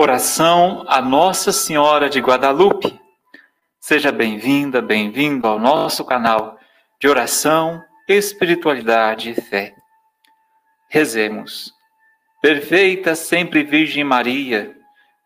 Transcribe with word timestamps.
Oração 0.00 0.84
a 0.86 1.02
Nossa 1.02 1.50
Senhora 1.50 2.08
de 2.08 2.20
Guadalupe. 2.20 3.00
Seja 3.80 4.12
bem-vinda, 4.12 4.80
bem-vindo 4.80 5.48
ao 5.48 5.58
nosso 5.58 6.04
canal 6.04 6.56
de 7.00 7.08
oração, 7.08 7.82
espiritualidade 8.08 9.30
e 9.30 9.34
fé. 9.34 9.74
Rezemos. 10.88 11.72
Perfeita 12.40 13.16
sempre 13.16 13.64
Virgem 13.64 14.04
Maria, 14.04 14.72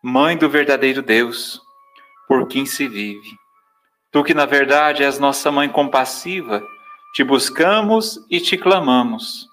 Mãe 0.01 0.35
do 0.35 0.49
verdadeiro 0.49 1.03
Deus, 1.03 1.61
por 2.27 2.47
quem 2.47 2.65
se 2.65 2.87
vive. 2.87 3.29
Tu 4.11 4.23
que 4.23 4.33
na 4.33 4.47
verdade 4.47 5.03
és 5.03 5.19
nossa 5.19 5.51
mãe 5.51 5.69
compassiva, 5.69 6.63
te 7.13 7.23
buscamos 7.23 8.19
e 8.27 8.39
te 8.39 8.57
clamamos. 8.57 9.47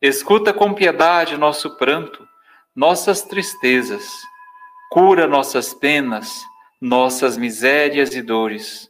Escuta 0.00 0.54
com 0.54 0.72
piedade 0.72 1.36
nosso 1.36 1.76
pranto, 1.76 2.26
nossas 2.74 3.20
tristezas 3.20 4.10
cura 4.94 5.26
nossas 5.26 5.74
penas, 5.74 6.44
nossas 6.80 7.36
misérias 7.36 8.14
e 8.14 8.22
dores. 8.22 8.88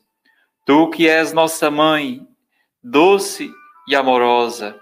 Tu 0.67 0.91
que 0.91 1.09
és 1.09 1.33
nossa 1.33 1.71
mãe, 1.71 2.21
doce 2.83 3.51
e 3.89 3.97
amorosa, 3.97 4.79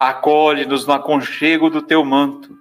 acolhe-nos 0.00 0.86
no 0.86 0.94
aconchego 0.94 1.68
do 1.68 1.82
teu 1.82 2.02
manto, 2.02 2.56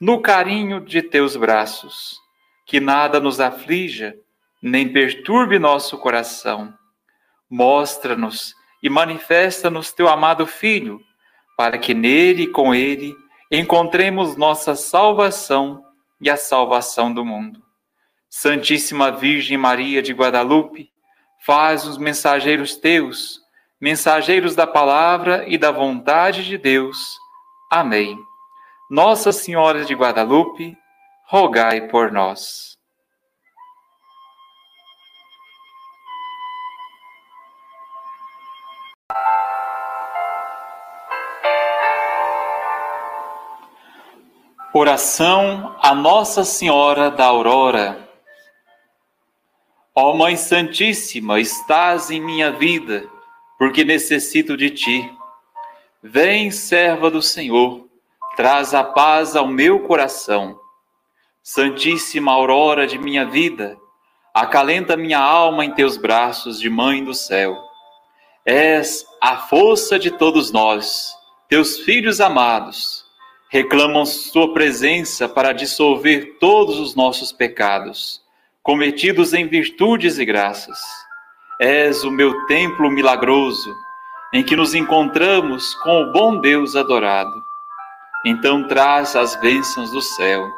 no 0.00 0.22
carinho 0.22 0.80
de 0.80 1.02
teus 1.02 1.34
braços, 1.34 2.20
que 2.64 2.78
nada 2.78 3.18
nos 3.18 3.40
aflija, 3.40 4.14
nem 4.62 4.92
perturbe 4.92 5.58
nosso 5.58 5.98
coração. 5.98 6.72
Mostra-nos 7.50 8.54
e 8.80 8.88
manifesta-nos 8.88 9.90
teu 9.90 10.08
amado 10.08 10.46
Filho, 10.46 11.00
para 11.56 11.76
que 11.76 11.92
nele 11.92 12.44
e 12.44 12.52
com 12.52 12.72
ele 12.72 13.16
encontremos 13.50 14.36
nossa 14.36 14.76
salvação 14.76 15.87
e 16.20 16.30
a 16.30 16.36
salvação 16.36 17.12
do 17.12 17.24
mundo. 17.24 17.62
Santíssima 18.28 19.10
Virgem 19.10 19.56
Maria 19.56 20.02
de 20.02 20.12
Guadalupe, 20.12 20.90
faz 21.44 21.86
os 21.86 21.98
mensageiros 21.98 22.76
teus, 22.76 23.40
mensageiros 23.80 24.54
da 24.54 24.66
palavra 24.66 25.44
e 25.48 25.56
da 25.56 25.70
vontade 25.70 26.44
de 26.44 26.58
Deus. 26.58 26.96
Amém. 27.70 28.18
Nossa 28.90 29.32
Senhora 29.32 29.84
de 29.84 29.94
Guadalupe, 29.94 30.76
rogai 31.26 31.88
por 31.88 32.10
nós. 32.10 32.77
Oração 44.80 45.74
a 45.82 45.92
Nossa 45.92 46.44
Senhora 46.44 47.10
da 47.10 47.24
Aurora. 47.24 48.08
Ó 49.92 50.14
Mãe 50.14 50.36
Santíssima, 50.36 51.40
estás 51.40 52.12
em 52.12 52.20
minha 52.20 52.52
vida, 52.52 53.04
porque 53.58 53.82
necessito 53.82 54.56
de 54.56 54.70
ti. 54.70 55.12
Vem, 56.00 56.52
serva 56.52 57.10
do 57.10 57.20
Senhor, 57.20 57.88
traz 58.36 58.72
a 58.72 58.84
paz 58.84 59.34
ao 59.34 59.48
meu 59.48 59.80
coração. 59.80 60.56
Santíssima 61.42 62.30
aurora 62.30 62.86
de 62.86 63.00
minha 63.00 63.26
vida, 63.26 63.76
acalenta 64.32 64.96
minha 64.96 65.18
alma 65.18 65.64
em 65.64 65.74
teus 65.74 65.96
braços 65.96 66.60
de 66.60 66.70
Mãe 66.70 67.02
do 67.02 67.14
céu. 67.14 67.58
És 68.46 69.04
a 69.20 69.38
força 69.38 69.98
de 69.98 70.12
todos 70.12 70.52
nós, 70.52 71.12
teus 71.48 71.80
filhos 71.80 72.20
amados 72.20 72.97
reclamam 73.50 74.04
Sua 74.04 74.52
presença 74.52 75.28
para 75.28 75.52
dissolver 75.52 76.36
todos 76.38 76.78
os 76.78 76.94
nossos 76.94 77.32
pecados, 77.32 78.22
cometidos 78.62 79.32
em 79.32 79.46
virtudes 79.46 80.18
e 80.18 80.24
graças. 80.24 80.78
És 81.58 82.04
o 82.04 82.10
meu 82.10 82.46
templo 82.46 82.90
milagroso, 82.90 83.74
em 84.32 84.44
que 84.44 84.54
nos 84.54 84.74
encontramos 84.74 85.74
com 85.76 86.02
o 86.02 86.12
bom 86.12 86.40
Deus 86.40 86.76
adorado. 86.76 87.42
Então 88.24 88.68
traz 88.68 89.16
as 89.16 89.34
bênçãos 89.36 89.90
do 89.90 90.02
céu. 90.02 90.48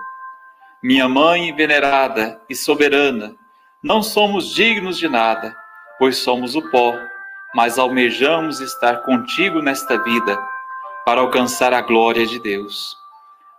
Minha 0.82 1.08
mãe 1.08 1.54
venerada 1.54 2.40
e 2.48 2.54
soberana, 2.54 3.36
não 3.82 4.02
somos 4.02 4.52
dignos 4.54 4.98
de 4.98 5.08
nada, 5.08 5.54
pois 5.98 6.16
somos 6.16 6.56
o 6.56 6.70
pó, 6.70 6.94
mas 7.54 7.78
almejamos 7.78 8.60
estar 8.60 9.02
contigo 9.02 9.62
nesta 9.62 10.02
vida 10.02 10.38
para 11.10 11.22
alcançar 11.22 11.74
a 11.74 11.80
glória 11.80 12.24
de 12.24 12.38
Deus. 12.38 12.96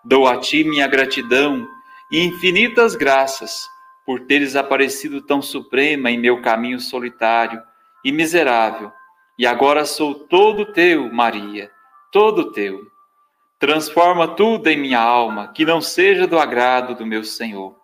Dou 0.05 0.25
a 0.25 0.37
ti 0.37 0.63
minha 0.63 0.87
gratidão 0.87 1.67
e 2.09 2.23
infinitas 2.23 2.95
graças 2.95 3.67
por 4.05 4.21
teres 4.21 4.55
aparecido 4.55 5.21
tão 5.21 5.41
suprema 5.41 6.09
em 6.09 6.17
meu 6.17 6.41
caminho 6.41 6.79
solitário 6.79 7.61
e 8.05 8.11
miserável, 8.13 8.89
e 9.37 9.45
agora 9.45 9.83
sou 9.83 10.15
todo 10.15 10.71
teu, 10.71 11.11
Maria, 11.11 11.69
todo 12.09 12.53
teu. 12.53 12.87
Transforma 13.59 14.29
tudo 14.29 14.69
em 14.69 14.77
minha 14.77 15.01
alma, 15.01 15.49
que 15.49 15.65
não 15.65 15.81
seja 15.81 16.25
do 16.25 16.39
agrado 16.39 16.95
do 16.95 17.05
meu 17.05 17.25
Senhor. 17.25 17.75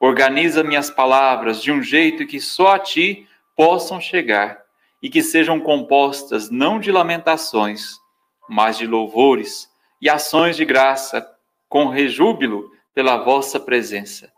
Organiza 0.00 0.64
minhas 0.64 0.90
palavras 0.90 1.62
de 1.62 1.70
um 1.70 1.80
jeito 1.80 2.26
que 2.26 2.40
só 2.40 2.74
a 2.74 2.78
ti 2.80 3.28
possam 3.54 4.00
chegar 4.00 4.58
e 5.00 5.08
que 5.08 5.22
sejam 5.22 5.60
compostas 5.60 6.50
não 6.50 6.80
de 6.80 6.90
lamentações, 6.90 8.02
mas 8.48 8.76
de 8.76 8.86
louvores 8.86 9.70
e 10.00 10.08
ações 10.08 10.56
de 10.56 10.64
graça, 10.64 11.26
com 11.68 11.88
rejúbilo 11.88 12.70
pela 12.94 13.16
vossa 13.16 13.58
presença, 13.58 14.32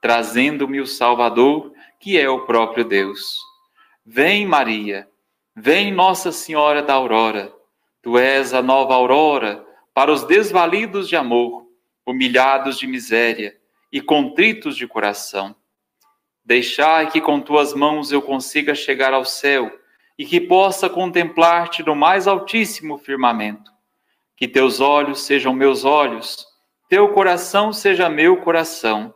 trazendo-me 0.00 0.80
o 0.80 0.86
Salvador, 0.86 1.72
que 2.00 2.18
é 2.18 2.28
o 2.28 2.46
próprio 2.46 2.84
Deus. 2.84 3.38
Vem, 4.04 4.46
Maria, 4.46 5.08
vem, 5.54 5.92
Nossa 5.92 6.32
Senhora 6.32 6.82
da 6.82 6.94
Aurora, 6.94 7.52
tu 8.02 8.18
és 8.18 8.52
a 8.52 8.60
nova 8.60 8.94
aurora 8.94 9.64
para 9.94 10.10
os 10.10 10.24
desvalidos 10.24 11.08
de 11.08 11.14
amor, 11.14 11.66
humilhados 12.04 12.78
de 12.78 12.86
miséria 12.86 13.56
e 13.92 14.00
contritos 14.00 14.76
de 14.76 14.88
coração. 14.88 15.54
Deixai 16.44 17.08
que 17.10 17.20
com 17.20 17.40
tuas 17.40 17.72
mãos 17.72 18.10
eu 18.10 18.20
consiga 18.20 18.74
chegar 18.74 19.14
ao 19.14 19.24
céu 19.24 19.70
e 20.22 20.24
que 20.24 20.40
possa 20.40 20.88
contemplar-te 20.88 21.82
no 21.82 21.96
mais 21.96 22.28
altíssimo 22.28 22.96
firmamento. 22.96 23.72
Que 24.36 24.46
teus 24.46 24.78
olhos 24.78 25.24
sejam 25.24 25.52
meus 25.52 25.84
olhos, 25.84 26.46
teu 26.88 27.08
coração 27.08 27.72
seja 27.72 28.08
meu 28.08 28.36
coração, 28.36 29.12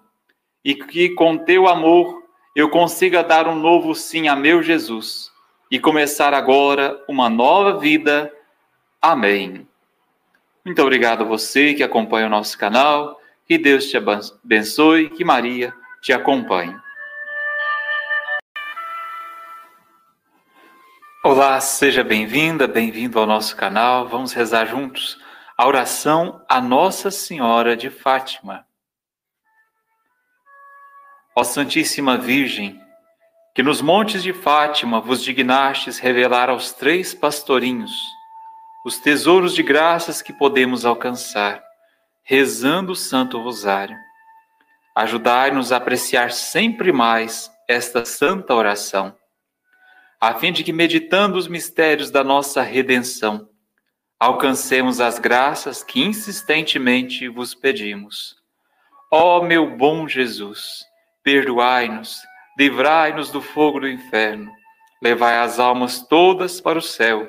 e 0.65 0.75
que 0.75 1.11
com 1.11 1.39
teu 1.39 1.69
amor 1.69 2.25
eu 2.57 2.69
consiga 2.69 3.23
dar 3.23 3.47
um 3.47 3.55
novo 3.55 3.95
sim 3.95 4.27
a 4.27 4.35
meu 4.35 4.65
Jesus 4.65 5.31
e 5.71 5.79
começar 5.79 6.35
agora 6.35 7.01
uma 7.09 7.31
nova 7.31 7.79
vida. 7.79 8.33
Amém. 9.01 9.65
Muito 10.65 10.83
obrigado 10.83 11.23
a 11.23 11.25
você 11.25 11.73
que 11.73 11.85
acompanha 11.85 12.27
o 12.27 12.31
nosso 12.31 12.59
canal. 12.59 13.21
Que 13.47 13.57
Deus 13.57 13.89
te 13.89 13.97
abençoe, 13.97 15.09
que 15.11 15.25
Maria 15.25 15.73
te 16.03 16.13
acompanhe. 16.13 16.75
Olá, 21.29 21.59
seja 21.61 22.05
bem-vinda, 22.05 22.69
bem-vindo 22.69 23.19
ao 23.19 23.27
nosso 23.27 23.57
canal. 23.57 24.07
Vamos 24.07 24.33
rezar 24.33 24.65
juntos 24.65 25.19
a 25.59 25.67
oração 25.67 26.41
a 26.49 26.61
Nossa 26.61 27.11
Senhora 27.11 27.77
de 27.77 27.91
Fátima. 27.91 28.65
Ó 31.35 31.43
Santíssima 31.43 32.17
Virgem, 32.17 32.81
que 33.57 33.61
nos 33.61 33.83
montes 33.83 34.23
de 34.23 34.33
Fátima 34.33 35.01
vos 35.01 35.21
dignastes 35.21 35.99
revelar 35.99 36.49
aos 36.49 36.73
três 36.73 37.13
pastorinhos 37.13 37.91
os 38.85 38.99
tesouros 38.99 39.53
de 39.53 39.65
graças 39.65 40.23
que 40.23 40.33
podemos 40.33 40.85
alcançar, 40.85 41.61
rezando 42.23 42.93
o 42.93 42.97
Santo 42.97 43.43
Rosário. 43.43 43.99
Ajudai-nos 44.95 45.73
a 45.73 45.79
apreciar 45.79 46.31
sempre 46.31 46.93
mais 46.93 47.51
esta 47.69 48.05
santa 48.05 48.55
oração 48.55 49.13
a 50.27 50.35
fim 50.35 50.51
de 50.51 50.65
que, 50.65 50.73
meditando 50.73 51.39
os 51.39 51.47
mistérios 51.47 52.11
da 52.11 52.25
nossa 52.25 52.61
redenção, 52.61 53.49
alcancemos 54.19 55.01
as 55.01 55.21
graças 55.21 55.85
que 55.85 56.03
insistentemente 56.03 57.29
vos 57.29 57.55
pedimos. 57.55 58.35
Ó 59.09 59.41
meu 59.41 59.77
bom 59.77 60.09
Jesus, 60.09 60.85
perdoai-nos, 61.23 62.19
livrai-nos 62.59 63.31
do 63.31 63.41
fogo 63.41 63.79
do 63.79 63.89
inferno, 63.89 64.51
levai 65.01 65.39
as 65.39 65.61
almas 65.61 66.05
todas 66.05 66.61
para 66.61 66.77
o 66.77 66.83
céu 66.83 67.29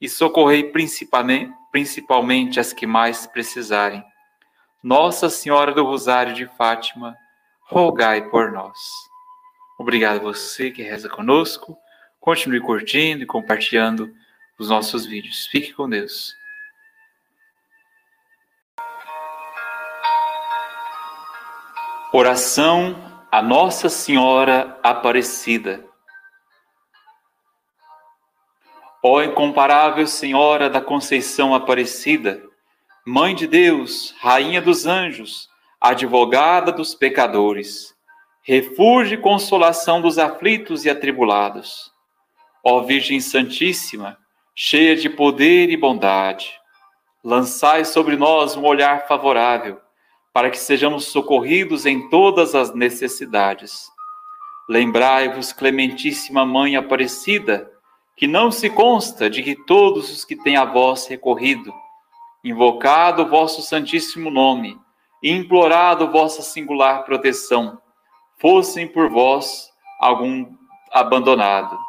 e 0.00 0.08
socorrei 0.08 0.62
principalmente, 0.62 1.52
principalmente 1.72 2.60
as 2.60 2.72
que 2.72 2.86
mais 2.86 3.26
precisarem. 3.26 4.04
Nossa 4.80 5.28
Senhora 5.28 5.72
do 5.72 5.82
Rosário 5.82 6.34
de 6.34 6.46
Fátima, 6.56 7.16
rogai 7.68 8.30
por 8.30 8.52
nós. 8.52 8.78
Obrigado 9.76 10.18
a 10.18 10.22
você 10.22 10.70
que 10.70 10.84
reza 10.84 11.08
conosco. 11.08 11.76
Continue 12.20 12.60
curtindo 12.60 13.22
e 13.22 13.26
compartilhando 13.26 14.14
os 14.58 14.68
nossos 14.68 15.06
vídeos. 15.06 15.46
Fique 15.46 15.72
com 15.72 15.88
Deus. 15.88 16.36
Oração 22.12 22.96
a 23.30 23.42
Nossa 23.42 23.88
Senhora 23.88 24.78
Aparecida. 24.82 25.84
Ó 29.02 29.22
incomparável 29.22 30.06
Senhora 30.06 30.68
da 30.68 30.80
Conceição 30.80 31.54
Aparecida, 31.54 32.42
Mãe 33.06 33.34
de 33.34 33.46
Deus, 33.46 34.14
Rainha 34.18 34.60
dos 34.60 34.86
anjos, 34.86 35.48
advogada 35.80 36.72
dos 36.72 36.94
pecadores, 36.94 37.94
refúgio 38.42 39.18
e 39.18 39.22
consolação 39.22 40.00
dos 40.00 40.18
aflitos 40.18 40.84
e 40.84 40.90
atribulados. 40.90 41.92
Ó 42.64 42.80
Virgem 42.80 43.20
Santíssima, 43.20 44.18
cheia 44.54 44.96
de 44.96 45.08
poder 45.08 45.70
e 45.70 45.76
bondade, 45.76 46.52
lançai 47.22 47.84
sobre 47.84 48.16
nós 48.16 48.56
um 48.56 48.64
olhar 48.64 49.06
favorável 49.06 49.80
para 50.32 50.50
que 50.50 50.58
sejamos 50.58 51.06
socorridos 51.06 51.86
em 51.86 52.08
todas 52.08 52.54
as 52.54 52.74
necessidades. 52.74 53.88
Lembrai-vos, 54.68 55.52
Clementíssima 55.52 56.44
Mãe 56.44 56.76
Aparecida, 56.76 57.70
que 58.16 58.26
não 58.26 58.50
se 58.50 58.68
consta 58.68 59.30
de 59.30 59.42
que 59.42 59.54
todos 59.54 60.12
os 60.12 60.24
que 60.24 60.36
têm 60.36 60.56
a 60.56 60.64
vós 60.64 61.06
recorrido, 61.06 61.72
invocado 62.44 63.22
o 63.22 63.28
vosso 63.28 63.62
santíssimo 63.62 64.30
nome 64.30 64.78
e 65.22 65.32
implorado 65.32 66.10
vossa 66.10 66.42
singular 66.42 67.04
proteção, 67.04 67.80
fossem 68.38 68.86
por 68.86 69.08
vós 69.08 69.70
algum 70.00 70.46
abandonado. 70.92 71.87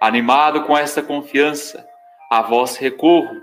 Animado 0.00 0.64
com 0.64 0.76
esta 0.76 1.02
confiança, 1.02 1.86
a 2.30 2.42
vós 2.42 2.76
recorro, 2.76 3.36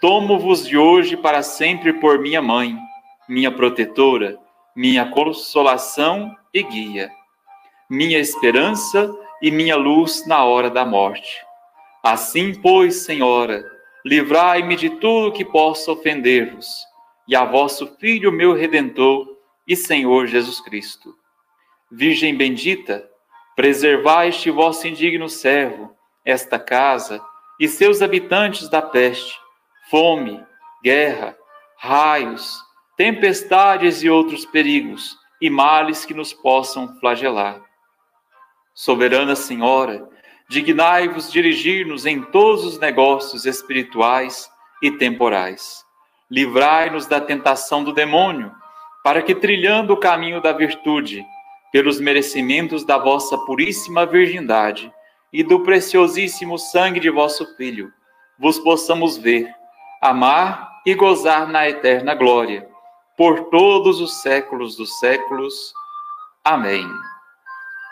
tomo-vos 0.00 0.66
de 0.66 0.76
hoje 0.76 1.16
para 1.16 1.42
sempre 1.42 1.92
por 1.94 2.18
minha 2.18 2.40
mãe 2.40 2.76
minha 3.28 3.50
protetora, 3.50 4.38
minha 4.76 5.10
consolação 5.10 6.34
e 6.52 6.62
guia, 6.62 7.10
minha 7.88 8.18
esperança 8.18 9.10
e 9.40 9.50
minha 9.50 9.76
luz 9.76 10.26
na 10.26 10.44
hora 10.44 10.68
da 10.70 10.84
morte. 10.84 11.42
Assim, 12.02 12.54
pois, 12.60 13.04
Senhora, 13.04 13.64
livrai-me 14.04 14.76
de 14.76 14.90
tudo 14.90 15.32
que 15.32 15.44
possa 15.44 15.90
ofender-vos, 15.90 16.84
e 17.26 17.34
a 17.34 17.44
vosso 17.44 17.86
Filho, 17.98 18.30
meu 18.30 18.52
Redentor 18.52 19.26
e 19.66 19.74
Senhor 19.74 20.26
Jesus 20.26 20.60
Cristo. 20.60 21.14
Virgem 21.90 22.36
bendita, 22.36 23.08
preservai 23.56 24.28
este 24.28 24.50
vosso 24.50 24.86
indigno 24.86 25.28
servo, 25.28 25.94
esta 26.24 26.58
casa 26.58 27.20
e 27.58 27.68
seus 27.68 28.02
habitantes 28.02 28.68
da 28.68 28.82
peste, 28.82 29.38
fome, 29.90 30.44
guerra, 30.82 31.36
raios, 31.78 32.58
tempestades 32.96 34.02
e 34.02 34.10
outros 34.10 34.44
perigos 34.46 35.16
e 35.40 35.50
males 35.50 36.04
que 36.04 36.14
nos 36.14 36.32
possam 36.32 36.98
flagelar. 36.98 37.60
Soberana 38.74 39.36
Senhora, 39.36 40.08
dignai-vos 40.48 41.30
dirigir-nos 41.30 42.06
em 42.06 42.22
todos 42.22 42.64
os 42.64 42.78
negócios 42.78 43.46
espirituais 43.46 44.50
e 44.82 44.90
temporais. 44.90 45.84
Livrai-nos 46.30 47.06
da 47.06 47.20
tentação 47.20 47.84
do 47.84 47.92
demônio, 47.92 48.52
para 49.02 49.22
que, 49.22 49.34
trilhando 49.34 49.92
o 49.92 49.98
caminho 49.98 50.40
da 50.40 50.52
virtude, 50.52 51.24
pelos 51.74 51.98
merecimentos 51.98 52.84
da 52.84 52.96
vossa 52.96 53.36
puríssima 53.36 54.06
virgindade 54.06 54.92
e 55.32 55.42
do 55.42 55.58
preciosíssimo 55.64 56.56
sangue 56.56 57.00
de 57.00 57.10
vosso 57.10 57.56
Filho, 57.56 57.92
vos 58.38 58.60
possamos 58.60 59.16
ver, 59.16 59.52
amar 60.00 60.70
e 60.86 60.94
gozar 60.94 61.48
na 61.48 61.68
eterna 61.68 62.14
glória 62.14 62.64
por 63.16 63.46
todos 63.46 64.00
os 64.00 64.22
séculos 64.22 64.76
dos 64.76 65.00
séculos. 65.00 65.74
Amém. 66.44 66.86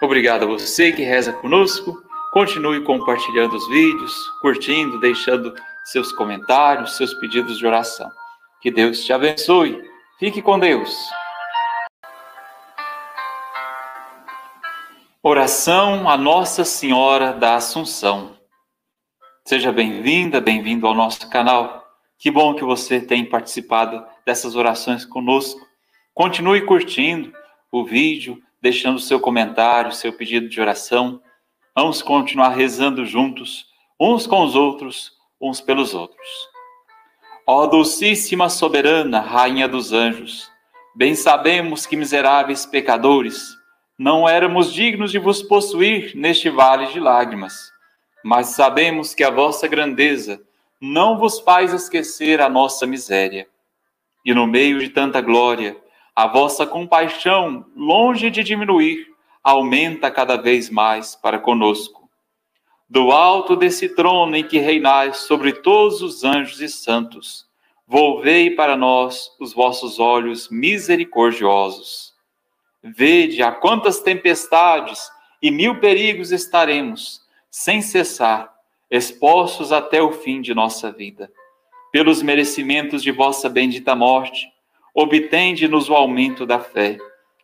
Obrigado 0.00 0.44
a 0.44 0.46
você 0.46 0.92
que 0.92 1.02
reza 1.02 1.32
conosco. 1.32 2.00
Continue 2.32 2.84
compartilhando 2.84 3.56
os 3.56 3.66
vídeos, 3.66 4.14
curtindo, 4.40 5.00
deixando 5.00 5.52
seus 5.86 6.12
comentários, 6.12 6.96
seus 6.96 7.12
pedidos 7.14 7.58
de 7.58 7.66
oração. 7.66 8.08
Que 8.60 8.70
Deus 8.70 9.02
te 9.04 9.12
abençoe. 9.12 9.82
Fique 10.20 10.40
com 10.40 10.56
Deus. 10.56 10.96
Oração 15.24 16.08
a 16.08 16.16
Nossa 16.16 16.64
Senhora 16.64 17.32
da 17.32 17.54
Assunção. 17.54 18.36
Seja 19.44 19.70
bem-vinda, 19.70 20.40
bem-vindo 20.40 20.84
ao 20.84 20.94
nosso 20.94 21.30
canal. 21.30 21.86
Que 22.18 22.28
bom 22.28 22.56
que 22.56 22.64
você 22.64 23.00
tem 23.00 23.24
participado 23.24 24.04
dessas 24.26 24.56
orações 24.56 25.04
conosco. 25.04 25.60
Continue 26.12 26.62
curtindo 26.62 27.32
o 27.70 27.84
vídeo, 27.84 28.42
deixando 28.60 28.98
seu 28.98 29.20
comentário, 29.20 29.92
seu 29.92 30.12
pedido 30.12 30.48
de 30.48 30.60
oração. 30.60 31.22
Vamos 31.72 32.02
continuar 32.02 32.48
rezando 32.48 33.06
juntos, 33.06 33.66
uns 34.00 34.26
com 34.26 34.42
os 34.42 34.56
outros, 34.56 35.12
uns 35.40 35.60
pelos 35.60 35.94
outros. 35.94 36.28
Ó 37.46 37.68
Dulcíssima 37.68 38.48
Soberana, 38.48 39.20
Rainha 39.20 39.68
dos 39.68 39.92
Anjos, 39.92 40.50
bem 40.96 41.14
sabemos 41.14 41.86
que 41.86 41.96
miseráveis 41.96 42.66
pecadores 42.66 43.61
não 43.98 44.28
éramos 44.28 44.72
dignos 44.72 45.12
de 45.12 45.18
vos 45.18 45.42
possuir 45.42 46.16
neste 46.16 46.48
vale 46.48 46.86
de 46.86 46.98
lágrimas, 46.98 47.70
mas 48.24 48.48
sabemos 48.48 49.14
que 49.14 49.22
a 49.22 49.30
vossa 49.30 49.68
grandeza 49.68 50.40
não 50.80 51.18
vos 51.18 51.40
faz 51.40 51.72
esquecer 51.72 52.40
a 52.40 52.48
nossa 52.48 52.86
miséria. 52.86 53.46
E 54.24 54.34
no 54.34 54.46
meio 54.46 54.80
de 54.80 54.88
tanta 54.88 55.20
glória, 55.20 55.76
a 56.14 56.26
vossa 56.26 56.66
compaixão, 56.66 57.64
longe 57.76 58.30
de 58.30 58.42
diminuir, 58.42 59.06
aumenta 59.42 60.10
cada 60.10 60.36
vez 60.36 60.70
mais 60.70 61.14
para 61.14 61.38
conosco. 61.38 62.08
Do 62.88 63.10
alto 63.10 63.56
desse 63.56 63.88
trono 63.94 64.36
em 64.36 64.44
que 64.44 64.58
reinais 64.58 65.18
sobre 65.18 65.52
todos 65.52 66.02
os 66.02 66.24
anjos 66.24 66.60
e 66.60 66.68
santos, 66.68 67.46
volvei 67.86 68.50
para 68.50 68.76
nós 68.76 69.30
os 69.40 69.52
vossos 69.54 69.98
olhos 69.98 70.48
misericordiosos. 70.50 72.11
Vede 72.82 73.42
a 73.42 73.52
quantas 73.52 74.00
tempestades 74.00 75.08
e 75.40 75.50
mil 75.50 75.78
perigos 75.78 76.32
estaremos, 76.32 77.20
sem 77.48 77.80
cessar, 77.80 78.52
expostos 78.90 79.70
até 79.70 80.02
o 80.02 80.12
fim 80.12 80.40
de 80.40 80.52
nossa 80.52 80.90
vida. 80.90 81.30
Pelos 81.92 82.22
merecimentos 82.22 83.02
de 83.02 83.12
vossa 83.12 83.48
bendita 83.48 83.94
morte, 83.94 84.48
obtende-nos 84.94 85.88
o 85.88 85.94
aumento 85.94 86.44
da 86.44 86.58
fé, 86.58 86.98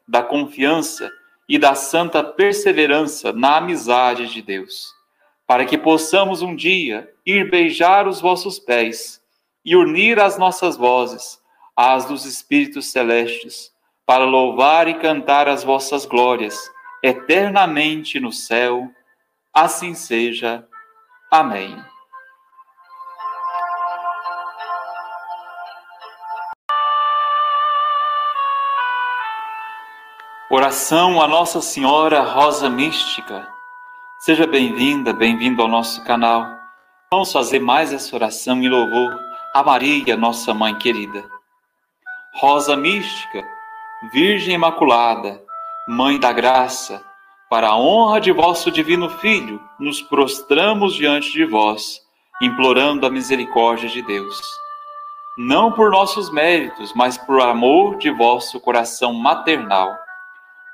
da 0.06 0.22
confiança 0.22 1.10
e 1.48 1.58
da 1.58 1.74
santa 1.74 2.22
perseverança 2.24 3.32
na 3.32 3.58
amizade 3.58 4.26
de 4.26 4.42
Deus, 4.42 4.92
para 5.46 5.64
que 5.64 5.78
possamos 5.78 6.42
um 6.42 6.54
dia 6.54 7.08
ir 7.24 7.48
beijar 7.48 8.08
os 8.08 8.20
vossos 8.20 8.58
pés 8.58 9.22
e 9.64 9.76
unir 9.76 10.18
as 10.18 10.36
nossas 10.36 10.76
vozes 10.76 11.38
às 11.76 12.06
dos 12.06 12.24
Espíritos 12.24 12.86
celestes, 12.90 13.72
para 14.08 14.24
louvar 14.24 14.88
e 14.88 14.94
cantar 14.94 15.48
as 15.48 15.62
vossas 15.62 16.06
glórias 16.06 16.72
eternamente 17.02 18.18
no 18.18 18.32
céu. 18.32 18.90
Assim 19.52 19.92
seja. 19.92 20.66
Amém. 21.30 21.76
Oração 30.50 31.20
a 31.20 31.28
Nossa 31.28 31.60
Senhora 31.60 32.22
Rosa 32.22 32.70
Mística. 32.70 33.46
Seja 34.20 34.46
bem-vinda, 34.46 35.12
bem-vindo 35.12 35.60
ao 35.60 35.68
nosso 35.68 36.02
canal. 36.04 36.46
Vamos 37.12 37.30
fazer 37.30 37.58
mais 37.58 37.92
essa 37.92 38.16
oração 38.16 38.56
em 38.62 38.70
louvor 38.70 39.14
a 39.52 39.62
Maria, 39.62 40.16
nossa 40.16 40.54
mãe 40.54 40.74
querida. 40.78 41.28
Rosa 42.36 42.74
Mística, 42.74 43.57
Virgem 44.00 44.54
Imaculada, 44.54 45.42
Mãe 45.88 46.20
da 46.20 46.32
Graça, 46.32 47.04
para 47.50 47.70
a 47.70 47.76
honra 47.76 48.20
de 48.20 48.30
vosso 48.30 48.70
divino 48.70 49.10
Filho, 49.10 49.60
nos 49.76 50.00
prostramos 50.00 50.94
diante 50.94 51.32
de 51.32 51.44
vós, 51.44 52.00
implorando 52.40 53.04
a 53.04 53.10
misericórdia 53.10 53.88
de 53.88 54.00
Deus. 54.02 54.40
Não 55.36 55.72
por 55.72 55.90
nossos 55.90 56.30
méritos, 56.30 56.92
mas 56.94 57.18
por 57.18 57.40
amor 57.40 57.98
de 57.98 58.08
vosso 58.08 58.60
coração 58.60 59.12
maternal. 59.12 59.92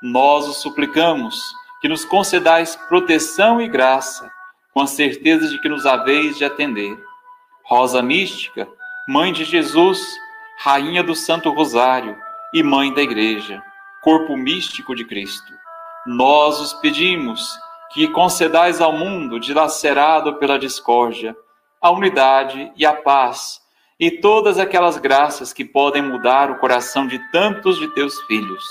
Nós 0.03 0.47
os 0.47 0.57
suplicamos 0.57 1.41
que 1.81 1.87
nos 1.87 2.05
concedais 2.05 2.75
proteção 2.75 3.59
e 3.59 3.67
graça, 3.67 4.31
com 4.71 4.81
a 4.81 4.87
certeza 4.87 5.49
de 5.49 5.59
que 5.59 5.67
nos 5.67 5.87
haveis 5.87 6.37
de 6.37 6.45
atender. 6.45 6.95
Rosa 7.63 8.03
mística, 8.03 8.67
Mãe 9.09 9.33
de 9.33 9.43
Jesus, 9.43 9.99
Rainha 10.59 11.01
do 11.01 11.15
Santo 11.15 11.49
Rosário 11.49 12.23
e 12.55 12.63
Mãe 12.63 12.91
da 12.91 13.01
Igreja, 13.01 13.61
Corpo 14.01 14.35
místico 14.35 14.95
de 14.95 15.05
Cristo 15.05 15.53
nós 16.05 16.59
os 16.59 16.73
pedimos 16.73 17.59
que 17.91 18.07
concedais 18.07 18.79
ao 18.79 18.93
mundo, 18.93 19.39
dilacerado 19.39 20.35
pela 20.35 20.59
discórdia, 20.59 21.35
a 21.81 21.89
unidade 21.89 22.71
e 22.77 22.85
a 22.85 22.93
paz 22.93 23.59
e 23.99 24.11
todas 24.11 24.59
aquelas 24.59 24.97
graças 24.97 25.51
que 25.51 25.65
podem 25.65 26.01
mudar 26.01 26.51
o 26.51 26.59
coração 26.59 27.07
de 27.07 27.19
tantos 27.31 27.77
de 27.77 27.87
teus 27.89 28.21
filhos. 28.21 28.63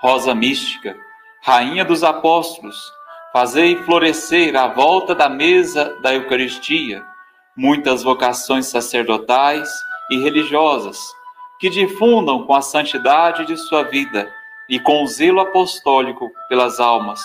rosa 0.00 0.34
mística, 0.34 0.96
rainha 1.42 1.84
dos 1.84 2.04
apóstolos, 2.04 2.76
fazei 3.32 3.76
florescer 3.84 4.56
à 4.56 4.66
volta 4.66 5.14
da 5.14 5.28
mesa 5.28 5.98
da 6.00 6.14
Eucaristia 6.14 7.04
muitas 7.56 8.02
vocações 8.02 8.66
sacerdotais 8.66 9.68
e 10.10 10.18
religiosas 10.18 10.98
que 11.60 11.68
difundam 11.68 12.44
com 12.44 12.54
a 12.54 12.62
santidade 12.62 13.44
de 13.44 13.56
sua 13.56 13.82
vida 13.82 14.32
e 14.68 14.80
com 14.80 15.04
o 15.04 15.06
zelo 15.06 15.40
apostólico 15.40 16.32
pelas 16.48 16.80
almas 16.80 17.20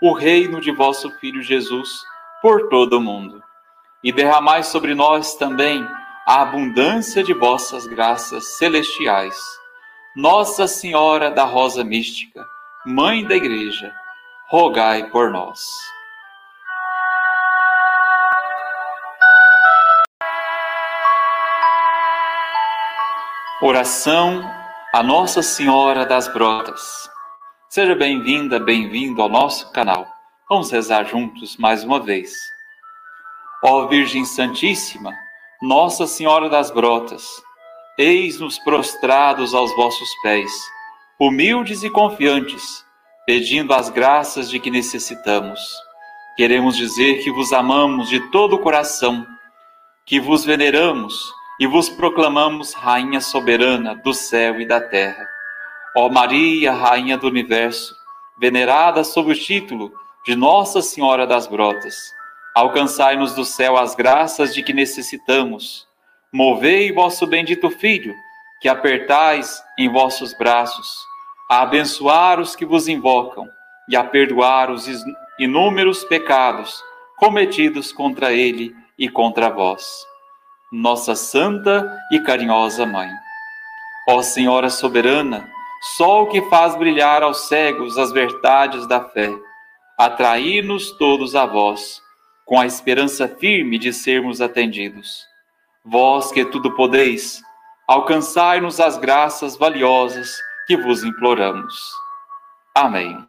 o 0.00 0.12
reino 0.12 0.60
de 0.60 0.70
vosso 0.70 1.10
Filho 1.18 1.42
Jesus 1.42 2.02
por 2.40 2.68
todo 2.68 2.94
o 2.94 3.00
mundo. 3.00 3.42
E 4.02 4.10
derramai 4.10 4.62
sobre 4.62 4.94
nós 4.94 5.34
também 5.34 5.86
a 6.26 6.42
abundância 6.42 7.22
de 7.22 7.34
vossas 7.34 7.86
graças 7.86 8.56
celestiais. 8.56 9.36
Nossa 10.16 10.66
Senhora 10.66 11.30
da 11.30 11.44
Rosa 11.44 11.84
Mística, 11.84 12.46
Mãe 12.86 13.24
da 13.24 13.34
Igreja, 13.34 13.92
rogai 14.48 15.10
por 15.10 15.30
nós. 15.30 15.60
Oração 23.62 24.42
a 24.90 25.02
Nossa 25.02 25.42
Senhora 25.42 26.06
das 26.06 26.26
Brotas. 26.32 26.80
Seja 27.68 27.94
bem-vinda, 27.94 28.58
bem-vindo 28.58 29.20
ao 29.20 29.28
nosso 29.28 29.70
canal. 29.70 30.06
Vamos 30.48 30.70
rezar 30.70 31.04
juntos 31.04 31.58
mais 31.58 31.84
uma 31.84 32.00
vez. 32.00 32.32
Ó 33.62 33.86
Virgem 33.86 34.24
Santíssima, 34.24 35.12
Nossa 35.60 36.06
Senhora 36.06 36.48
das 36.48 36.70
Brotas, 36.70 37.22
eis-nos 37.98 38.58
prostrados 38.60 39.54
aos 39.54 39.76
vossos 39.76 40.08
pés, 40.22 40.50
humildes 41.20 41.82
e 41.82 41.90
confiantes, 41.90 42.82
pedindo 43.26 43.74
as 43.74 43.90
graças 43.90 44.48
de 44.48 44.58
que 44.58 44.70
necessitamos. 44.70 45.60
Queremos 46.34 46.78
dizer 46.78 47.22
que 47.22 47.30
vos 47.30 47.52
amamos 47.52 48.08
de 48.08 48.20
todo 48.30 48.56
o 48.56 48.60
coração, 48.60 49.26
que 50.06 50.18
vos 50.18 50.46
veneramos 50.46 51.38
e 51.60 51.66
vos 51.66 51.90
proclamamos 51.90 52.72
Rainha 52.72 53.20
soberana 53.20 53.94
do 53.94 54.14
céu 54.14 54.62
e 54.62 54.66
da 54.66 54.80
terra. 54.80 55.28
Ó 55.94 56.08
Maria, 56.08 56.72
Rainha 56.72 57.18
do 57.18 57.26
universo, 57.26 57.94
venerada 58.40 59.04
sob 59.04 59.30
o 59.30 59.34
título 59.34 59.92
de 60.24 60.34
Nossa 60.34 60.80
Senhora 60.80 61.26
das 61.26 61.46
Brotas, 61.46 62.14
alcançai-nos 62.54 63.34
do 63.34 63.44
céu 63.44 63.76
as 63.76 63.94
graças 63.94 64.54
de 64.54 64.62
que 64.62 64.72
necessitamos. 64.72 65.86
Movei 66.32 66.94
vosso 66.94 67.26
bendito 67.26 67.68
Filho, 67.68 68.14
que 68.62 68.68
apertais 68.68 69.62
em 69.78 69.92
vossos 69.92 70.32
braços, 70.32 70.96
a 71.50 71.60
abençoar 71.60 72.40
os 72.40 72.56
que 72.56 72.64
vos 72.64 72.88
invocam 72.88 73.46
e 73.86 73.96
a 73.96 74.02
perdoar 74.02 74.70
os 74.70 74.88
inúmeros 75.38 76.04
pecados 76.04 76.82
cometidos 77.18 77.92
contra 77.92 78.32
ele 78.32 78.74
e 78.98 79.10
contra 79.10 79.50
vós 79.50 80.08
nossa 80.70 81.16
santa 81.16 81.98
e 82.12 82.20
carinhosa 82.20 82.86
Mãe. 82.86 83.10
Ó 84.08 84.22
Senhora 84.22 84.70
soberana, 84.70 85.50
sol 85.96 86.28
que 86.28 86.42
faz 86.42 86.76
brilhar 86.76 87.22
aos 87.22 87.48
cegos 87.48 87.98
as 87.98 88.12
verdades 88.12 88.86
da 88.86 89.00
fé, 89.02 89.30
atraí-nos 89.98 90.92
todos 90.92 91.34
a 91.34 91.44
vós, 91.44 92.00
com 92.46 92.58
a 92.58 92.66
esperança 92.66 93.28
firme 93.28 93.78
de 93.78 93.92
sermos 93.92 94.40
atendidos. 94.40 95.26
Vós 95.84 96.30
que 96.30 96.44
tudo 96.44 96.74
podeis, 96.74 97.42
alcançai-nos 97.86 98.80
as 98.80 98.96
graças 98.96 99.56
valiosas 99.56 100.30
que 100.66 100.76
vos 100.76 101.02
imploramos. 101.02 101.74
Amém. 102.74 103.24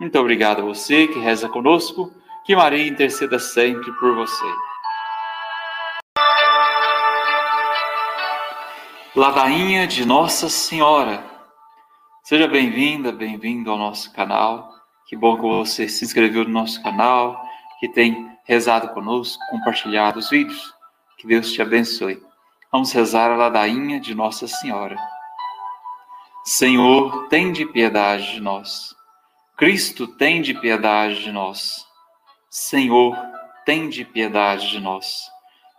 Muito 0.00 0.18
obrigado 0.18 0.60
a 0.60 0.64
você 0.64 1.06
que 1.06 1.18
reza 1.18 1.48
conosco, 1.48 2.12
que 2.44 2.56
Maria 2.56 2.86
interceda 2.86 3.38
sempre 3.38 3.90
por 3.92 4.14
você. 4.14 4.46
Ladainha 9.16 9.86
de 9.86 10.04
Nossa 10.04 10.46
Senhora. 10.50 11.24
Seja 12.22 12.46
bem-vinda, 12.46 13.10
bem-vindo 13.10 13.70
ao 13.70 13.78
nosso 13.78 14.12
canal. 14.12 14.74
Que 15.06 15.16
bom 15.16 15.36
que 15.36 15.42
você 15.42 15.88
se 15.88 16.04
inscreveu 16.04 16.44
no 16.44 16.50
nosso 16.50 16.82
canal, 16.82 17.42
que 17.80 17.88
tem 17.88 18.30
rezado 18.44 18.90
conosco, 18.90 19.42
compartilhado 19.48 20.18
os 20.18 20.28
vídeos. 20.28 20.70
Que 21.16 21.26
Deus 21.26 21.50
te 21.50 21.62
abençoe. 21.62 22.22
Vamos 22.70 22.92
rezar 22.92 23.30
a 23.30 23.36
ladainha 23.36 23.98
de 23.98 24.14
Nossa 24.14 24.46
Senhora. 24.46 24.98
Senhor, 26.44 27.26
tem 27.28 27.52
de 27.52 27.64
piedade 27.64 28.34
de 28.34 28.40
nós. 28.42 28.94
Cristo, 29.56 30.06
tem 30.06 30.42
de 30.42 30.52
piedade 30.52 31.22
de 31.24 31.32
nós. 31.32 31.86
Senhor, 32.50 33.16
tem 33.64 33.88
de 33.88 34.04
piedade 34.04 34.68
de 34.68 34.78
nós. 34.78 35.22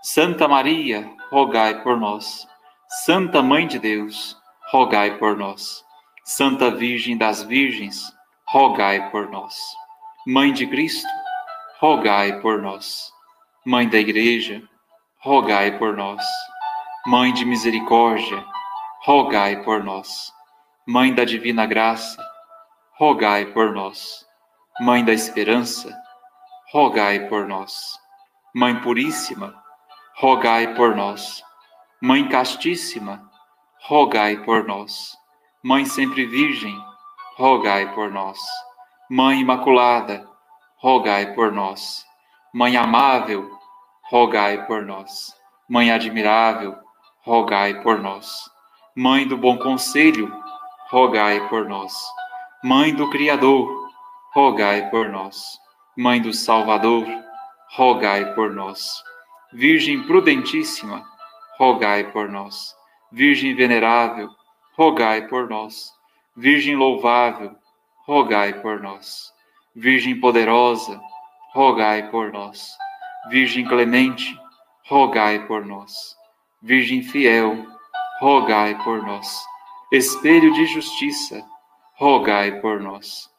Santa 0.02 0.48
Maria, 0.48 1.08
rogai 1.30 1.84
por 1.84 2.00
nós. 2.00 2.48
Santa 2.90 3.44
Mãe 3.44 3.68
de 3.68 3.80
Deus, 3.80 4.38
rogai 4.72 5.18
por 5.18 5.36
nós. 5.36 5.84
Santa 6.24 6.72
Virgem 6.72 7.18
das 7.18 7.44
Virgens, 7.44 8.02
rogai 8.48 9.12
por 9.12 9.30
nós. 9.30 9.56
Mãe 10.26 10.54
de 10.54 10.66
Cristo, 10.66 11.08
rogai 11.82 12.40
por 12.40 12.62
nós. 12.62 13.12
Mãe 13.66 13.90
da 13.90 13.98
Igreja, 13.98 14.64
rogai 15.20 15.78
por 15.78 15.98
nós. 15.98 16.24
Mãe 17.06 17.34
de 17.34 17.44
Misericórdia, 17.44 18.46
rogai 19.04 19.62
por 19.64 19.84
nós. 19.84 20.32
Mãe 20.88 21.14
da 21.14 21.26
Divina 21.26 21.66
Graça, 21.66 22.26
rogai 22.98 23.48
por 23.48 23.74
nós. 23.74 24.26
Mãe 24.80 25.04
da 25.04 25.12
Esperança, 25.12 25.94
rogai 26.72 27.28
por 27.28 27.46
nós. 27.50 28.00
Mãe 28.56 28.80
Puríssima, 28.80 29.62
rogai 30.16 30.74
por 30.74 30.96
nós. 30.96 31.44
Mãe 32.00 32.30
Castíssima, 32.30 33.28
rogai 33.82 34.38
por 34.44 34.64
nós. 34.66 35.18
Mãe 35.64 35.84
Sempre 35.84 36.28
Virgem, 36.28 36.80
rogai 37.36 37.92
por 37.96 38.12
nós. 38.12 38.38
Mãe 39.10 39.42
Imaculada, 39.42 40.30
rogai 40.76 41.34
por 41.34 41.52
nós. 41.52 42.06
Mãe 42.54 42.78
Amável, 42.78 43.50
rogai 44.12 44.64
por 44.68 44.86
nós. 44.86 45.36
Mãe 45.68 45.90
Admirável, 45.90 46.78
rogai 47.24 47.82
por 47.82 47.98
nós. 47.98 48.48
Mãe 48.96 49.28
do 49.28 49.36
Bom 49.36 49.58
Conselho, 49.58 50.32
rogai 50.92 51.50
por 51.50 51.68
nós. 51.68 51.96
Mãe 52.64 52.94
do 52.94 53.10
Criador, 53.10 53.90
rogai 54.36 54.88
por 54.92 55.10
nós. 55.10 55.60
Mãe 55.98 56.22
do 56.22 56.32
Salvador, 56.32 57.08
rogai 57.76 58.36
por 58.36 58.54
nós. 58.54 59.04
Virgem 59.52 60.04
Prudentíssima, 60.04 61.04
rogai 61.58 62.12
por 62.12 62.30
nós. 62.30 62.76
Virgem 63.12 63.56
venerável, 63.56 64.30
rogai 64.78 65.28
por 65.28 65.50
nós. 65.50 65.92
Virgem 66.36 66.76
louvável, 66.76 67.56
rogai 68.06 68.62
por 68.62 68.80
nós. 68.80 69.34
Virgem 69.76 70.20
poderosa, 70.20 71.00
rogai 71.54 72.10
por 72.10 72.32
nós. 72.32 72.78
Virgem 73.30 73.66
clemente, 73.66 74.38
rogai 74.88 75.46
por 75.48 75.66
nós. 75.66 76.16
Virgem 76.62 77.02
fiel, 77.02 77.66
rogai 78.20 78.76
por 78.84 79.04
nós. 79.04 79.44
Espelho 79.92 80.54
de 80.54 80.66
justiça, 80.66 81.44
rogai 81.96 82.60
por 82.62 82.80
nós. 82.80 83.30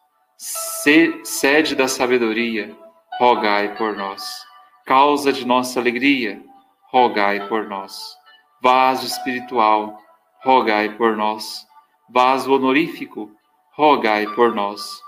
sede 1.24 1.74
da 1.74 1.88
sabedoria, 1.88 2.76
rogai 3.18 3.76
por 3.76 3.96
nós. 3.96 4.46
Causa 4.86 5.32
de 5.32 5.46
nossa 5.46 5.78
alegria, 5.80 6.42
rogai 6.90 7.46
por 7.48 7.68
nós. 7.68 8.16
Vaso 8.62 9.06
espiritual, 9.06 10.00
rogai 10.42 10.96
por 10.96 11.16
nós. 11.16 11.66
Vaso 12.08 12.52
honorífico, 12.52 13.30
rogai 13.72 14.26
por 14.34 14.54
nós. 14.54 15.00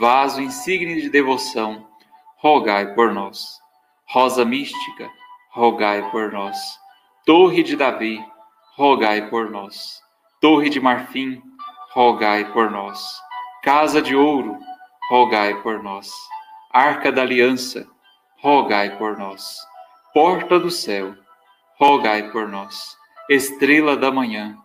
Vaso 0.00 0.40
insigne 0.40 1.00
de 1.00 1.08
devoção, 1.08 1.86
rogai 2.38 2.94
por 2.94 3.12
nós. 3.12 3.60
Rosa 4.08 4.44
mística, 4.44 5.08
rogai 5.52 6.10
por 6.10 6.32
nós. 6.32 6.58
Torre 7.24 7.62
de 7.62 7.76
Davi, 7.76 8.24
rogai 8.76 9.28
por 9.30 9.50
nós. 9.50 10.00
Torre 10.40 10.68
de 10.68 10.80
marfim, 10.80 11.40
rogai 11.92 12.50
por 12.52 12.70
nós. 12.70 13.20
Casa 13.62 14.02
de 14.02 14.16
ouro, 14.16 14.58
rogai 15.08 15.54
por 15.62 15.80
nós. 15.80 16.10
Arca 16.72 17.12
da 17.12 17.22
aliança, 17.22 17.86
rogai 18.40 18.96
por 18.96 19.16
nós 19.16 19.69
Porta 20.12 20.58
do 20.58 20.72
céu, 20.72 21.14
rogai 21.78 22.32
por 22.32 22.48
nós. 22.48 22.96
Estrela 23.28 23.96
da 23.96 24.10
manhã, 24.10 24.58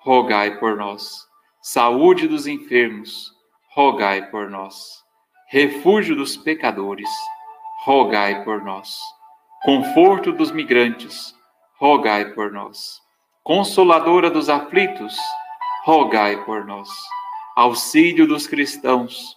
rogai 0.00 0.58
por 0.58 0.76
nós. 0.76 1.24
Saúde 1.62 2.26
dos 2.26 2.48
enfermos, 2.48 3.32
rogai 3.74 4.28
por 4.28 4.50
nós. 4.50 5.04
Refúgio 5.50 6.16
dos 6.16 6.36
pecadores, 6.36 7.08
rogai 7.84 8.42
por 8.42 8.64
nós. 8.64 8.98
Conforto 9.62 10.32
dos 10.32 10.50
migrantes, 10.50 11.32
rogai 11.78 12.32
por 12.32 12.50
nós. 12.50 13.00
Consoladora 13.44 14.28
dos 14.28 14.48
aflitos, 14.48 15.16
rogai 15.84 16.44
por 16.44 16.64
nós. 16.64 16.88
auxílio 17.54 18.26
dos 18.26 18.48
cristãos, 18.48 19.36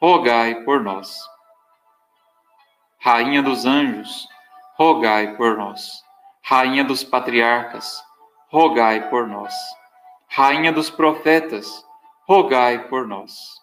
rogai 0.00 0.62
por 0.62 0.80
nós. 0.80 1.16
Rainha 3.00 3.42
dos 3.42 3.66
anjos, 3.66 4.28
rogai 4.80 5.36
por 5.36 5.58
nós. 5.58 6.02
Rainha 6.42 6.82
dos 6.82 7.04
patriarcas, 7.04 8.02
rogai 8.48 9.10
por 9.10 9.28
nós. 9.28 9.54
Rainha 10.26 10.72
dos 10.72 10.88
profetas, 10.88 11.84
rogai 12.26 12.88
por 12.88 13.06
nós. 13.06 13.60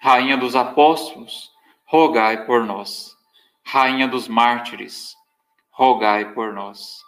Rainha 0.00 0.36
dos 0.36 0.54
apóstolos, 0.54 1.50
rogai 1.84 2.46
por 2.46 2.64
nós. 2.64 3.16
Rainha 3.66 4.06
dos 4.06 4.28
mártires, 4.28 5.16
rogai 5.72 6.32
por 6.34 6.52
nós. 6.52 7.02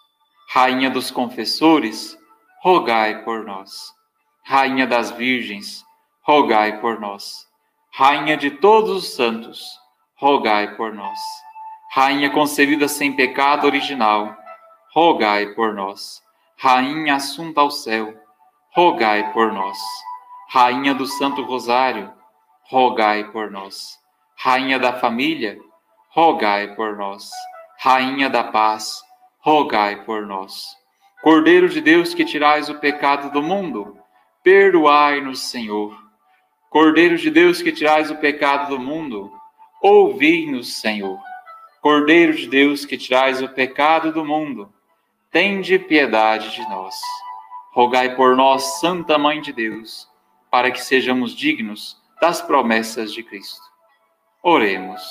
Rainha 0.50 0.90
dos 0.90 1.12
confessores, 1.12 2.18
rogai 2.64 3.22
por 3.22 3.44
nós. 3.44 3.94
Rainha 4.44 4.88
das 4.88 5.12
virgens, 5.12 5.84
rogai 6.26 6.80
por 6.80 6.98
nós. 6.98 7.46
Rainha 7.92 8.36
de 8.36 8.50
todos 8.50 8.90
os 8.90 9.14
santos, 9.14 9.64
rogai 10.16 10.74
por 10.74 10.92
nós. 10.92 11.43
Rainha 11.96 12.28
concebida 12.28 12.88
sem 12.88 13.12
pecado 13.12 13.68
original, 13.68 14.36
rogai 14.92 15.54
por 15.54 15.72
nós. 15.72 16.20
Rainha 16.58 17.14
assunta 17.14 17.60
ao 17.60 17.70
céu, 17.70 18.12
rogai 18.74 19.32
por 19.32 19.52
nós. 19.52 19.78
Rainha 20.50 20.92
do 20.92 21.06
Santo 21.06 21.42
Rosário, 21.42 22.12
rogai 22.64 23.30
por 23.30 23.48
nós. 23.48 23.96
Rainha 24.36 24.76
da 24.76 24.94
família, 24.94 25.56
rogai 26.10 26.74
por 26.74 26.96
nós. 26.96 27.30
Rainha 27.78 28.28
da 28.28 28.42
paz, 28.42 29.00
rogai 29.38 30.02
por 30.02 30.26
nós. 30.26 30.76
Cordeiro 31.22 31.68
de 31.68 31.80
Deus 31.80 32.12
que 32.12 32.24
tirais 32.24 32.68
o 32.68 32.80
pecado 32.80 33.30
do 33.30 33.40
mundo, 33.40 33.96
perdoai-nos, 34.42 35.48
Senhor. 35.48 35.96
Cordeiro 36.70 37.16
de 37.16 37.30
Deus 37.30 37.62
que 37.62 37.70
tirais 37.70 38.10
o 38.10 38.16
pecado 38.16 38.70
do 38.70 38.80
mundo, 38.82 39.30
ouvi-nos, 39.80 40.80
Senhor. 40.80 41.20
Cordeiro 41.84 42.32
de 42.34 42.46
Deus 42.46 42.86
que 42.86 42.96
tirais 42.96 43.42
o 43.42 43.48
pecado 43.50 44.10
do 44.10 44.24
mundo, 44.24 44.72
tende 45.30 45.78
piedade 45.78 46.50
de 46.52 46.62
nós. 46.70 46.94
Rogai 47.74 48.16
por 48.16 48.34
nós, 48.34 48.80
Santa 48.80 49.18
Mãe 49.18 49.38
de 49.38 49.52
Deus, 49.52 50.08
para 50.50 50.70
que 50.70 50.82
sejamos 50.82 51.36
dignos 51.36 52.00
das 52.22 52.40
promessas 52.40 53.12
de 53.12 53.22
Cristo. 53.22 53.60
Oremos. 54.42 55.02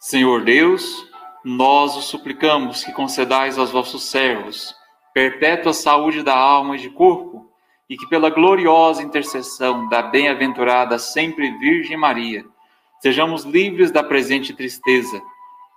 Senhor 0.00 0.42
Deus, 0.42 1.08
nós 1.44 1.96
os 1.96 2.06
suplicamos 2.06 2.82
que 2.82 2.92
concedais 2.92 3.56
aos 3.56 3.70
vossos 3.70 4.10
servos 4.10 4.74
perpétua 5.14 5.72
saúde 5.72 6.24
da 6.24 6.36
alma 6.36 6.74
e 6.74 6.80
de 6.80 6.90
corpo, 6.90 7.48
e 7.88 7.96
que 7.96 8.08
pela 8.08 8.28
gloriosa 8.28 9.04
intercessão 9.04 9.88
da 9.88 10.02
bem-aventurada 10.02 10.98
sempre 10.98 11.56
Virgem 11.58 11.96
Maria, 11.96 12.44
sejamos 13.04 13.44
livres 13.44 13.90
da 13.90 14.02
presente 14.02 14.54
tristeza 14.54 15.22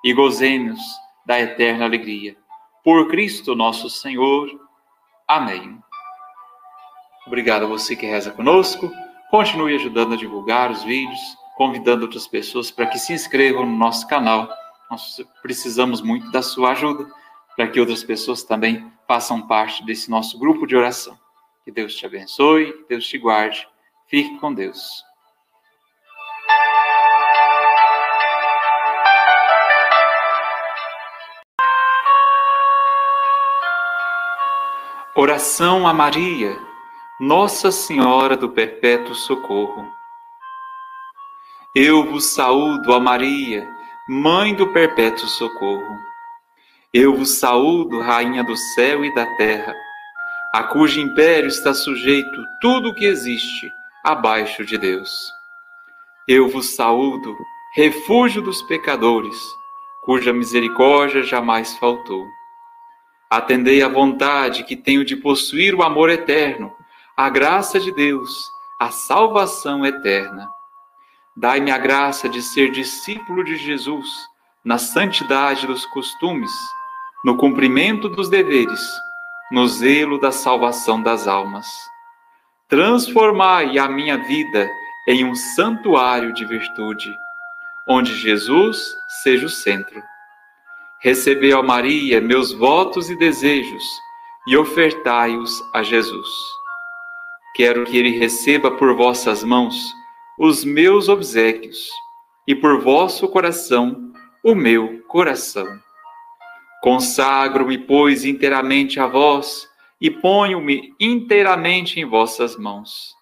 e 0.01 0.13
gozemos 0.13 0.79
da 1.25 1.38
eterna 1.38 1.84
alegria. 1.84 2.38
Por 2.86 3.10
Cristo 3.10 3.53
nosso 3.53 3.89
Senhor. 3.89 4.50
Amém. 5.27 5.77
Obrigado 7.25 7.65
a 7.65 7.67
você 7.67 7.98
que 7.98 8.05
reza 8.05 8.31
conosco. 8.31 8.89
Continue 9.29 9.75
ajudando 9.75 10.13
a 10.13 10.15
divulgar 10.15 10.72
os 10.72 10.84
vídeos, 10.84 11.19
convidando 11.57 12.03
outras 12.03 12.25
pessoas 12.29 12.72
para 12.72 12.88
que 12.88 12.98
se 12.98 13.12
inscrevam 13.12 13.65
no 13.65 13.77
nosso 13.77 14.07
canal. 14.07 14.50
Nós 14.89 15.22
precisamos 15.41 16.01
muito 16.01 16.31
da 16.31 16.41
sua 16.41 16.72
ajuda 16.72 17.12
para 17.57 17.67
que 17.67 17.77
outras 17.77 18.05
pessoas 18.05 18.43
também 18.43 18.89
façam 19.05 19.46
parte 19.46 19.86
desse 19.86 20.10
nosso 20.10 20.39
grupo 20.39 20.65
de 20.65 20.77
oração. 20.77 21.19
Que 21.65 21.74
Deus 21.74 21.93
te 21.93 22.05
abençoe, 22.05 22.71
que 22.71 22.86
Deus 22.88 23.06
te 23.06 23.17
guarde. 23.17 23.67
Fique 24.08 24.39
com 24.39 24.54
Deus. 24.54 25.06
Oração 35.19 35.88
a 35.88 35.93
Maria, 35.95 36.56
Nossa 37.19 37.71
Senhora 37.71 38.38
do 38.38 38.49
Perpétuo 38.49 39.15
Socorro. 39.15 39.91
Eu 41.75 42.06
vos 42.06 42.36
saúdo, 42.36 42.93
a 42.93 42.99
Maria, 42.99 43.67
Mãe 44.08 44.53
do 44.53 44.67
Perpétuo 44.67 45.27
Socorro. 45.27 45.97
Eu 46.93 47.15
vos 47.15 47.39
saúdo, 47.39 47.99
Rainha 47.99 48.43
do 48.43 48.56
céu 48.56 49.03
e 49.03 49.12
da 49.15 49.25
terra, 49.38 49.73
a 50.53 50.62
cujo 50.62 50.99
império 50.99 51.47
está 51.47 51.73
sujeito 51.73 52.45
tudo 52.62 52.89
o 52.89 52.93
que 52.93 53.06
existe 53.06 53.71
abaixo 54.03 54.63
de 54.63 54.77
Deus. 54.77 55.10
Eu 56.27 56.47
vos 56.47 56.75
saúdo, 56.75 57.36
refúgio 57.75 58.43
dos 58.43 58.62
pecadores, 58.62 59.36
cuja 60.03 60.32
misericórdia 60.32 61.23
jamais 61.23 61.75
faltou. 61.77 62.37
Atendei 63.29 63.83
à 63.83 63.89
vontade 63.89 64.63
que 64.63 64.75
tenho 64.75 65.03
de 65.03 65.17
possuir 65.17 65.75
o 65.75 65.83
amor 65.83 66.09
eterno, 66.09 66.73
a 67.15 67.29
graça 67.29 67.77
de 67.77 67.91
Deus, 67.91 68.29
a 68.79 68.89
salvação 68.89 69.85
eterna. 69.85 70.47
Dai-me 71.35 71.69
a 71.69 71.77
graça 71.77 72.29
de 72.29 72.41
ser 72.41 72.71
discípulo 72.71 73.43
de 73.43 73.57
Jesus 73.57 74.07
na 74.63 74.77
santidade 74.77 75.67
dos 75.67 75.85
costumes, 75.87 76.51
no 77.23 77.35
cumprimento 77.35 78.07
dos 78.07 78.29
deveres, 78.29 78.81
no 79.51 79.67
zelo 79.67 80.19
da 80.19 80.31
salvação 80.31 81.01
das 81.01 81.27
almas. 81.27 81.67
Transformai 82.69 83.77
a 83.77 83.89
minha 83.89 84.17
vida 84.17 84.69
em 85.05 85.25
um 85.25 85.35
santuário 85.35 86.33
de 86.33 86.45
virtude, 86.45 87.13
onde 87.89 88.15
Jesus 88.15 88.95
seja 89.21 89.45
o 89.45 89.49
centro 89.49 90.01
Recebei, 90.99 91.53
ó 91.53 91.62
Maria, 91.62 92.19
meus 92.19 92.51
votos 92.51 93.10
e 93.10 93.15
desejos 93.15 93.83
e 94.47 94.57
ofertai-os 94.57 95.63
a 95.73 95.83
Jesus. 95.83 96.27
Quero 97.53 97.86
que 97.86 97.97
ele 97.97 98.17
receba 98.17 98.71
por 98.71 98.95
vossas 98.95 99.43
mãos 99.43 99.75
os 100.39 100.63
meus 100.63 101.07
obsequios 101.07 101.88
e 102.47 102.55
por 102.55 102.81
vosso 102.81 103.27
coração 103.27 104.12
o 104.43 104.55
meu 104.55 105.03
coração. 105.07 105.67
Consagro-me, 106.81 107.77
pois, 107.77 108.25
inteiramente 108.25 108.99
a 108.99 109.05
vós 109.05 109.67
e 110.01 110.10
ponho-me 110.10 110.93
inteiramente 110.99 111.99
em 111.99 112.05
vossas 112.05 112.55
mãos. 112.55 113.15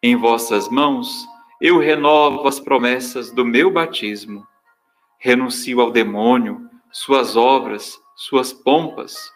Em 0.00 0.14
vossas 0.14 0.68
mãos 0.68 1.26
eu 1.60 1.78
renovo 1.78 2.46
as 2.46 2.60
promessas 2.60 3.32
do 3.32 3.44
meu 3.44 3.72
batismo. 3.72 4.46
Renuncio 5.18 5.80
ao 5.80 5.90
demônio 5.90 6.68
suas 6.90 7.36
obras, 7.36 8.00
suas 8.16 8.52
pompas. 8.52 9.32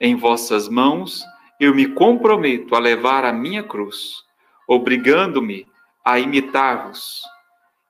Em 0.00 0.14
vossas 0.14 0.68
mãos 0.68 1.24
eu 1.58 1.74
me 1.74 1.88
comprometo 1.88 2.74
a 2.74 2.78
levar 2.78 3.24
a 3.24 3.32
minha 3.32 3.62
cruz, 3.62 4.22
obrigando-me 4.68 5.66
a 6.04 6.18
imitar-vos. 6.18 7.22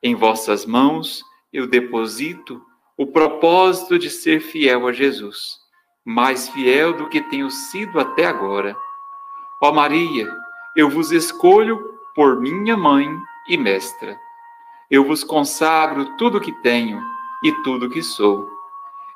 Em 0.02 0.14
vossas 0.14 0.64
mãos 0.64 1.24
eu 1.52 1.66
deposito 1.66 2.62
o 2.96 3.06
propósito 3.06 3.98
de 3.98 4.08
ser 4.08 4.40
fiel 4.40 4.86
a 4.86 4.92
Jesus, 4.92 5.58
mais 6.04 6.48
fiel 6.48 6.92
do 6.92 7.08
que 7.08 7.20
tenho 7.22 7.50
sido 7.50 7.98
até 7.98 8.26
agora. 8.26 8.76
Ó 9.60 9.72
Maria, 9.72 10.32
eu 10.76 10.88
vos 10.88 11.10
escolho 11.10 11.98
por 12.14 12.40
minha 12.40 12.76
mãe 12.76 13.08
e 13.48 13.56
mestra. 13.56 14.16
Eu 14.90 15.04
vos 15.04 15.24
consagro 15.24 16.16
tudo 16.16 16.40
que 16.40 16.52
tenho 16.62 17.02
e 17.42 17.52
tudo 17.62 17.90
que 17.90 18.02
sou 18.02 18.55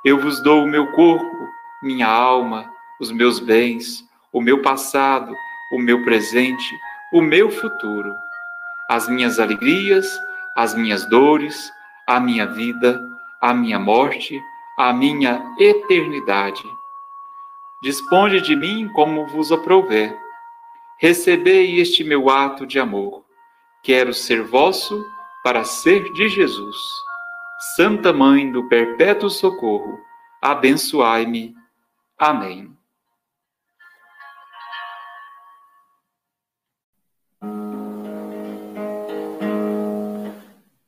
eu 0.05 0.19
vos 0.19 0.43
dou 0.43 0.65
o 0.65 0.69
meu 0.69 0.87
corpo, 0.93 1.49
minha 1.83 2.07
alma, 2.07 2.71
os 3.01 3.11
meus 3.11 3.39
bens, 3.39 4.05
o 4.33 4.41
meu 4.41 4.63
passado, 4.63 5.35
o 5.73 5.79
meu 5.79 6.03
presente, 6.05 6.79
o 7.13 7.21
meu 7.21 7.51
futuro, 7.51 8.15
as 8.89 9.09
minhas 9.09 9.39
alegrias, 9.39 10.07
as 10.57 10.75
minhas 10.75 11.09
dores, 11.09 11.71
a 12.07 12.19
minha 12.19 12.47
vida, 12.47 13.01
a 13.41 13.53
minha 13.53 13.79
morte, 13.79 14.41
a 14.79 14.93
minha 14.93 15.43
eternidade. 15.59 16.65
Disponde 17.83 18.41
de 18.41 18.57
mim 18.57 18.89
como 18.95 19.27
vos 19.27 19.53
aprouver. 19.53 20.17
Recebei 20.99 21.81
este 21.81 22.05
meu 22.05 22.29
ato 22.29 22.67
de 22.67 22.79
amor. 22.79 23.25
Quero 23.83 24.13
ser 24.13 24.43
vosso 24.43 25.05
para 25.43 25.65
ser 25.65 26.13
de 26.13 26.29
Jesus. 26.29 26.77
Santa 27.61 28.11
Mãe 28.11 28.51
do 28.51 28.67
Perpétuo 28.71 29.29
Socorro, 29.29 30.01
abençoai-me. 30.41 31.55
Amém. 32.17 32.75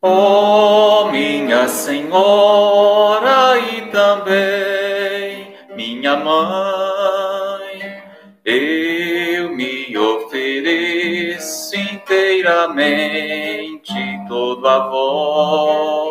Ó 0.00 1.04
oh, 1.04 1.10
minha 1.10 1.68
Senhora 1.68 3.58
e 3.58 3.90
também 3.90 5.54
minha 5.76 6.16
mãe, 6.16 8.02
eu 8.46 9.54
me 9.54 9.94
inteiramente 11.76 13.92
todo 14.26 14.66
a 14.66 14.88
vós 14.88 16.01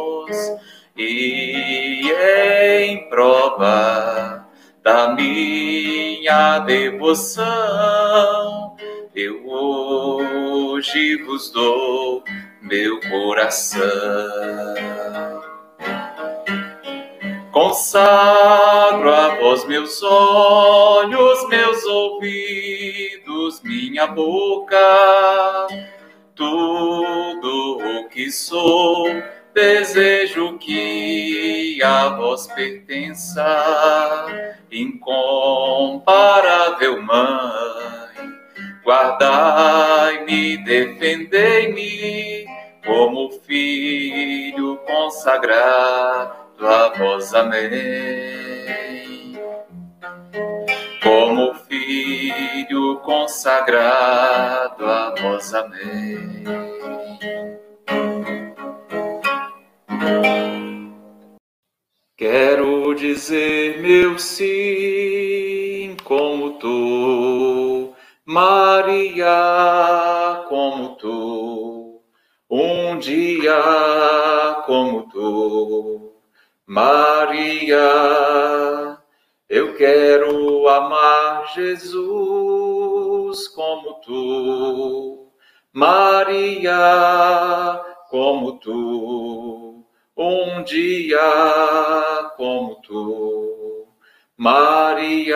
em 2.22 3.10
prova 3.10 4.46
da 4.84 5.16
minha 5.16 6.60
devoção 6.60 8.62
eu 9.14 9.46
hoje 9.46 11.18
vos 11.24 11.52
dou 11.52 12.24
meu 12.62 12.98
coração. 13.02 13.82
Consagro 17.52 19.14
a 19.14 19.36
vós 19.36 19.66
meus 19.66 20.02
olhos, 20.02 21.50
meus 21.50 21.84
ouvidos, 21.84 23.62
minha 23.64 24.08
boca, 24.08 24.78
tudo 26.34 27.78
o 27.78 28.08
que 28.08 28.32
sou, 28.32 29.10
desejo 29.54 30.58
que 30.58 31.80
a 31.84 32.10
vós 32.10 32.48
pertença, 32.48 34.26
incomparável 34.72 37.00
Mãe, 37.02 38.32
guardai-me, 38.86 40.58
defendei-me, 40.64 42.46
como 42.86 43.32
filho 43.42 44.78
consagrado 44.88 46.68
a 46.68 46.90
vós, 46.90 47.34
amém. 47.34 48.72
Como 51.02 51.56
filho 51.56 53.00
consagrado 53.00 54.86
a 54.86 55.16
vós, 55.20 55.54
amém. 55.54 56.44
Quero 62.17 62.93
dizer 62.95 63.82
meu 63.82 64.17
sim 64.19 65.95
como 66.04 66.60
tu, 66.60 67.93
Maria, 68.26 69.26
como 70.47 70.95
tu, 70.95 72.02
um 72.50 72.97
dia 73.00 74.62
como 74.65 75.10
tu 75.10 76.12
Maria, 76.74 77.78
eu 79.50 79.76
quero 79.76 80.69
amar 80.69 81.54
Jesus 81.54 83.50
como 83.50 83.95
tu. 84.00 85.34
Maria, 85.74 86.74
como 88.10 88.58
tu. 88.60 89.71
Um 90.24 90.62
dia 90.62 91.20
como 92.38 92.76
tu. 92.84 93.88
Maria. 94.38 95.36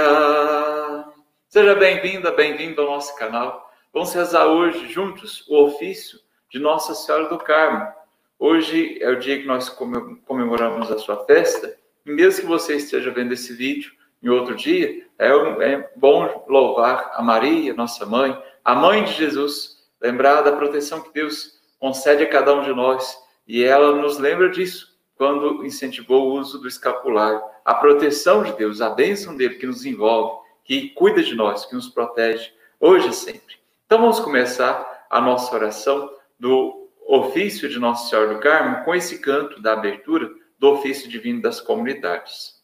Seja 1.49 1.73
bem-vinda, 1.73 2.31
bem-vindo 2.31 2.83
ao 2.83 2.91
nosso 2.91 3.15
canal. 3.15 3.67
Vamos 3.91 4.13
rezar 4.13 4.45
hoje 4.45 4.87
juntos 4.87 5.43
o 5.47 5.63
ofício 5.63 6.19
de 6.51 6.59
Nossa 6.59 6.93
Senhora 6.93 7.27
do 7.29 7.39
Carmo 7.39 7.91
Hoje 8.37 8.99
é 9.01 9.09
o 9.09 9.17
dia 9.17 9.39
que 9.39 9.47
nós 9.47 9.69
comemoramos 9.69 10.91
a 10.91 10.99
sua 10.99 11.25
festa, 11.25 11.75
e 12.05 12.11
mesmo 12.11 12.41
que 12.41 12.47
você 12.47 12.75
esteja 12.75 13.09
vendo 13.09 13.33
esse 13.33 13.53
vídeo 13.53 13.91
em 14.21 14.29
outro 14.29 14.55
dia, 14.55 15.03
é, 15.17 15.29
é 15.63 15.89
bom 15.95 16.45
louvar 16.47 17.11
a 17.15 17.23
Maria, 17.23 17.73
nossa 17.73 18.05
mãe, 18.05 18.39
a 18.63 18.75
mãe 18.75 19.03
de 19.03 19.13
Jesus, 19.13 19.83
lembrar 19.99 20.43
da 20.43 20.51
proteção 20.51 21.01
que 21.01 21.11
Deus 21.11 21.59
concede 21.79 22.21
a 22.21 22.29
cada 22.29 22.53
um 22.53 22.61
de 22.61 22.71
nós, 22.71 23.24
e 23.47 23.63
ela 23.63 23.95
nos 23.95 24.17
lembra 24.17 24.49
disso 24.49 24.95
quando 25.15 25.65
incentivou 25.65 26.27
o 26.27 26.39
uso 26.39 26.59
do 26.59 26.67
escapular, 26.67 27.41
a 27.63 27.73
proteção 27.73 28.43
de 28.43 28.53
Deus, 28.53 28.81
a 28.81 28.89
bênção 28.89 29.35
dele 29.35 29.55
que 29.55 29.65
nos 29.65 29.85
envolve, 29.85 30.45
que 30.63 30.89
cuida 30.89 31.23
de 31.23 31.35
nós, 31.35 31.65
que 31.65 31.75
nos 31.75 31.87
protege, 31.87 32.51
hoje 32.79 33.09
e 33.09 33.13
sempre. 33.13 33.55
Então 33.85 34.01
vamos 34.01 34.19
começar 34.19 35.07
a 35.09 35.21
nossa 35.21 35.53
oração 35.55 36.11
do 36.39 36.89
ofício 37.07 37.69
de 37.69 37.79
Nossa 37.79 38.09
Senhora 38.09 38.33
do 38.33 38.39
Carmo 38.39 38.83
com 38.83 38.93
esse 38.93 39.19
canto 39.19 39.61
da 39.61 39.73
abertura 39.73 40.29
do 40.57 40.71
ofício 40.71 41.07
divino 41.07 41.41
das 41.41 41.61
comunidades. 41.61 42.55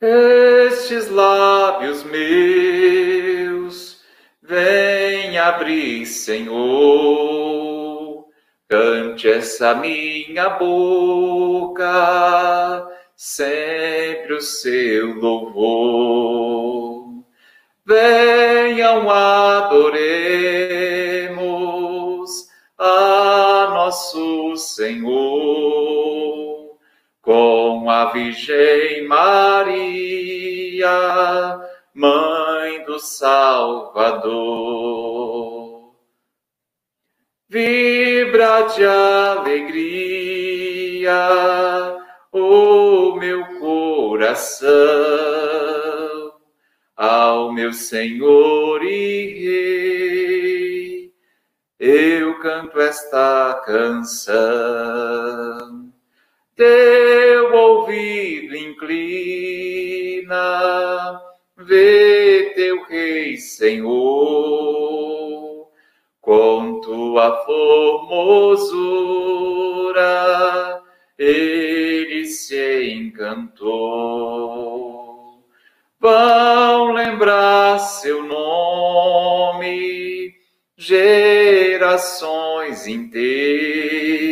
Estes 0.00 1.08
lábios 1.08 2.04
meus, 2.04 4.04
vem 4.40 5.36
abrir, 5.38 6.06
Senhor, 6.06 7.67
cante 8.68 9.28
essa 9.28 9.74
minha 9.74 10.50
boca, 10.50 11.86
sempre 13.16 14.34
o 14.34 14.40
seu 14.40 15.14
louvor. 15.14 17.08
Venham 17.86 19.08
adorei 19.08 20.48
a 22.78 23.70
nosso 23.70 24.56
Senhor, 24.56 25.16
com 27.20 27.90
a 27.90 28.12
Virgem 28.12 29.06
Maria, 29.08 30.88
Mãe 31.92 32.84
do 32.84 33.00
Salvador. 33.00 34.28
Vibra 37.48 38.62
de 38.74 38.84
alegria 38.84 39.96
o 42.30 43.16
meu 43.16 43.42
coração 43.58 44.68
ao 46.96 47.52
meu 47.52 47.72
Senhor 47.72 48.84
e 48.84 49.34
Rei 49.44 50.78
eu 51.78 52.40
canto 52.40 52.80
esta 52.80 53.62
canção. 53.64 54.38
Teu 56.56 57.54
ouvido 57.54 58.56
inclina, 58.56 60.32
vê 61.56 62.52
teu 62.56 62.82
Rei 62.84 63.36
Senhor, 63.36 64.67
tua 67.18 67.44
formosura, 67.44 68.30
ele 71.18 72.24
se 72.26 72.92
encantou. 72.92 73.58
Vão 75.98 76.92
lembrar 76.92 77.80
seu 77.80 78.22
nome, 78.22 79.56
gerações 80.76 82.06
inteiras 82.86 84.28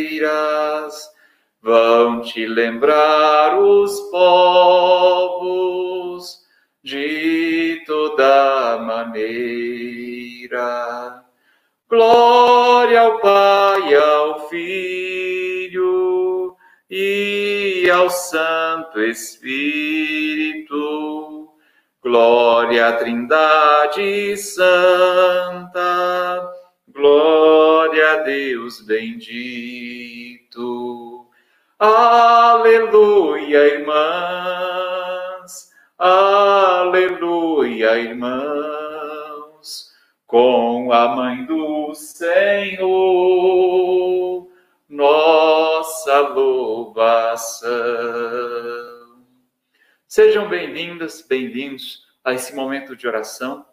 vão 1.61 2.21
te 2.21 2.45
lembrar 2.45 3.59
os 3.59 3.99
povos 4.09 5.57
de 6.81 7.83
toda 7.85 8.77
maneira. 8.79 9.67
Glória 11.89 13.01
ao 13.01 13.19
Pai, 13.19 13.95
ao 13.95 14.47
Filho 14.49 16.55
e 16.89 17.89
ao 17.91 18.09
Santo 18.09 19.01
Espírito. 19.01 20.77
Glória 22.01 22.89
à 22.89 22.93
Trindade 22.93 24.37
Santa 24.37 26.57
Glória 26.97 28.13
a 28.13 28.15
Deus 28.23 28.81
bendito. 28.81 30.47
Aleluia, 31.77 33.67
irmãs. 33.67 33.93
Aleluia, 35.99 37.99
irmãos. 37.99 38.86
Com 40.27 40.91
a 40.91 41.15
mãe 41.15 41.45
do 41.45 41.93
Senhor, 41.95 42.85
nossa 44.89 46.19
louvação. 46.19 47.71
Sejam 50.05 50.49
bem-vindas, 50.49 51.21
bem-vindos 51.21 52.05
a 52.25 52.33
esse 52.33 52.53
momento 52.53 52.93
de 52.93 53.07
oração. 53.07 53.65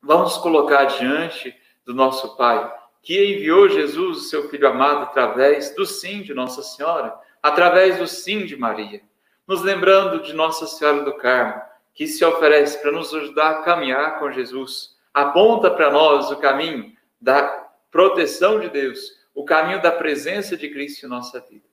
Vamos 0.00 0.36
colocar 0.36 0.84
diante 0.84 1.52
do 1.84 1.92
nosso 1.92 2.36
Pai, 2.36 2.72
que 3.02 3.34
enviou 3.34 3.68
Jesus, 3.68 4.18
o 4.18 4.28
seu 4.28 4.48
Filho 4.48 4.68
amado, 4.68 5.02
através 5.02 5.74
do 5.74 5.84
sim 5.84 6.22
de 6.22 6.32
Nossa 6.32 6.62
Senhora, 6.62 7.18
através 7.42 7.98
do 7.98 8.06
sim 8.06 8.46
de 8.46 8.56
Maria, 8.56 9.02
nos 9.44 9.60
lembrando 9.64 10.22
de 10.22 10.34
Nossa 10.34 10.68
Senhora 10.68 11.02
do 11.02 11.16
Carmo, 11.16 11.60
que 11.92 12.06
se 12.06 12.24
oferece 12.24 12.80
para 12.80 12.92
nos 12.92 13.12
ajudar 13.12 13.50
a 13.50 13.62
caminhar 13.62 14.20
com 14.20 14.30
Jesus, 14.30 14.99
aponta 15.12 15.70
para 15.70 15.90
nós 15.90 16.30
o 16.30 16.36
caminho 16.36 16.92
da 17.20 17.42
proteção 17.90 18.60
de 18.60 18.68
Deus, 18.68 19.00
o 19.34 19.44
caminho 19.44 19.82
da 19.82 19.90
presença 19.90 20.56
de 20.56 20.68
Cristo 20.68 21.06
em 21.06 21.08
nossa 21.08 21.40
vida. 21.40 21.64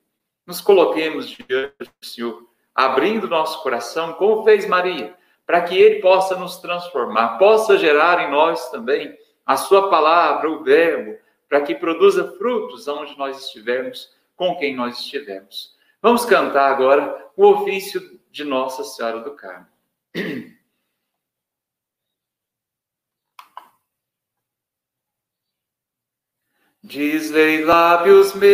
Nos 0.46 0.60
coloquemos 0.60 1.28
diante 1.28 1.74
do 1.78 2.06
Senhor, 2.06 2.48
abrindo 2.74 3.28
nosso 3.28 3.62
coração, 3.62 4.14
como 4.14 4.44
fez 4.44 4.66
Maria, 4.66 5.14
para 5.46 5.62
que 5.62 5.76
Ele 5.76 6.00
possa 6.00 6.36
nos 6.36 6.58
transformar, 6.58 7.38
possa 7.38 7.78
gerar 7.78 8.26
em 8.26 8.30
nós 8.30 8.70
também 8.70 9.16
a 9.46 9.56
Sua 9.56 9.88
palavra, 9.88 10.50
o 10.50 10.62
Verbo, 10.62 11.16
para 11.48 11.62
que 11.62 11.74
produza 11.74 12.32
frutos 12.36 12.86
onde 12.86 13.16
nós 13.16 13.46
estivermos, 13.46 14.14
com 14.36 14.56
quem 14.56 14.76
nós 14.76 15.00
estivermos. 15.00 15.74
Vamos 16.00 16.24
cantar 16.24 16.70
agora 16.70 17.26
o 17.36 17.46
ofício 17.46 18.20
de 18.30 18.44
Nossa 18.44 18.84
Senhora 18.84 19.20
do 19.20 19.32
Carmo. 19.32 19.66
Diz-lhe 26.88 27.64
lábios 27.66 28.32
meus, 28.32 28.48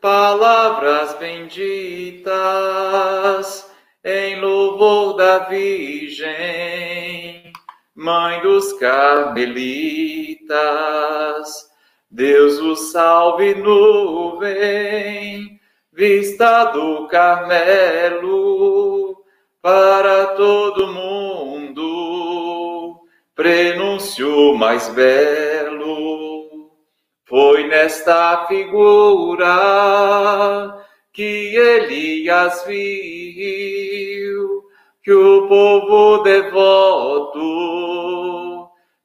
palavras 0.00 1.12
benditas, 1.18 2.32
em 4.02 4.40
louvor 4.40 5.18
da 5.18 5.40
Virgem, 5.40 6.32
Mãe 7.94 8.40
dos 8.40 8.72
Carmelitas. 8.78 10.48
Deus 12.10 12.58
o 12.58 12.74
salve, 12.74 13.54
nuvem, 13.56 15.60
vista 15.92 16.64
do 16.72 17.06
Carmelo, 17.08 19.14
para 19.60 20.28
todo 20.28 20.86
mundo, 20.86 21.07
prenúncio 23.38 24.54
mais 24.56 24.88
belo. 24.88 26.72
Foi 27.24 27.68
nesta 27.68 28.46
figura 28.48 29.46
que 31.12 31.54
Elias 31.54 32.64
viu 32.66 34.64
que 35.04 35.12
o 35.12 35.46
povo 35.46 36.24
devoto 36.24 37.38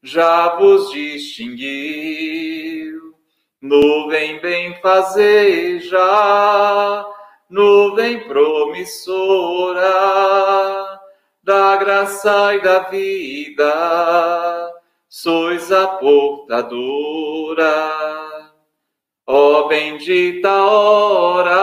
já 0.01 0.55
vos 0.55 0.89
distinguiu. 0.91 2.33
Nuvem 3.61 4.39
bem 4.39 4.73
fazeja, 4.81 5.99
nuvem 7.51 8.27
promissora 8.27 9.83
da 11.43 11.75
graça 11.75 12.55
e 12.55 12.61
da 12.61 12.79
vida, 12.89 14.73
sois 15.09 15.71
a 15.71 15.87
portadora. 15.87 17.63
Ó 19.27 19.67
bendita 19.67 20.51
hora, 20.63 21.53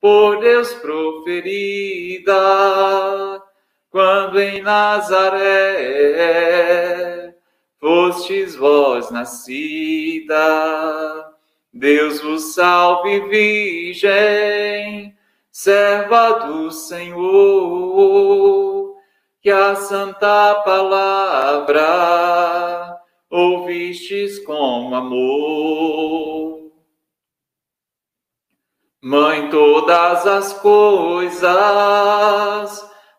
por 0.00 0.40
Deus 0.40 0.72
proferida, 0.74 2.32
quando 3.90 4.40
em 4.40 4.62
Nazaré 4.62 5.80
fostes 7.80 8.54
vós 8.54 9.10
nascida. 9.10 10.40
Deus 11.72 12.20
vos 12.20 12.54
salve, 12.54 13.20
Virgem, 13.28 15.16
serva 15.50 16.46
do 16.46 16.70
Senhor, 16.70 17.20
que 19.40 19.50
a 19.50 19.74
santa 19.74 20.62
palavra 20.64 21.80
ouvistes 23.30 24.38
com 24.44 24.94
amor. 24.94 26.60
Mãe, 29.02 29.48
todas 29.48 30.26
as 30.26 30.52
coisas, 30.54 31.50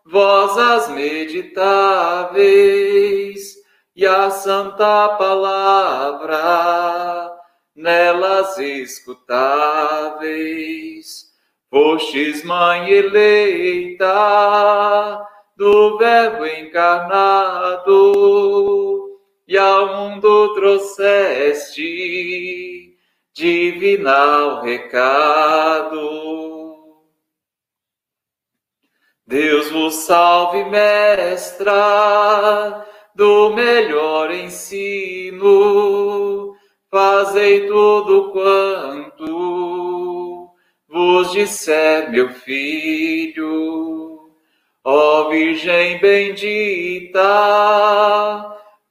vós 0.06 0.56
as 0.56 0.88
meditáveis, 0.90 3.56
e 3.94 4.06
a 4.06 4.30
santa 4.30 5.16
palavra 5.16 6.40
nelas 7.74 8.56
escutáveis. 8.58 11.31
Fostes 11.72 12.44
mãe 12.44 12.90
eleita 12.90 14.06
do 15.56 15.96
Verbo 15.96 16.44
encarnado, 16.44 17.88
e 19.48 19.56
ao 19.56 19.96
mundo 19.96 20.52
trouxeste 20.52 21.80
divinal 23.32 24.60
recado. 24.60 25.96
Deus 29.26 29.70
vos 29.70 29.94
salve, 29.94 30.64
mestra, 30.64 31.72
do 33.14 33.54
melhor 33.54 34.30
ensino, 34.30 35.42
fazei 36.90 37.66
tudo 37.66 38.30
quanto 38.30 39.61
vos 40.92 41.32
disser, 41.32 42.10
meu 42.10 42.28
filho. 42.28 44.30
Ó 44.84 45.30
Virgem 45.30 45.98
bendita, 45.98 47.20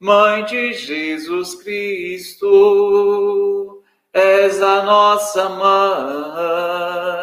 Mãe 0.00 0.44
de 0.46 0.72
Jesus 0.72 1.54
Cristo, 1.62 2.48
és 4.12 4.60
a 4.62 4.82
nossa 4.82 5.48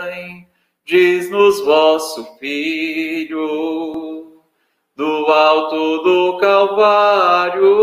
mãe, 0.07 0.47
diz-nos 0.85 1.59
vosso 1.61 2.37
Filho, 2.37 4.39
do 4.95 5.25
alto 5.25 6.03
do 6.03 6.37
Calvário, 6.37 7.73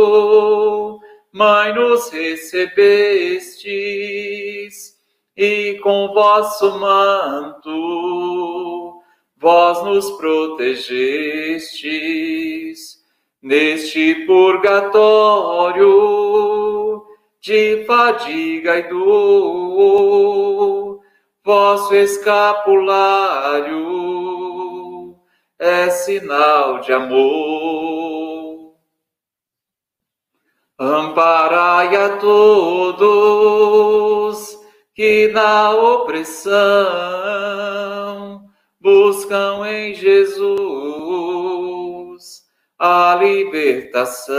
Mãe, 1.32 1.74
nos 1.74 2.08
recebestes, 2.10 4.95
e 5.36 5.80
com 5.82 6.14
vosso 6.14 6.78
manto 6.78 9.02
vós 9.36 9.82
nos 9.84 10.08
protegestes 10.12 13.04
neste 13.42 14.14
purgatório 14.26 15.84
de 17.40 17.84
fadiga 17.86 18.78
e 18.78 18.88
dor, 18.88 21.00
vosso 21.44 21.94
escapulário 21.94 24.06
é 25.58 25.90
sinal 25.90 26.80
de 26.80 26.92
amor. 26.92 28.76
Amparai 30.78 31.96
a 31.96 32.18
todos 32.18 33.16
que 34.96 35.28
na 35.28 35.70
opressão 35.72 36.56
buscam 38.80 39.68
em 39.68 39.92
Jesus 39.92 40.56
a 42.78 43.18
libertação. 43.20 44.34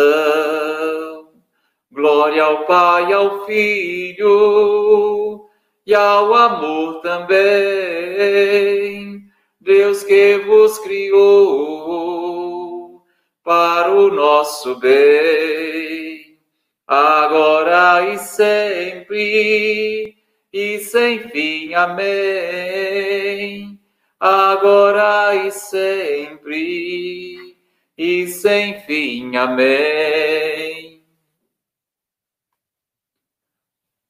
Glória 1.92 2.44
ao 2.44 2.66
Pai, 2.66 3.14
ao 3.14 3.46
Filho 3.46 5.46
e 5.86 5.94
ao 5.94 6.34
amor 6.34 7.02
também. 7.02 9.22
Deus 9.62 10.04
que 10.04 10.40
vos 10.40 10.80
criou 10.80 13.04
para 13.44 13.92
o 13.92 14.10
nosso 14.10 14.80
bem, 14.80 16.40
agora 16.88 18.12
e 18.12 18.18
sempre 18.18 20.17
e 20.52 20.80
sem 20.80 21.30
fim. 21.30 21.74
Amém. 21.74 23.80
Agora 24.20 25.36
e 25.36 25.52
sempre 25.52 27.56
e 27.98 28.28
sem 28.28 28.82
fim. 28.82 29.36
Amém. 29.36 31.06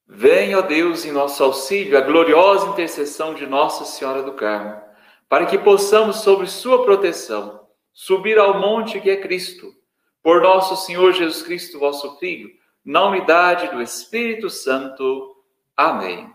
Venha, 0.08 0.58
ó 0.58 0.62
Deus, 0.62 1.06
em 1.06 1.12
nosso 1.12 1.43
auxílio, 1.43 1.95
a 1.95 2.02
gloriosa 2.02 2.69
intercessão 2.69 3.36
de 3.36 3.45
Nossa 3.45 3.86
Senhora 3.86 4.23
do 4.23 4.34
Carmo, 4.34 4.82
para 5.30 5.45
que 5.45 5.60
possamos, 5.60 6.21
sob 6.21 6.47
sua 6.47 6.84
proteção, 6.84 7.67
subir 7.93 8.39
ao 8.39 8.60
monte 8.60 9.00
que 9.00 9.12
é 9.12 9.17
Cristo, 9.17 9.76
por 10.23 10.41
nosso 10.41 10.76
Senhor 10.76 11.13
Jesus 11.13 11.43
Cristo, 11.43 11.78
vosso 11.78 12.17
Filho, 12.17 12.50
na 12.84 13.08
unidade 13.08 13.69
do 13.69 13.82
Espírito 13.82 14.50
Santo. 14.50 15.37
Amém. 15.78 16.30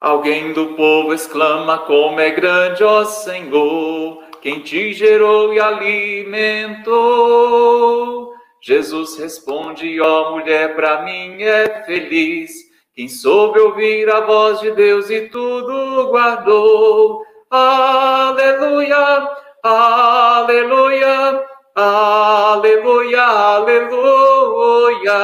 Alguém 0.00 0.52
do 0.52 0.74
povo 0.74 1.14
exclama: 1.14 1.78
Como 1.78 2.18
é 2.20 2.30
grande, 2.30 2.82
ó 2.82 3.04
Senhor, 3.04 4.22
quem 4.42 4.60
te 4.60 4.92
gerou 4.92 5.54
e 5.54 5.60
alimentou. 5.60 7.14
Jesus 8.60 9.18
responde, 9.18 10.00
ó 10.00 10.32
mulher, 10.32 10.74
para 10.74 11.02
mim 11.02 11.42
é 11.42 11.84
feliz. 11.84 12.50
Quem 12.94 13.08
soube 13.08 13.60
ouvir 13.60 14.10
a 14.10 14.20
voz 14.20 14.60
de 14.60 14.70
Deus 14.70 15.10
e 15.10 15.28
tudo 15.28 16.08
guardou. 16.08 17.22
Aleluia, 17.50 19.28
aleluia, 19.62 21.44
aleluia, 21.74 23.22
aleluia, 23.22 23.22
aleluia, 23.22 25.14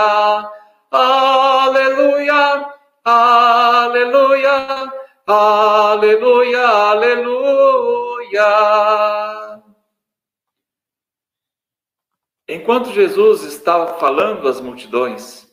Enquanto 12.60 12.92
Jesus 12.92 13.42
estava 13.42 13.98
falando 13.98 14.46
às 14.46 14.60
multidões, 14.60 15.50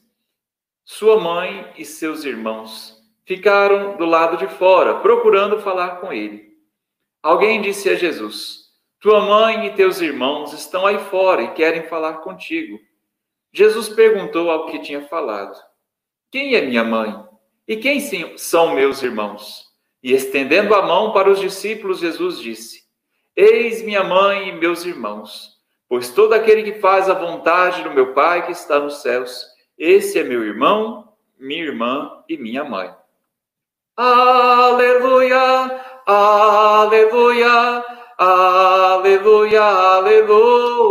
sua 0.84 1.18
mãe 1.18 1.72
e 1.78 1.86
seus 1.86 2.26
irmãos 2.26 3.02
ficaram 3.26 3.96
do 3.96 4.04
lado 4.04 4.36
de 4.36 4.46
fora, 4.56 5.00
procurando 5.00 5.62
falar 5.62 6.02
com 6.02 6.12
ele. 6.12 6.58
Alguém 7.24 7.62
disse 7.62 7.90
a 7.90 7.96
Jesus: 7.96 8.66
Tua 9.00 9.22
mãe 9.22 9.68
e 9.68 9.74
teus 9.74 10.02
irmãos 10.02 10.52
estão 10.52 10.86
aí 10.86 11.00
fora 11.00 11.44
e 11.44 11.54
querem 11.54 11.84
falar 11.84 12.16
contigo. 12.16 12.78
Jesus 13.54 13.88
perguntou 13.88 14.52
ao 14.52 14.66
que 14.66 14.80
tinha 14.80 15.02
falado: 15.08 15.58
Quem 16.30 16.56
é 16.56 16.62
minha 16.62 16.84
mãe? 16.84 17.26
E 17.66 17.78
quem 17.78 18.02
são 18.38 18.76
meus 18.76 19.02
irmãos? 19.02 19.66
E 20.04 20.12
estendendo 20.12 20.76
a 20.76 20.82
mão 20.82 21.14
para 21.14 21.30
os 21.30 21.40
discípulos, 21.40 22.00
Jesus 22.00 22.38
disse: 22.42 22.84
Eis 23.34 23.82
minha 23.82 24.04
mãe 24.04 24.50
e 24.50 24.52
meus 24.52 24.84
irmãos. 24.84 25.57
Pois 25.90 26.10
todo 26.12 26.34
aquele 26.34 26.64
que 26.64 26.82
faz 26.82 27.10
a 27.10 27.14
vontade 27.14 27.82
do 27.82 27.92
meu 27.92 28.14
Pai 28.14 28.46
que 28.46 28.52
está 28.52 28.78
nos 28.78 29.02
céus, 29.02 29.46
esse 29.78 30.20
é 30.20 30.24
meu 30.24 30.44
irmão, 30.44 31.14
minha 31.40 31.64
irmã 31.64 32.24
e 32.28 32.36
minha 32.36 32.66
mãe. 32.66 32.94
Aleluia, 33.96 35.82
aleluia, 36.06 37.86
aleluia, 38.18 39.62
aleluia, 39.62 40.84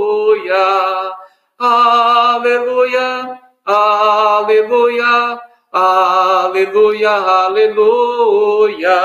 aleluia, 1.58 3.38
aleluia, 3.66 5.42
aleluia, 5.72 7.10
aleluia. 7.10 8.96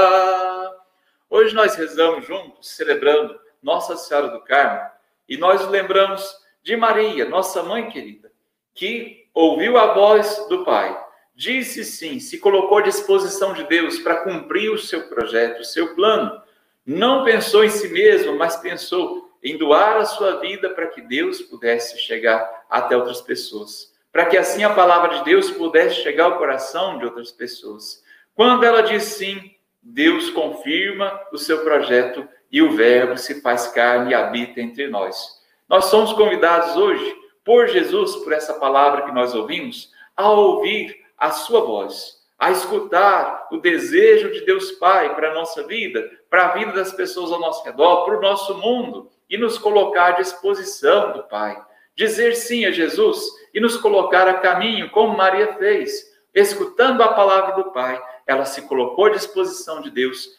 Hoje 1.30 1.54
nós 1.54 1.76
rezamos 1.76 2.26
juntos, 2.26 2.78
celebrando 2.78 3.38
Nossa 3.62 3.98
Senhora 3.98 4.30
do 4.30 4.40
Carmo 4.40 4.90
e 5.32 5.38
nós 5.38 5.66
lembramos 5.70 6.36
de 6.62 6.76
Maria, 6.76 7.24
nossa 7.24 7.64
mãe 7.64 7.90
querida, 7.90 8.30
que 8.76 9.30
ouviu 9.34 9.78
a 9.78 9.94
voz 9.94 10.46
do 10.50 10.66
Pai, 10.66 11.02
disse 11.34 11.86
sim, 11.86 12.20
se 12.20 12.38
colocou 12.38 12.80
à 12.80 12.82
disposição 12.82 13.54
de 13.54 13.64
Deus 13.64 13.98
para 14.00 14.26
cumprir 14.26 14.70
o 14.70 14.78
seu 14.78 15.08
projeto, 15.08 15.62
o 15.62 15.64
seu 15.64 15.96
plano. 15.96 16.42
Não 16.86 17.24
pensou 17.24 17.64
em 17.64 17.70
si 17.70 17.88
mesmo, 17.88 18.38
mas 18.38 18.58
pensou 18.58 19.32
em 19.42 19.58
doar 19.58 19.96
a 20.00 20.06
sua 20.06 20.42
vida 20.42 20.70
para 20.72 20.88
que 20.88 21.00
Deus 21.00 21.42
pudesse 21.42 21.98
chegar 21.98 22.66
até 22.70 22.98
outras 22.98 23.22
pessoas, 23.22 23.94
para 24.12 24.26
que 24.26 24.36
assim 24.36 24.66
a 24.66 24.74
palavra 24.74 25.20
de 25.20 25.24
Deus 25.24 25.50
pudesse 25.50 26.02
chegar 26.02 26.26
ao 26.26 26.38
coração 26.40 27.00
de 27.00 27.06
outras 27.06 27.32
pessoas. 27.32 28.04
Quando 28.36 28.66
ela 28.66 28.82
diz 28.84 29.04
sim, 29.04 29.56
Deus 29.82 30.30
confirma 30.30 31.22
o 31.32 31.38
seu 31.38 31.64
projeto 31.64 32.28
e 32.52 32.62
o 32.62 32.72
Verbo 32.72 33.18
se 33.18 33.42
faz 33.42 33.68
carne 33.68 34.12
e 34.12 34.14
habita 34.14 34.60
entre 34.60 34.88
nós. 34.88 35.42
Nós 35.70 35.86
somos 35.86 36.12
convidados 36.14 36.76
hoje, 36.76 37.16
por 37.46 37.68
Jesus, 37.68 38.18
por 38.18 38.34
essa 38.34 38.56
palavra 38.56 39.04
que 39.04 39.12
nós 39.12 39.34
ouvimos, 39.34 39.92
a 40.16 40.30
ouvir 40.30 40.96
a 41.18 41.32
sua 41.32 41.62
voz, 41.62 42.20
a 42.38 42.52
escutar 42.52 43.48
o 43.52 43.58
desejo 43.58 44.32
de 44.32 44.42
Deus 44.42 44.72
Pai 44.74 45.16
para 45.16 45.32
a 45.32 45.34
nossa 45.34 45.64
vida, 45.66 46.10
para 46.30 46.48
a 46.48 46.54
vida 46.54 46.74
das 46.74 46.92
pessoas 46.92 47.32
ao 47.32 47.40
nosso 47.40 47.64
redor, 47.64 48.04
para 48.04 48.18
o 48.18 48.22
nosso 48.22 48.58
mundo, 48.58 49.10
e 49.30 49.38
nos 49.38 49.58
colocar 49.58 50.08
à 50.08 50.12
disposição 50.12 51.14
do 51.14 51.24
Pai. 51.24 51.58
Dizer 51.96 52.36
sim 52.36 52.66
a 52.66 52.72
Jesus 52.72 53.26
e 53.54 53.60
nos 53.60 53.78
colocar 53.78 54.28
a 54.28 54.36
caminho, 54.36 54.90
como 54.90 55.16
Maria 55.16 55.54
fez, 55.54 56.12
escutando 56.34 57.02
a 57.02 57.14
palavra 57.14 57.56
do 57.56 57.72
Pai, 57.72 58.02
ela 58.28 58.46
se 58.46 58.64
colocou 58.64 59.06
à 59.06 59.10
disposição 59.10 59.82
de 59.82 59.90
Deus, 59.90 60.30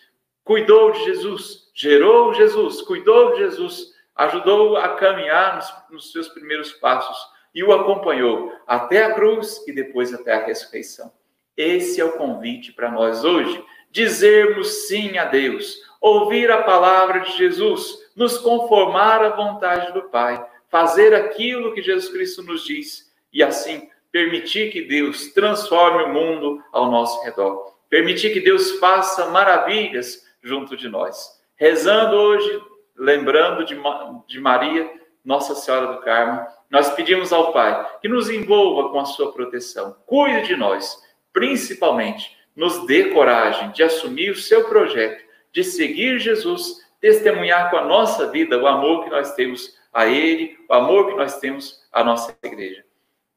cuidou 0.44 0.92
de 0.92 1.05
Jesus, 1.05 1.70
gerou 1.74 2.35
Jesus, 2.35 2.83
cuidou 2.83 3.33
de 3.33 3.38
Jesus, 3.40 3.92
ajudou 4.14 4.76
a 4.76 4.90
caminhar 4.90 5.57
nos, 5.57 5.74
nos 5.90 6.12
seus 6.12 6.28
primeiros 6.28 6.72
passos 6.72 7.16
e 7.55 7.62
o 7.62 7.72
acompanhou 7.72 8.52
até 8.66 9.05
a 9.05 9.14
cruz 9.14 9.62
e 9.66 9.72
depois 9.72 10.12
até 10.12 10.33
a 10.33 10.44
ressurreição. 10.44 11.12
Esse 11.57 12.00
é 12.00 12.05
o 12.05 12.12
convite 12.12 12.72
para 12.72 12.90
nós 12.90 13.24
hoje, 13.24 13.62
dizermos 13.90 14.88
sim 14.88 15.18
a 15.18 15.26
Deus, 15.26 15.76
ouvir 16.00 16.50
a 16.50 16.62
palavra 16.62 17.20
de 17.20 17.37
Jesus, 17.37 18.11
nos 18.16 18.38
conformar 18.38 19.22
à 19.22 19.31
vontade 19.31 19.92
do 19.92 20.05
Pai, 20.05 20.44
fazer 20.68 21.14
aquilo 21.14 21.74
que 21.74 21.83
Jesus 21.83 22.11
Cristo 22.11 22.42
nos 22.42 22.64
diz 22.64 23.12
e 23.33 23.42
assim 23.42 23.88
permitir 24.11 24.70
que 24.70 24.83
Deus 24.83 25.28
transforme 25.33 26.05
o 26.05 26.12
mundo 26.12 26.62
ao 26.72 26.90
nosso 26.90 27.22
redor, 27.22 27.76
permitir 27.88 28.33
que 28.33 28.40
Deus 28.40 28.72
faça 28.72 29.26
maravilhas 29.31 30.22
junto 30.42 30.76
de 30.76 30.88
nós. 30.88 31.40
Rezando 31.57 32.16
hoje, 32.16 32.62
lembrando 32.96 33.64
de, 33.64 33.78
de 34.26 34.40
Maria, 34.40 34.90
Nossa 35.24 35.55
Senhora 35.55 35.94
do 35.94 36.00
Carmo, 36.00 36.46
nós 36.70 36.90
pedimos 36.90 37.33
ao 37.33 37.52
Pai 37.52 37.98
que 38.00 38.09
nos 38.09 38.31
envolva 38.31 38.90
com 38.90 38.98
a 38.98 39.05
sua 39.05 39.33
proteção, 39.33 39.96
cuide 40.07 40.48
de 40.48 40.57
nós, 40.57 41.02
principalmente 41.33 42.37
nos 42.57 42.87
dê 42.87 43.11
coragem 43.11 43.70
de 43.72 43.83
assumir 43.83 44.31
o 44.31 44.37
seu 44.37 44.64
projeto, 44.64 45.24
de 45.52 45.62
seguir 45.62 46.18
Jesus, 46.18 46.83
testemunhar 47.00 47.70
com 47.70 47.76
a 47.76 47.85
nossa 47.85 48.28
vida 48.28 48.59
o 48.59 48.66
amor 48.66 49.05
que 49.05 49.11
nós 49.11 49.35
temos 49.35 49.76
a 49.92 50.07
Ele, 50.07 50.59
o 50.68 50.74
amor 50.74 51.09
que 51.09 51.14
nós 51.14 51.38
temos 51.38 51.87
à 51.92 52.02
nossa 52.02 52.37
igreja. 52.42 52.85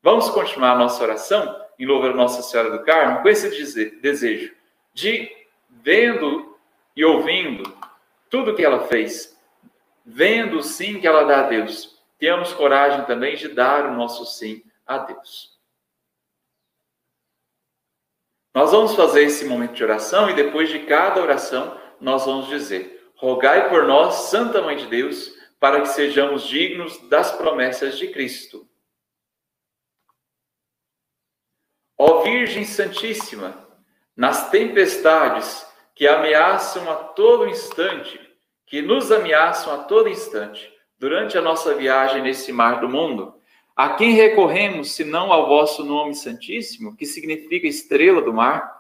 Vamos 0.01 0.29
continuar 0.29 0.73
a 0.73 0.77
nossa 0.77 1.03
oração 1.03 1.65
em 1.77 1.85
louvor 1.85 2.11
a 2.11 2.15
Nossa 2.15 2.41
Senhora 2.41 2.71
do 2.71 2.83
Carmo 2.83 3.21
com 3.21 3.27
esse 3.27 3.49
desejo 4.01 4.53
de, 4.93 5.29
vendo 5.69 6.54
e 6.95 7.03
ouvindo 7.03 7.63
tudo 8.29 8.55
que 8.55 8.63
ela 8.63 8.87
fez, 8.87 9.37
vendo 10.05 10.57
o 10.57 10.63
sim 10.63 10.99
que 10.99 11.07
ela 11.07 11.23
dá 11.23 11.41
a 11.41 11.49
Deus, 11.49 11.99
temos 12.17 12.53
coragem 12.53 13.05
também 13.05 13.35
de 13.35 13.49
dar 13.49 13.85
o 13.85 13.93
nosso 13.93 14.25
sim 14.25 14.63
a 14.85 14.99
Deus. 14.99 15.55
Nós 18.53 18.71
vamos 18.71 18.95
fazer 18.95 19.23
esse 19.23 19.43
momento 19.45 19.73
de 19.73 19.83
oração 19.83 20.29
e 20.29 20.33
depois 20.33 20.69
de 20.69 20.85
cada 20.85 21.21
oração 21.21 21.77
nós 21.99 22.25
vamos 22.25 22.47
dizer: 22.47 23.11
Rogai 23.15 23.69
por 23.69 23.85
nós, 23.85 24.13
Santa 24.29 24.61
Mãe 24.61 24.77
de 24.77 24.87
Deus, 24.87 25.33
para 25.59 25.81
que 25.81 25.87
sejamos 25.87 26.43
dignos 26.43 26.97
das 27.09 27.33
promessas 27.33 27.97
de 27.97 28.07
Cristo. 28.07 28.65
Ó 31.97 32.21
Virgem 32.21 32.63
Santíssima, 32.63 33.67
nas 34.15 34.49
tempestades 34.49 35.64
que 35.95 36.05
ameaçam 36.05 36.91
a 36.91 36.95
todo 36.95 37.47
instante, 37.47 38.19
que 38.67 38.81
nos 38.81 39.11
ameaçam 39.11 39.73
a 39.73 39.77
todo 39.85 40.09
instante, 40.09 40.71
durante 40.99 41.37
a 41.37 41.41
nossa 41.41 41.73
viagem 41.73 42.21
nesse 42.21 42.51
mar 42.51 42.81
do 42.81 42.89
mundo, 42.89 43.33
a 43.75 43.89
quem 43.89 44.11
recorremos 44.11 44.91
senão 44.91 45.31
ao 45.31 45.47
vosso 45.47 45.83
nome 45.83 46.13
santíssimo, 46.13 46.95
que 46.95 47.05
significa 47.05 47.67
estrela 47.67 48.21
do 48.21 48.33
mar? 48.33 48.75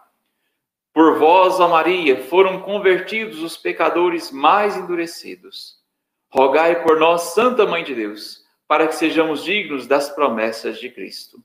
Por 0.93 1.17
vós, 1.17 1.59
ó 1.59 1.67
Maria, 1.67 2.23
foram 2.23 2.61
convertidos 2.61 3.41
os 3.41 3.57
pecadores 3.57 4.31
mais 4.31 4.77
endurecidos. 4.77 5.77
Rogai 6.29 6.83
por 6.83 6.99
nós, 6.99 7.33
Santa 7.33 7.65
Mãe 7.65 7.83
de 7.83 7.93
Deus, 7.93 8.45
para 8.67 8.87
que 8.87 8.95
sejamos 8.95 9.43
dignos 9.43 9.87
das 9.87 10.09
promessas 10.09 10.79
de 10.79 10.89
Cristo. 10.89 11.43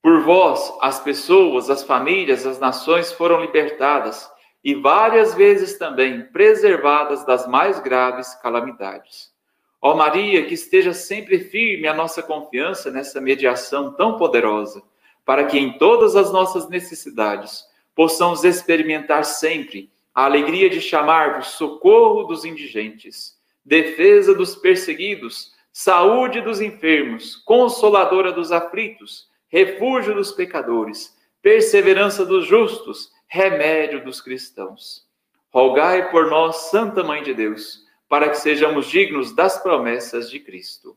Por 0.00 0.22
vós, 0.22 0.72
as 0.80 1.00
pessoas, 1.00 1.70
as 1.70 1.82
famílias, 1.82 2.46
as 2.46 2.58
nações 2.58 3.12
foram 3.12 3.40
libertadas 3.40 4.31
e 4.64 4.74
várias 4.74 5.34
vezes 5.34 5.76
também 5.76 6.22
preservadas 6.26 7.24
das 7.24 7.46
mais 7.46 7.80
graves 7.80 8.34
calamidades. 8.36 9.32
Ó 9.80 9.96
Maria, 9.96 10.46
que 10.46 10.54
esteja 10.54 10.92
sempre 10.92 11.40
firme 11.40 11.88
a 11.88 11.94
nossa 11.94 12.22
confiança 12.22 12.90
nessa 12.90 13.20
mediação 13.20 13.92
tão 13.94 14.16
poderosa, 14.16 14.82
para 15.24 15.44
que 15.44 15.58
em 15.58 15.76
todas 15.76 16.14
as 16.14 16.32
nossas 16.32 16.68
necessidades 16.68 17.64
possamos 17.94 18.44
experimentar 18.44 19.24
sempre 19.24 19.90
a 20.14 20.24
alegria 20.24 20.70
de 20.70 20.80
chamar-vos 20.80 21.48
socorro 21.48 22.24
dos 22.24 22.44
indigentes, 22.44 23.36
defesa 23.64 24.34
dos 24.34 24.54
perseguidos, 24.54 25.52
saúde 25.72 26.40
dos 26.40 26.60
enfermos, 26.60 27.36
consoladora 27.36 28.30
dos 28.30 28.52
aflitos, 28.52 29.28
refúgio 29.48 30.14
dos 30.14 30.30
pecadores, 30.30 31.16
perseverança 31.40 32.24
dos 32.24 32.46
justos, 32.46 33.10
remédio 33.34 34.04
dos 34.04 34.20
cristãos. 34.20 35.08
Rogai 35.50 36.10
por 36.10 36.28
nós, 36.28 36.68
Santa 36.68 37.02
Mãe 37.02 37.22
de 37.22 37.32
Deus, 37.32 37.78
para 38.06 38.28
que 38.28 38.36
sejamos 38.36 38.90
dignos 38.90 39.34
das 39.34 39.56
promessas 39.56 40.28
de 40.30 40.38
Cristo. 40.38 40.94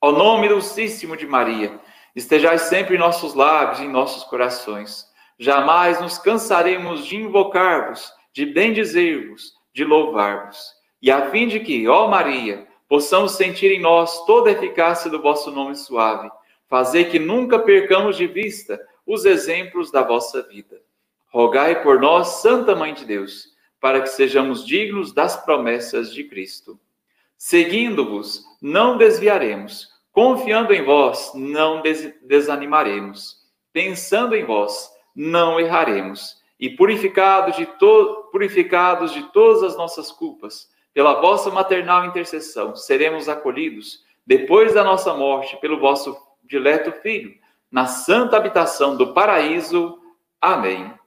Ao 0.00 0.10
nome 0.10 0.48
dulcíssimo 0.48 1.18
de 1.18 1.26
Maria, 1.26 1.78
estejais 2.16 2.62
sempre 2.62 2.96
em 2.96 2.98
nossos 2.98 3.34
lábios 3.34 3.78
e 3.78 3.84
em 3.84 3.90
nossos 3.90 4.24
corações. 4.24 5.06
Jamais 5.38 6.00
nos 6.00 6.16
cansaremos 6.16 7.04
de 7.04 7.16
invocar-vos, 7.16 8.10
de 8.32 8.46
bendizer-vos, 8.46 9.52
de 9.70 9.84
louvar-vos. 9.84 10.72
E 11.02 11.10
a 11.10 11.30
fim 11.30 11.46
de 11.46 11.60
que, 11.60 11.86
ó 11.88 12.08
Maria, 12.08 12.66
possamos 12.88 13.32
sentir 13.32 13.70
em 13.70 13.82
nós 13.82 14.24
toda 14.24 14.48
a 14.48 14.54
eficácia 14.54 15.10
do 15.10 15.20
vosso 15.20 15.50
nome 15.50 15.76
suave, 15.76 16.30
fazer 16.68 17.10
que 17.10 17.18
nunca 17.18 17.58
percamos 17.58 18.16
de 18.16 18.26
vista 18.26 18.80
os 19.04 19.26
exemplos 19.26 19.90
da 19.90 20.02
vossa 20.02 20.42
vida. 20.44 20.87
Rogai 21.30 21.82
por 21.82 22.00
nós, 22.00 22.40
Santa 22.40 22.74
Mãe 22.74 22.94
de 22.94 23.04
Deus, 23.04 23.48
para 23.80 24.00
que 24.00 24.08
sejamos 24.08 24.66
dignos 24.66 25.12
das 25.12 25.36
promessas 25.44 26.12
de 26.12 26.24
Cristo. 26.24 26.78
Seguindo-vos, 27.36 28.44
não 28.60 28.96
desviaremos, 28.96 29.88
confiando 30.10 30.72
em 30.72 30.84
vós, 30.84 31.32
não 31.34 31.80
des 31.80 32.12
desanimaremos, 32.22 33.36
pensando 33.72 34.34
em 34.34 34.44
vós, 34.44 34.90
não 35.14 35.60
erraremos, 35.60 36.42
e 36.58 36.68
purificados 36.68 37.56
de, 37.56 37.68
purificados 38.32 39.12
de 39.12 39.22
todas 39.32 39.62
as 39.62 39.76
nossas 39.76 40.10
culpas, 40.10 40.68
pela 40.92 41.20
vossa 41.20 41.50
maternal 41.50 42.04
intercessão, 42.06 42.74
seremos 42.74 43.28
acolhidos, 43.28 44.02
depois 44.26 44.74
da 44.74 44.82
nossa 44.82 45.14
morte, 45.14 45.56
pelo 45.58 45.78
vosso 45.78 46.16
dileto 46.42 46.90
Filho, 47.00 47.36
na 47.70 47.86
santa 47.86 48.36
habitação 48.36 48.96
do 48.96 49.14
paraíso. 49.14 50.00
Amém. 50.40 50.97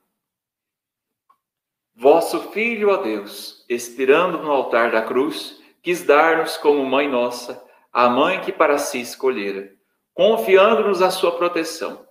Vosso 2.02 2.50
Filho, 2.50 2.90
ó 2.90 2.98
Deus, 2.98 3.64
expirando 3.70 4.40
no 4.40 4.50
altar 4.50 4.90
da 4.90 5.04
cruz, 5.04 5.62
quis 5.84 6.02
dar-nos 6.02 6.58
como 6.58 6.84
mãe 6.84 7.08
nossa, 7.08 7.64
a 7.94 8.10
mãe 8.10 8.42
que 8.42 8.52
para 8.52 8.80
si 8.80 9.00
escolhera, 9.00 9.72
confiando-nos 10.12 11.00
a 11.00 11.12
sua 11.12 11.34
proteção. 11.34 12.04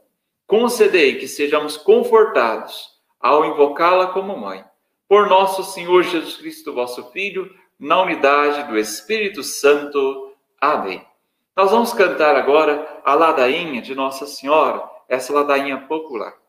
Concedei 0.46 1.16
que 1.16 1.26
sejamos 1.26 1.76
confortados 1.76 2.88
ao 3.18 3.44
invocá-la 3.44 4.12
como 4.12 4.38
mãe. 4.38 4.64
Por 5.08 5.28
nosso 5.28 5.64
Senhor 5.64 6.04
Jesus 6.04 6.36
Cristo, 6.36 6.72
vosso 6.72 7.10
Filho, 7.10 7.52
na 7.76 8.00
unidade 8.00 8.70
do 8.70 8.78
Espírito 8.78 9.42
Santo. 9.42 10.36
Amém. 10.60 11.04
Nós 11.56 11.72
vamos 11.72 11.92
cantar 11.92 12.36
agora 12.36 13.00
a 13.04 13.14
ladainha 13.14 13.82
de 13.82 13.92
Nossa 13.96 14.24
Senhora, 14.24 14.88
essa 15.08 15.32
ladainha 15.32 15.78
popular. 15.88 16.39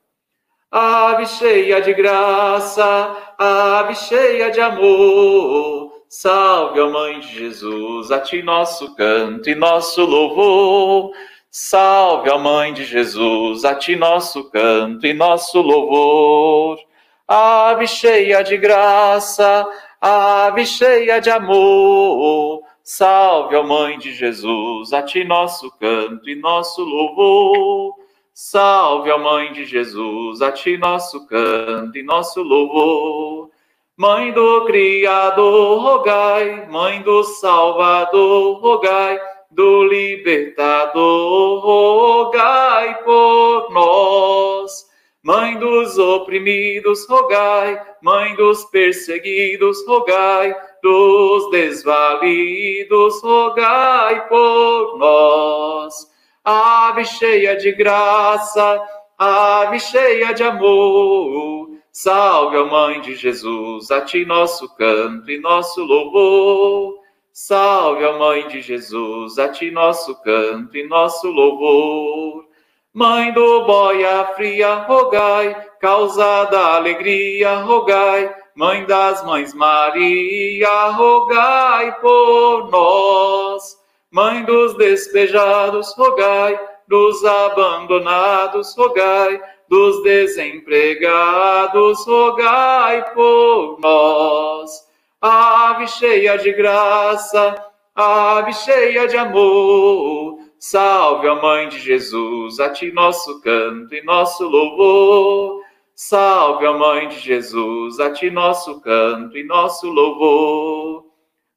Ave 0.71 1.25
cheia 1.25 1.81
de 1.81 1.93
graça, 1.93 3.17
ave 3.37 3.93
cheia 3.93 4.49
de 4.49 4.61
amor, 4.61 5.91
salve 6.07 6.79
a 6.79 6.87
Mãe 6.87 7.19
de 7.19 7.27
Jesus, 7.27 8.09
a 8.09 8.21
ti 8.21 8.41
nosso 8.41 8.95
canto 8.95 9.49
e 9.49 9.55
nosso 9.55 10.05
louvor. 10.05 11.11
Salve 11.49 12.31
a 12.31 12.37
Mãe 12.37 12.73
de 12.73 12.85
Jesus, 12.85 13.65
a 13.65 13.75
ti 13.75 13.97
nosso 13.97 14.49
canto 14.49 15.05
e 15.05 15.13
nosso 15.13 15.61
louvor. 15.61 16.79
Ave 17.27 17.85
cheia 17.85 18.41
de 18.41 18.55
graça, 18.55 19.67
Ave 20.01 20.65
cheia 20.65 21.19
de 21.19 21.29
amor, 21.29 22.63
salve, 22.83 23.55
a 23.55 23.61
Mãe 23.61 23.99
de 23.99 24.11
Jesus, 24.13 24.93
a 24.93 25.03
ti 25.03 25.23
nosso 25.23 25.69
canto 25.79 26.27
e 26.27 26.35
nosso 26.35 26.81
louvor. 26.81 28.00
Salve, 28.43 29.11
a 29.11 29.19
Mãe 29.19 29.53
de 29.53 29.65
Jesus, 29.65 30.41
a 30.41 30.51
ti 30.51 30.75
nosso 30.75 31.27
canto 31.27 31.95
e 31.95 32.01
nosso 32.01 32.41
louvor. 32.41 33.51
Mãe 33.95 34.31
do 34.33 34.65
Criador, 34.65 35.79
rogai, 35.79 36.67
Mãe 36.67 37.03
do 37.03 37.23
Salvador, 37.23 38.59
rogai, 38.59 39.21
do 39.51 39.83
Libertador, 39.83 41.59
rogai 41.59 43.03
por 43.03 43.71
nós. 43.71 44.87
Mãe 45.21 45.59
dos 45.59 45.99
oprimidos, 45.99 47.07
rogai, 47.07 47.79
Mãe 48.01 48.35
dos 48.35 48.65
perseguidos, 48.65 49.85
rogai, 49.85 50.51
dos 50.81 51.47
desvalidos, 51.51 53.21
rogai 53.21 54.27
por 54.27 54.97
nós. 54.97 56.10
Ave 56.43 57.05
cheia 57.05 57.55
de 57.55 57.71
graça, 57.71 58.81
ave 59.15 59.79
cheia 59.79 60.33
de 60.33 60.43
amor, 60.43 61.69
salve 61.91 62.57
a 62.57 62.65
Mãe 62.65 62.99
de 62.99 63.15
Jesus, 63.15 63.91
a 63.91 64.01
ti 64.01 64.25
nosso 64.25 64.67
canto 64.75 65.29
e 65.29 65.39
nosso 65.39 65.83
louvor. 65.83 66.99
Salve 67.31 68.03
a 68.03 68.13
Mãe 68.17 68.47
de 68.47 68.59
Jesus, 68.59 69.37
a 69.37 69.49
ti 69.49 69.69
nosso 69.69 70.19
canto 70.23 70.75
e 70.75 70.87
nosso 70.87 71.27
louvor. 71.27 72.45
Mãe 72.91 73.31
do 73.33 73.63
boia 73.65 74.25
fria, 74.35 74.83
rogai, 74.85 75.53
causa 75.79 76.45
da 76.45 76.75
alegria, 76.75 77.57
rogai, 77.59 78.35
Mãe 78.55 78.85
das 78.85 79.23
mães 79.23 79.53
Maria, 79.53 80.89
rogai 80.89 81.99
por 81.99 82.69
nós. 82.69 83.80
Mãe 84.11 84.43
dos 84.43 84.75
despejados, 84.75 85.95
rogai, 85.95 86.59
dos 86.87 87.23
abandonados, 87.23 88.75
rogai, 88.75 89.41
dos 89.69 90.03
desempregados, 90.03 92.05
rogai 92.05 93.13
por 93.13 93.79
nós. 93.79 94.85
Ave 95.21 95.87
cheia 95.87 96.37
de 96.37 96.51
graça, 96.51 97.55
ave 97.95 98.51
cheia 98.51 99.07
de 99.07 99.15
amor, 99.15 100.41
Salve 100.63 101.27
a 101.27 101.35
Mãe 101.35 101.69
de 101.69 101.79
Jesus, 101.79 102.59
a 102.59 102.69
ti 102.69 102.91
nosso 102.91 103.41
canto 103.41 103.95
e 103.95 104.03
nosso 104.03 104.47
louvor. 104.47 105.63
Salve 105.95 106.67
a 106.67 106.73
Mãe 106.73 107.07
de 107.07 107.17
Jesus, 107.17 107.99
a 107.99 108.11
ti 108.11 108.29
nosso 108.29 108.79
canto 108.79 109.35
e 109.35 109.43
nosso 109.43 109.89
louvor. 109.89 111.10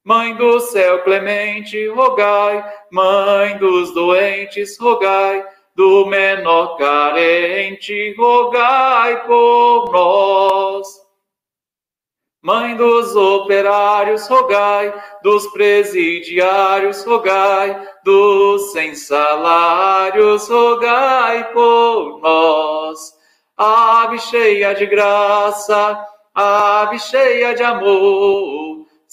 Mãe 0.04 0.36
do 0.36 0.60
céu 0.60 1.02
clemente, 1.02 1.88
rogai, 1.88 2.62
Mãe 2.92 3.56
dos 3.56 3.94
doentes, 3.94 4.78
rogai, 4.78 5.42
do 5.74 6.04
menor 6.04 6.76
carente, 6.76 8.14
rogai 8.18 9.24
por 9.26 9.90
nós. 9.90 10.86
Mãe 12.42 12.76
dos 12.76 13.16
operários, 13.16 14.28
rogai, 14.28 14.92
dos 15.22 15.46
presidiários, 15.52 17.02
rogai, 17.04 17.88
dos 18.04 18.72
sem 18.72 18.94
salários, 18.94 20.50
rogai 20.50 21.50
por 21.52 22.20
nós. 22.20 23.14
Ave 23.56 24.18
cheia 24.18 24.74
de 24.74 24.84
graça, 24.84 25.98
ave 26.34 26.98
cheia 26.98 27.54
de 27.54 27.62
amor, 27.62 28.63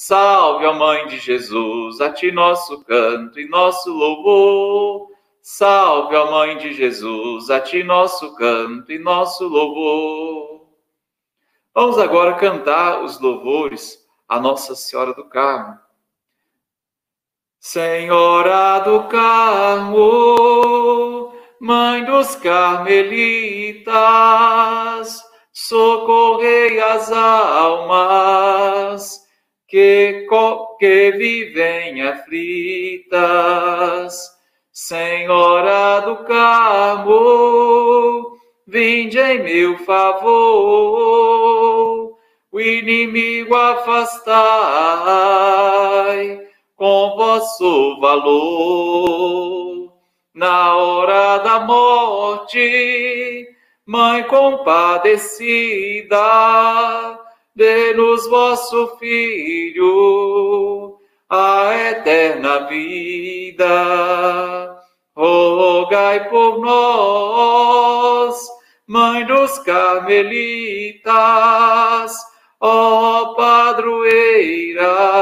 salve 0.04 0.66
a 0.66 0.74
Mãe 0.74 1.06
de 1.06 1.20
Jesus, 1.20 2.02
a 2.02 2.12
ti 2.12 2.32
nosso 2.32 2.84
canto 2.86 3.40
e 3.40 3.48
nosso 3.48 3.94
louvor. 3.94 5.12
Salve 5.44 6.16
a 6.16 6.26
Mãe 6.26 6.58
de 6.58 6.74
Jesus, 6.74 7.52
a 7.52 7.60
ti 7.60 7.84
nosso 7.84 8.36
canto 8.36 8.92
e 8.92 8.98
nosso 8.98 9.48
louvor. 9.48 10.66
Vamos 11.72 12.00
agora 12.00 12.34
cantar 12.34 13.04
os 13.04 13.20
louvores 13.20 14.04
a 14.28 14.40
Nossa 14.40 14.74
Senhora 14.74 15.14
do 15.14 15.26
Carmo. 15.26 15.78
Senhora 17.60 18.80
do 18.80 19.04
Carmo, 19.04 21.32
Mãe 21.60 22.04
dos 22.06 22.36
Carmelitas, 22.38 25.24
socorrei 25.54 26.80
as 26.80 27.12
almas 27.12 29.21
que, 29.72 30.28
que 30.80 31.12
vivem 31.12 32.04
aflitas. 32.04 33.12
Senhora 34.72 36.02
do 36.02 36.18
Carmo, 36.26 37.12
vinde 38.68 39.18
em 39.20 39.42
meu 39.42 39.78
favor, 39.80 40.22
o 42.52 42.60
inimigo 42.60 43.56
afastai 43.56 44.12
com 46.76 47.16
vosso 47.16 48.00
valor. 48.00 49.94
Na 50.34 50.76
hora 50.76 51.38
da 51.40 51.62
morte, 51.62 53.48
Mãe 53.86 54.24
compadecida, 54.24 56.18
dê-nos 57.56 58.28
vosso 58.28 58.98
Filho 58.98 60.98
a 61.30 61.72
eterna 61.92 62.68
vida. 62.68 64.76
Rogai 65.16 66.28
por 66.30 66.60
nós 66.60 68.50
Mãe 68.88 69.24
dos 69.26 69.60
Carmelitas, 69.60 71.06
ó 72.60 73.36
padroeira 73.36 75.22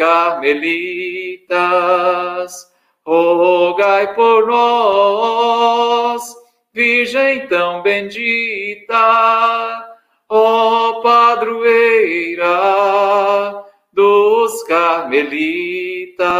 carmelitas, 0.00 2.72
rogai 3.04 4.14
por 4.14 4.46
nós, 4.46 6.22
Virgem 6.72 7.46
tão 7.48 7.82
bendita, 7.82 8.96
ó 10.32 11.02
padroeira 11.02 12.46
dos 13.92 14.62
carmelitas. 14.62 16.30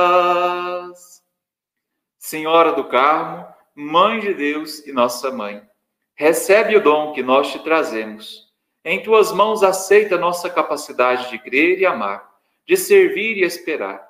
Senhora 2.17 2.73
do 2.73 2.85
Carmo, 2.85 3.45
Mãe 3.75 4.21
de 4.21 4.33
Deus 4.33 4.87
e 4.87 4.93
nossa 4.93 5.33
mãe, 5.33 5.61
recebe 6.15 6.77
o 6.77 6.83
dom 6.83 7.13
que 7.13 7.23
nós 7.23 7.51
te 7.51 7.59
trazemos. 7.59 8.49
Em 8.85 9.03
tuas 9.03 9.33
mãos 9.33 9.65
aceita 9.65 10.17
nossa 10.17 10.49
capacidade 10.49 11.29
de 11.29 11.39
crer 11.39 11.81
e 11.81 11.87
amar, 11.87 12.31
de 12.65 12.77
servir 12.77 13.39
e 13.39 13.43
esperar. 13.43 14.09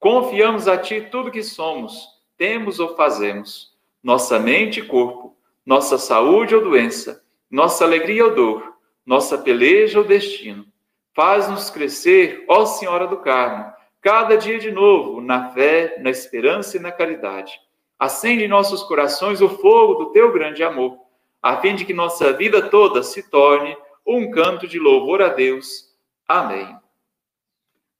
Confiamos 0.00 0.66
a 0.66 0.76
ti 0.76 1.00
tudo 1.00 1.30
que 1.30 1.44
somos, 1.44 2.08
temos 2.36 2.80
ou 2.80 2.96
fazemos, 2.96 3.72
nossa 4.02 4.40
mente 4.40 4.80
e 4.80 4.86
corpo, 4.86 5.36
nossa 5.64 5.96
saúde 5.96 6.56
ou 6.56 6.62
doença, 6.62 7.22
nossa 7.48 7.84
alegria 7.84 8.24
ou 8.24 8.34
dor, 8.34 8.71
nossa 9.04 9.38
peleja 9.38 9.98
ou 9.98 10.04
destino. 10.04 10.66
Faz-nos 11.14 11.70
crescer, 11.70 12.44
ó 12.48 12.64
Senhora 12.64 13.06
do 13.06 13.18
Carmo, 13.18 13.72
cada 14.00 14.36
dia 14.36 14.58
de 14.58 14.70
novo, 14.70 15.20
na 15.20 15.50
fé, 15.50 15.96
na 16.00 16.10
esperança 16.10 16.76
e 16.76 16.80
na 16.80 16.90
caridade. 16.90 17.60
Acende 17.98 18.44
em 18.44 18.48
nossos 18.48 18.82
corações 18.82 19.40
o 19.40 19.48
fogo 19.48 19.94
do 19.94 20.06
teu 20.12 20.32
grande 20.32 20.62
amor, 20.62 20.98
a 21.40 21.56
fim 21.58 21.74
de 21.74 21.84
que 21.84 21.92
nossa 21.92 22.32
vida 22.32 22.68
toda 22.68 23.02
se 23.02 23.28
torne 23.30 23.76
um 24.06 24.30
canto 24.30 24.66
de 24.66 24.78
louvor 24.78 25.22
a 25.22 25.28
Deus. 25.28 25.92
Amém. 26.26 26.76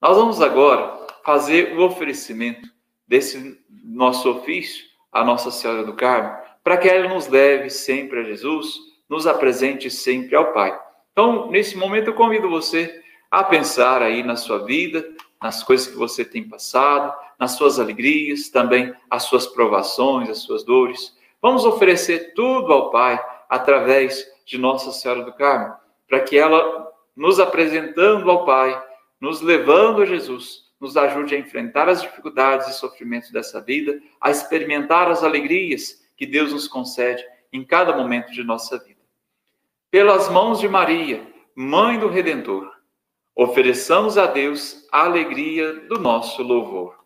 Nós 0.00 0.16
vamos 0.16 0.40
agora 0.42 1.06
fazer 1.24 1.76
o 1.78 1.84
oferecimento 1.84 2.68
desse 3.06 3.60
nosso 3.84 4.30
ofício 4.30 4.84
à 5.12 5.22
Nossa 5.22 5.50
Senhora 5.50 5.84
do 5.84 5.94
Carmo, 5.94 6.36
para 6.64 6.76
que 6.76 6.88
ela 6.88 7.08
nos 7.08 7.28
leve 7.28 7.70
sempre 7.70 8.20
a 8.20 8.24
Jesus, 8.24 8.74
nos 9.08 9.26
apresente 9.26 9.90
sempre 9.90 10.34
ao 10.34 10.52
Pai. 10.52 10.76
Então, 11.12 11.50
nesse 11.50 11.76
momento, 11.76 12.08
eu 12.08 12.14
convido 12.14 12.48
você 12.48 13.02
a 13.30 13.44
pensar 13.44 14.02
aí 14.02 14.22
na 14.22 14.36
sua 14.36 14.64
vida, 14.64 15.06
nas 15.42 15.62
coisas 15.62 15.86
que 15.86 15.96
você 15.96 16.24
tem 16.24 16.48
passado, 16.48 17.14
nas 17.38 17.52
suas 17.52 17.78
alegrias, 17.78 18.48
também 18.48 18.94
as 19.10 19.24
suas 19.24 19.46
provações, 19.46 20.30
as 20.30 20.38
suas 20.38 20.64
dores. 20.64 21.16
Vamos 21.40 21.64
oferecer 21.64 22.32
tudo 22.34 22.72
ao 22.72 22.90
Pai 22.90 23.22
através 23.48 24.26
de 24.46 24.56
Nossa 24.56 24.92
Senhora 24.92 25.22
do 25.24 25.32
Carmo, 25.32 25.74
para 26.08 26.20
que 26.20 26.38
ela, 26.38 26.90
nos 27.14 27.40
apresentando 27.40 28.30
ao 28.30 28.46
Pai, 28.46 28.80
nos 29.20 29.40
levando 29.40 30.02
a 30.02 30.06
Jesus, 30.06 30.70
nos 30.80 30.96
ajude 30.96 31.34
a 31.34 31.38
enfrentar 31.38 31.88
as 31.88 32.00
dificuldades 32.00 32.68
e 32.68 32.74
sofrimentos 32.74 33.30
dessa 33.30 33.60
vida, 33.60 34.00
a 34.20 34.30
experimentar 34.30 35.10
as 35.10 35.22
alegrias 35.22 36.02
que 36.16 36.26
Deus 36.26 36.52
nos 36.52 36.66
concede 36.66 37.24
em 37.52 37.64
cada 37.64 37.96
momento 37.96 38.32
de 38.32 38.42
nossa 38.42 38.78
vida. 38.78 38.91
Pelas 39.92 40.28
mãos 40.30 40.58
de 40.58 40.66
Maria, 40.66 41.22
Mãe 41.54 41.98
do 41.98 42.08
Redentor, 42.08 42.66
ofereçamos 43.36 44.16
a 44.16 44.24
Deus 44.24 44.88
a 44.90 45.04
alegria 45.04 45.74
do 45.80 45.98
nosso 45.98 46.42
louvor. 46.42 46.96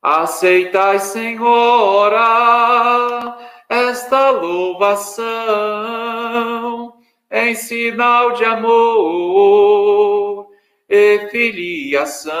Aceitai, 0.00 1.00
Senhora, 1.00 2.16
esta 3.68 4.30
louvação 4.30 5.28
em 7.30 7.54
sinal 7.54 8.32
de 8.32 8.46
amor 8.46 10.48
e 10.88 11.28
filiação. 11.30 12.32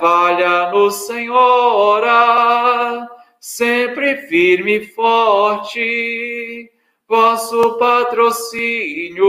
Valha-nos, 0.00 0.94
Senhora, 1.06 3.06
sempre 3.38 4.16
firme 4.28 4.78
e 4.78 4.86
forte, 4.86 6.71
vosso 7.12 7.76
patrocínio 7.76 9.28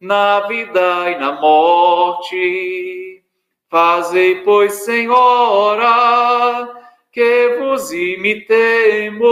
na 0.00 0.40
vida 0.48 1.12
e 1.12 1.16
na 1.16 1.40
morte. 1.40 3.22
Fazei, 3.70 4.42
pois, 4.42 4.72
Senhora, 4.72 6.68
que 7.12 7.58
vos 7.60 7.92
imitemos, 7.92 9.22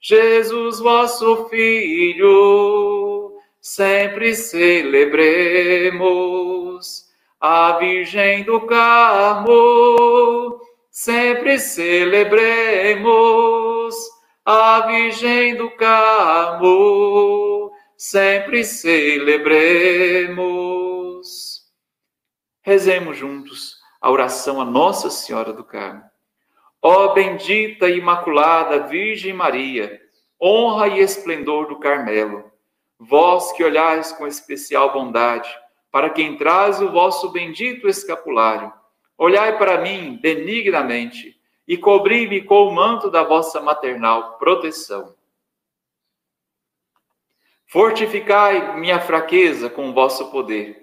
Jesus, 0.00 0.80
vosso 0.80 1.48
Filho, 1.48 3.32
sempre 3.60 4.34
celebremos. 4.34 5.12
A 7.40 7.78
Virgem 7.78 8.42
do 8.42 8.62
Carmo, 8.62 10.60
sempre 10.90 11.60
celebremos. 11.60 14.11
A 14.44 14.88
Virgem 14.88 15.54
do 15.54 15.70
Carmo, 15.76 17.70
sempre 17.96 18.64
celebremos. 18.64 21.62
Rezemos 22.60 23.16
juntos 23.16 23.76
a 24.00 24.10
oração 24.10 24.60
a 24.60 24.64
Nossa 24.64 25.10
Senhora 25.10 25.52
do 25.52 25.62
Carmo. 25.62 26.02
Ó 26.82 27.14
bendita 27.14 27.88
e 27.88 27.98
imaculada 27.98 28.88
Virgem 28.88 29.32
Maria, 29.32 30.00
honra 30.42 30.88
e 30.88 30.98
esplendor 30.98 31.68
do 31.68 31.78
Carmelo, 31.78 32.50
vós 32.98 33.52
que 33.52 33.62
olhais 33.62 34.10
com 34.10 34.26
especial 34.26 34.92
bondade 34.92 35.48
para 35.88 36.10
quem 36.10 36.36
traz 36.36 36.82
o 36.82 36.90
vosso 36.90 37.30
bendito 37.30 37.86
escapulário, 37.86 38.72
olhai 39.16 39.56
para 39.56 39.80
mim 39.80 40.18
benignamente 40.20 41.40
e 41.66 41.76
cobri-me 41.76 42.42
com 42.42 42.68
o 42.68 42.74
manto 42.74 43.10
da 43.10 43.22
vossa 43.22 43.60
maternal 43.60 44.38
proteção. 44.38 45.14
Fortificai 47.66 48.78
minha 48.78 49.00
fraqueza 49.00 49.70
com 49.70 49.92
vosso 49.92 50.30
poder, 50.30 50.82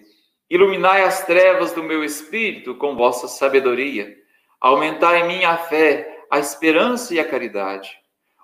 iluminai 0.50 1.04
as 1.04 1.26
trevas 1.26 1.72
do 1.74 1.84
meu 1.84 2.04
espírito 2.04 2.76
com 2.76 2.96
vossa 2.96 3.28
sabedoria 3.28 4.20
Aumentai 4.60 5.22
em 5.22 5.28
mim 5.28 5.44
a 5.46 5.56
fé, 5.56 6.26
a 6.30 6.38
esperança 6.38 7.14
e 7.14 7.20
a 7.20 7.28
caridade. 7.28 7.98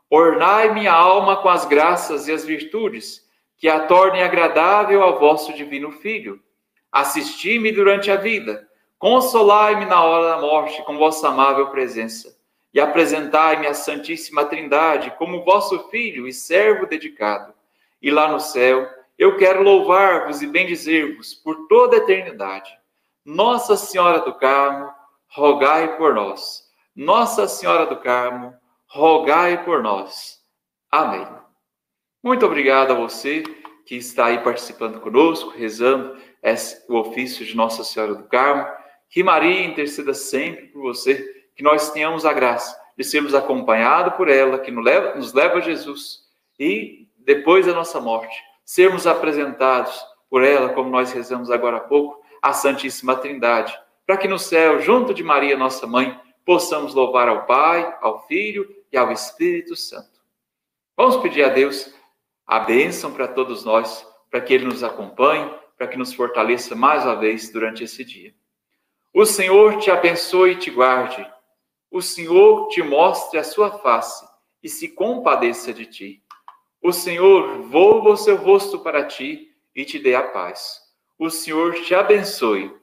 Ornai 0.10 0.74
minha 0.74 0.94
alma 0.94 1.36
com 1.42 1.50
as 1.50 1.66
graças 1.66 2.30
e 2.30 2.32
as 2.32 2.46
virtudes, 2.46 3.22
que 3.58 3.68
a 3.68 3.82
tornem 3.82 4.24
agradável 4.24 5.04
ao 5.04 5.20
vosso 5.20 5.54
divino 5.54 5.92
Filho. 5.92 6.42
Assisti-me 6.90 7.70
durante 7.74 8.10
a 8.10 8.16
vida, 8.16 8.66
consolai-me 9.06 9.86
na 9.86 10.04
hora 10.04 10.30
da 10.30 10.42
morte 10.42 10.82
com 10.82 10.98
vossa 10.98 11.28
amável 11.28 11.68
presença, 11.68 12.36
e 12.74 12.80
apresentai-me 12.80 13.68
a 13.68 13.74
Santíssima 13.76 14.46
Trindade 14.46 15.14
como 15.20 15.46
vosso 15.46 15.78
Filho 15.90 16.28
e 16.28 16.34
servo 16.34 16.88
dedicado. 16.88 17.54
E 18.02 18.10
lá 18.10 18.28
no 18.28 18.40
céu, 18.40 18.90
eu 19.16 19.38
quero 19.38 19.62
louvar-vos 19.62 20.42
e 20.42 20.48
bendizer-vos 20.48 21.36
por 21.36 21.68
toda 21.68 21.98
a 21.98 22.00
eternidade. 22.00 22.76
Nossa 23.24 23.78
Senhora 23.78 24.22
do 24.22 24.34
Carmo, 24.34 24.92
rogai 25.28 25.98
por 25.98 26.16
nós. 26.16 26.64
Nossa 26.96 27.48
Senhora 27.48 27.86
do 27.86 27.98
Carmo, 27.98 28.56
rogai 28.88 29.64
por 29.64 29.84
nós. 29.84 30.40
Amém. 30.90 31.28
Muito 32.24 32.44
obrigado 32.44 32.90
a 32.90 32.96
você 32.96 33.44
que 33.86 33.98
está 33.98 34.26
aí 34.26 34.40
participando 34.40 35.00
conosco, 35.00 35.52
rezando 35.52 36.18
o 36.90 36.98
ofício 36.98 37.46
de 37.46 37.56
Nossa 37.56 37.84
Senhora 37.84 38.16
do 38.16 38.24
Carmo. 38.24 38.68
Que 39.10 39.24
Maria 39.24 39.66
interceda 39.66 40.14
sempre 40.14 40.68
por 40.68 40.82
você, 40.82 41.46
que 41.56 41.64
nós 41.64 41.92
tenhamos 41.92 42.26
a 42.26 42.34
graça 42.34 42.80
de 42.98 43.04
sermos 43.04 43.34
acompanhados 43.34 44.16
por 44.16 44.30
ela, 44.30 44.60
que 44.60 44.72
nos 44.72 44.84
leva, 44.84 45.16
nos 45.16 45.34
leva 45.34 45.58
a 45.58 45.62
Jesus 45.62 46.24
e 46.60 47.08
depois 47.18 47.66
da 47.66 47.74
nossa 47.74 48.00
morte, 48.00 48.36
sermos 48.64 49.08
apresentados 49.08 50.00
por 50.30 50.44
ela, 50.44 50.70
como 50.70 50.90
nós 50.90 51.12
rezamos 51.12 51.50
agora 51.50 51.78
há 51.78 51.82
pouco, 51.82 52.22
a 52.42 52.54
Santíssima 52.54 53.16
Trindade 53.16 53.78
para 54.06 54.18
que 54.18 54.28
no 54.28 54.38
céu, 54.38 54.80
junto 54.80 55.14
de 55.14 55.24
Maria, 55.24 55.58
nossa 55.58 55.88
mãe, 55.88 56.20
possamos 56.46 56.94
louvar 56.94 57.28
ao 57.28 57.46
Pai, 57.46 57.98
ao 58.02 58.26
Filho 58.28 58.68
e 58.92 58.98
ao 58.98 59.12
Espírito 59.12 59.76
Santo. 59.76 60.22
Vamos 60.96 61.18
pedir 61.18 61.44
a 61.44 61.50
Deus 61.50 61.94
a 62.46 62.60
bênção 62.60 63.12
para 63.12 63.28
todos 63.28 63.66
nós, 63.66 64.08
para 64.30 64.40
que 64.42 64.54
Ele 64.54 64.66
nos 64.66 64.84
acompanhe, 64.84 65.52
para 65.76 65.88
que 65.88 65.98
nos 65.98 66.14
fortaleça 66.14 66.76
mais 66.76 67.04
uma 67.04 67.16
vez 67.16 67.52
durante 67.52 67.84
esse 67.84 68.06
dia. 68.06 68.34
O 69.18 69.26
Senhor 69.26 69.78
te 69.78 69.90
abençoe 69.90 70.52
e 70.52 70.56
te 70.58 70.70
guarde. 70.70 71.26
O 71.90 72.02
Senhor 72.02 72.68
te 72.68 72.84
mostre 72.84 73.40
a 73.40 73.46
sua 73.46 73.72
face 73.72 74.28
e 74.62 74.68
se 74.68 74.90
compadeça 74.90 75.74
de 75.74 75.86
ti. 75.86 76.24
O 76.84 76.92
Senhor 76.92 77.62
volva 77.62 78.10
o 78.10 78.18
seu 78.18 78.36
rosto 78.36 78.78
para 78.78 79.06
ti 79.06 79.56
e 79.74 79.86
te 79.86 80.00
dê 80.00 80.16
a 80.16 80.24
paz. 80.24 80.82
O 81.18 81.30
Senhor 81.30 81.76
te 81.76 81.96
abençoe. 81.96 82.76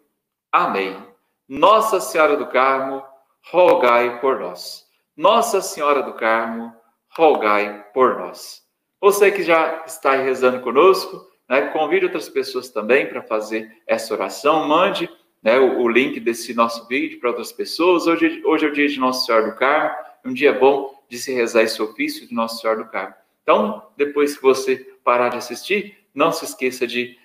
Amém. 0.51 1.07
Nossa 1.47 2.01
Senhora 2.01 2.35
do 2.35 2.47
Carmo, 2.47 3.05
rogai 3.51 4.19
por 4.19 4.41
nós. 4.41 4.87
Nossa 5.15 5.61
Senhora 5.61 6.03
do 6.03 6.15
Carmo, 6.15 6.75
rogai 7.11 7.85
por 7.93 8.17
nós. 8.17 8.63
Você 9.03 9.31
que 9.31 9.43
já 9.43 9.85
está 9.85 10.13
rezando 10.13 10.61
conosco, 10.61 11.31
né? 11.47 11.69
convide 11.75 12.07
outras 12.07 12.31
pessoas 12.31 12.71
também 12.71 13.07
para 13.07 13.21
fazer 13.21 13.83
essa 13.87 14.15
oração, 14.15 14.67
mande 14.67 15.11
né, 15.43 15.59
o, 15.59 15.81
o, 15.81 15.89
link 15.89 16.21
desse 16.21 16.55
nosso 16.55 16.87
vídeo 16.87 17.19
para 17.19 17.31
outras 17.31 17.53
pessoas. 17.53 18.07
Hoje, 18.07 18.41
hoje 18.45 18.67
é 18.67 18.69
o 18.69 18.73
dia 18.73 18.89
de 18.89 19.01
Nossa 19.01 19.27
Senhora 19.27 19.51
do 19.51 19.57
Carmo, 19.57 19.97
um 20.25 20.33
dia 20.33 20.53
bom 20.53 21.03
de 21.09 21.19
se 21.19 21.33
rezar 21.35 21.63
esse 21.63 21.83
ofício 21.83 22.27
de 22.27 22.35
Nossa 22.35 22.61
Senhora 22.61 22.85
do 22.85 22.91
Carmo. 22.91 23.15
Então, 23.43 23.83
depois 23.97 24.37
que 24.37 24.43
você 24.43 24.77
parar 25.03 25.31
de 25.31 25.39
assistir, 25.39 25.99
não 26.15 26.31
se 26.31 26.45
esqueça 26.45 26.87
de 26.87 27.19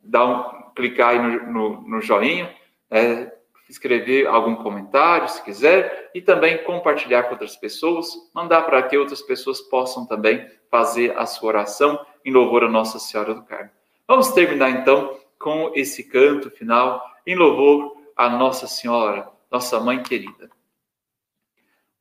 dar 0.00 0.24
um, 0.24 0.72
clicar 0.74 1.10
aí 1.10 1.18
no, 1.18 1.52
no, 1.52 1.80
no 1.82 2.00
joinha, 2.00 2.54
é, 2.90 3.30
escrever 3.68 4.26
algum 4.26 4.56
comentário, 4.56 5.28
se 5.28 5.42
quiser, 5.44 6.10
e 6.14 6.20
também 6.20 6.64
compartilhar 6.64 7.24
com 7.24 7.32
outras 7.32 7.56
pessoas, 7.56 8.08
mandar 8.34 8.62
para 8.62 8.82
que 8.82 8.96
outras 8.96 9.22
pessoas 9.22 9.60
possam 9.60 10.06
também 10.06 10.48
fazer 10.70 11.16
a 11.16 11.26
sua 11.26 11.48
oração 11.48 12.04
em 12.24 12.32
louvor 12.32 12.64
a 12.64 12.68
Nossa 12.68 12.98
Senhora 12.98 13.34
do 13.34 13.42
Carmo. 13.42 13.70
Vamos 14.08 14.32
terminar 14.32 14.70
então 14.70 15.16
com 15.38 15.72
esse 15.74 16.04
canto 16.04 16.50
final 16.50 17.02
em 17.26 17.34
louvor 17.34 17.96
a 18.16 18.28
Nossa 18.28 18.66
Senhora, 18.66 19.28
nossa 19.50 19.80
mãe 19.80 20.02
querida. 20.02 20.50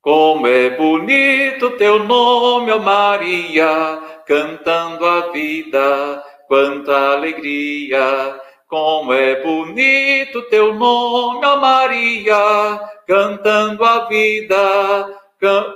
Como 0.02 0.48
é 0.48 0.70
bonito 0.72 1.72
teu 1.78 2.04
nome, 2.04 2.72
ó 2.72 2.80
Maria, 2.80 4.22
cantando 4.26 5.06
a 5.06 5.32
vida, 5.32 6.24
quanta 6.48 7.14
alegria 7.14 8.40
como 8.70 9.12
é 9.14 9.42
bonito 9.42 10.44
teu 10.44 10.76
nome, 10.76 11.44
ó 11.44 11.60
Maria, 11.60 12.80
cantando 13.08 13.84
a 13.84 14.06
vida, 14.06 15.20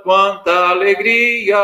quanta 0.04 0.70
alegria. 0.70 1.58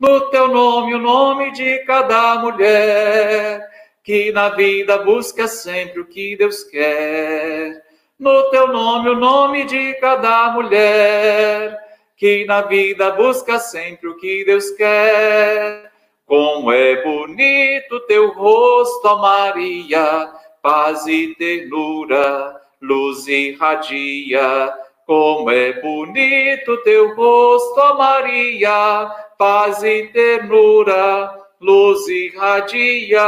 No 0.00 0.30
teu 0.30 0.48
nome, 0.48 0.94
o 0.94 0.98
nome 0.98 1.52
de 1.52 1.78
cada 1.80 2.36
mulher, 2.36 3.67
que 4.08 4.32
na 4.32 4.48
vida 4.48 4.96
busca 4.96 5.46
sempre 5.46 6.00
o 6.00 6.06
que 6.06 6.34
Deus 6.34 6.64
quer. 6.64 7.84
No 8.18 8.44
teu 8.44 8.68
nome, 8.68 9.10
o 9.10 9.14
nome 9.14 9.66
de 9.66 9.92
cada 10.00 10.50
mulher, 10.52 11.78
que 12.16 12.46
na 12.46 12.62
vida 12.62 13.10
busca 13.10 13.58
sempre 13.58 14.08
o 14.08 14.16
que 14.16 14.46
Deus 14.46 14.70
quer. 14.70 15.92
Como 16.24 16.72
é 16.72 17.02
bonito 17.04 18.00
teu 18.06 18.32
rosto, 18.32 19.14
Maria, 19.18 20.32
paz 20.62 21.06
e 21.06 21.34
ternura, 21.34 22.58
luz 22.80 23.26
irradia. 23.26 24.72
Como 25.04 25.50
é 25.50 25.82
bonito 25.82 26.78
teu 26.78 27.14
rosto, 27.14 27.98
Maria, 27.98 29.10
paz 29.36 29.82
e 29.82 30.04
ternura, 30.04 31.37
luz 31.60 32.06
irradia. 32.08 33.22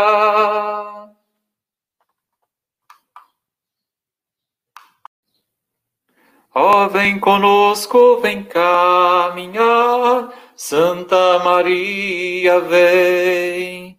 Ó, 6.53 6.85
oh, 6.85 6.89
vem 6.89 7.21
conosco, 7.21 8.21
vem 8.21 8.43
caminhar 8.43 10.33
Santa 10.63 11.39
Maria, 11.39 12.61
vem, 12.61 13.99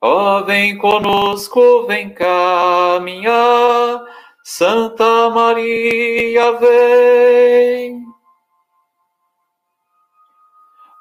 ó, 0.00 0.42
vem 0.42 0.76
conosco, 0.76 1.86
vem 1.86 2.12
caminhar. 2.12 4.02
Santa 4.42 5.30
Maria, 5.30 6.50
vem. 6.58 8.09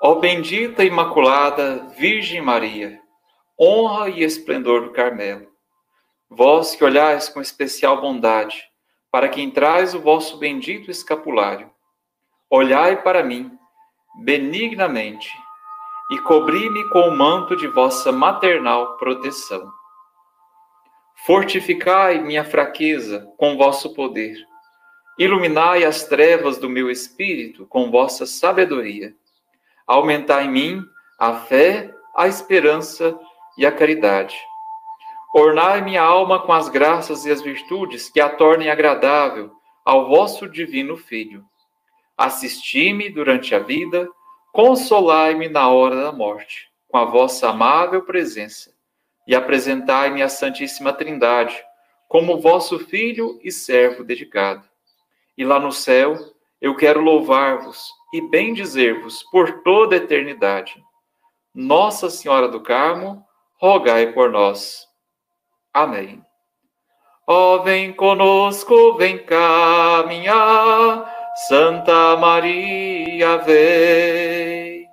Ó 0.01 0.15
bendita 0.15 0.85
Imaculada 0.85 1.89
Virgem 1.97 2.41
Maria, 2.41 3.01
honra 3.59 4.09
e 4.09 4.23
esplendor 4.23 4.83
do 4.83 4.91
Carmelo, 4.93 5.45
vós 6.29 6.73
que 6.73 6.85
olhais 6.85 7.27
com 7.27 7.41
especial 7.41 7.99
bondade 7.99 8.63
para 9.11 9.27
quem 9.27 9.51
traz 9.51 9.93
o 9.93 9.99
vosso 9.99 10.37
bendito 10.37 10.89
escapulário, 10.89 11.69
olhai 12.49 13.01
para 13.03 13.21
mim 13.21 13.51
benignamente 14.23 15.29
e 16.11 16.17
cobri-me 16.19 16.87
com 16.91 17.01
o 17.01 17.17
manto 17.17 17.57
de 17.57 17.67
vossa 17.67 18.09
maternal 18.09 18.95
proteção. 18.95 19.69
Fortificai 21.25 22.19
minha 22.19 22.45
fraqueza 22.45 23.29
com 23.37 23.57
vosso 23.57 23.93
poder. 23.93 24.37
Iluminai 25.17 25.83
as 25.83 26.05
trevas 26.05 26.57
do 26.57 26.69
meu 26.69 26.89
espírito 26.89 27.65
com 27.65 27.91
vossa 27.91 28.25
sabedoria. 28.25 29.13
Aumentai 29.89 30.45
em 30.45 30.51
mim 30.51 30.85
a 31.17 31.33
fé, 31.33 31.93
a 32.15 32.27
esperança 32.27 33.19
e 33.57 33.65
a 33.65 33.71
caridade. 33.71 34.37
Ornai 35.33 35.81
minha 35.81 36.03
alma 36.03 36.39
com 36.39 36.53
as 36.53 36.69
graças 36.69 37.25
e 37.25 37.31
as 37.31 37.41
virtudes 37.41 38.09
que 38.09 38.21
a 38.21 38.29
tornem 38.29 38.69
agradável 38.69 39.51
ao 39.83 40.07
vosso 40.07 40.47
divino 40.47 40.95
Filho 40.95 41.43
Assisti-me 42.19 43.09
durante 43.09 43.55
a 43.55 43.59
vida, 43.59 44.09
consolai-me 44.51 45.47
na 45.47 45.69
hora 45.69 45.95
da 46.03 46.11
morte, 46.11 46.69
com 46.89 46.97
a 46.97 47.05
vossa 47.05 47.47
amável 47.47 48.01
presença, 48.01 48.73
e 49.25 49.33
apresentai-me 49.33 50.21
a 50.21 50.27
Santíssima 50.27 50.91
Trindade, 50.91 51.63
como 52.09 52.41
vosso 52.41 52.77
filho 52.77 53.39
e 53.41 53.49
servo 53.53 54.03
dedicado. 54.03 54.67
E 55.37 55.45
lá 55.45 55.61
no 55.61 55.71
céu, 55.71 56.17
eu 56.59 56.75
quero 56.75 56.99
louvar-vos 56.99 57.89
e 58.13 58.21
bendizer-vos 58.21 59.23
por 59.31 59.61
toda 59.63 59.95
a 59.95 59.97
eternidade. 59.97 60.75
Nossa 61.53 62.09
Senhora 62.09 62.47
do 62.47 62.61
Carmo, 62.61 63.23
rogai 63.59 64.11
por 64.13 64.31
nós. 64.31 64.87
Amém. 65.73 66.23
Ó, 67.27 67.55
oh, 67.55 67.63
vem 67.63 67.93
conosco, 67.93 68.95
vem 68.97 69.23
caminhar 69.23 71.19
Santa 71.47 72.17
Maria, 72.17 73.37
vem. 73.37 74.85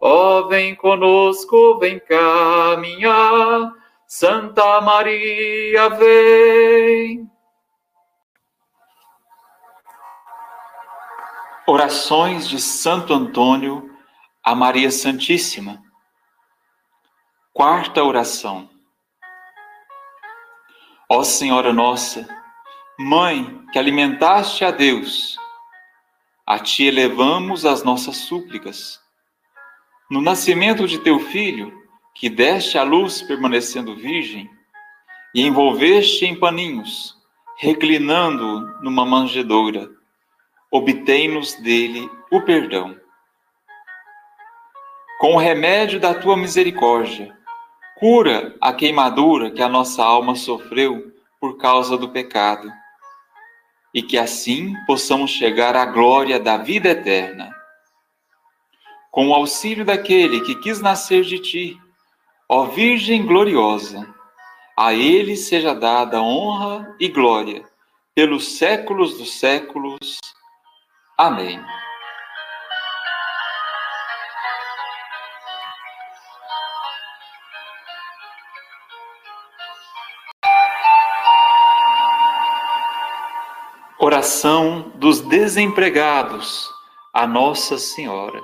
Ó, 0.00 0.40
oh, 0.40 0.48
vem 0.48 0.74
conosco, 0.74 1.78
vem 1.78 2.00
caminhar. 2.00 3.70
Santa 4.06 4.80
Maria, 4.80 5.88
vem. 5.90 7.30
Orações 11.66 12.46
de 12.46 12.60
Santo 12.60 13.14
Antônio 13.14 13.90
a 14.44 14.54
Maria 14.54 14.90
Santíssima. 14.90 15.82
Quarta 17.54 18.04
oração. 18.04 18.68
Ó 21.08 21.24
Senhora 21.24 21.72
nossa, 21.72 22.28
Mãe 22.98 23.62
que 23.72 23.78
alimentaste 23.78 24.62
a 24.62 24.70
Deus, 24.70 25.38
a 26.46 26.58
ti 26.58 26.84
elevamos 26.84 27.64
as 27.64 27.82
nossas 27.82 28.18
súplicas. 28.18 29.00
No 30.10 30.20
nascimento 30.20 30.86
de 30.86 30.98
teu 30.98 31.18
filho, 31.18 31.72
que 32.14 32.28
deste 32.28 32.76
à 32.76 32.82
luz 32.82 33.22
permanecendo 33.22 33.96
virgem, 33.96 34.50
e 35.34 35.40
envolveste 35.40 36.26
em 36.26 36.38
paninhos, 36.38 37.16
reclinando 37.56 38.60
numa 38.82 39.06
manjedoura, 39.06 39.90
obtém-nos 40.74 41.54
dele 41.54 42.10
o 42.32 42.40
perdão. 42.40 42.98
Com 45.20 45.34
o 45.34 45.38
remédio 45.38 46.00
da 46.00 46.12
tua 46.12 46.36
misericórdia, 46.36 47.32
cura 47.96 48.56
a 48.60 48.72
queimadura 48.72 49.52
que 49.52 49.62
a 49.62 49.68
nossa 49.68 50.04
alma 50.04 50.34
sofreu 50.34 51.12
por 51.40 51.58
causa 51.58 51.96
do 51.96 52.08
pecado 52.08 52.72
e 53.94 54.02
que 54.02 54.18
assim 54.18 54.74
possamos 54.84 55.30
chegar 55.30 55.76
à 55.76 55.86
glória 55.86 56.40
da 56.40 56.56
vida 56.56 56.88
eterna. 56.88 57.54
Com 59.12 59.28
o 59.28 59.34
auxílio 59.34 59.84
daquele 59.84 60.40
que 60.40 60.56
quis 60.56 60.80
nascer 60.80 61.22
de 61.22 61.38
ti, 61.38 61.80
ó 62.48 62.64
Virgem 62.64 63.24
gloriosa, 63.24 64.12
a 64.76 64.92
ele 64.92 65.36
seja 65.36 65.72
dada 65.72 66.20
honra 66.20 66.96
e 66.98 67.06
glória 67.06 67.64
pelos 68.12 68.56
séculos 68.56 69.16
dos 69.16 69.38
séculos. 69.38 70.18
Amém. 71.16 71.64
Oração 83.96 84.90
dos 84.96 85.20
desempregados 85.20 86.68
a 87.12 87.28
Nossa 87.28 87.78
Senhora. 87.78 88.42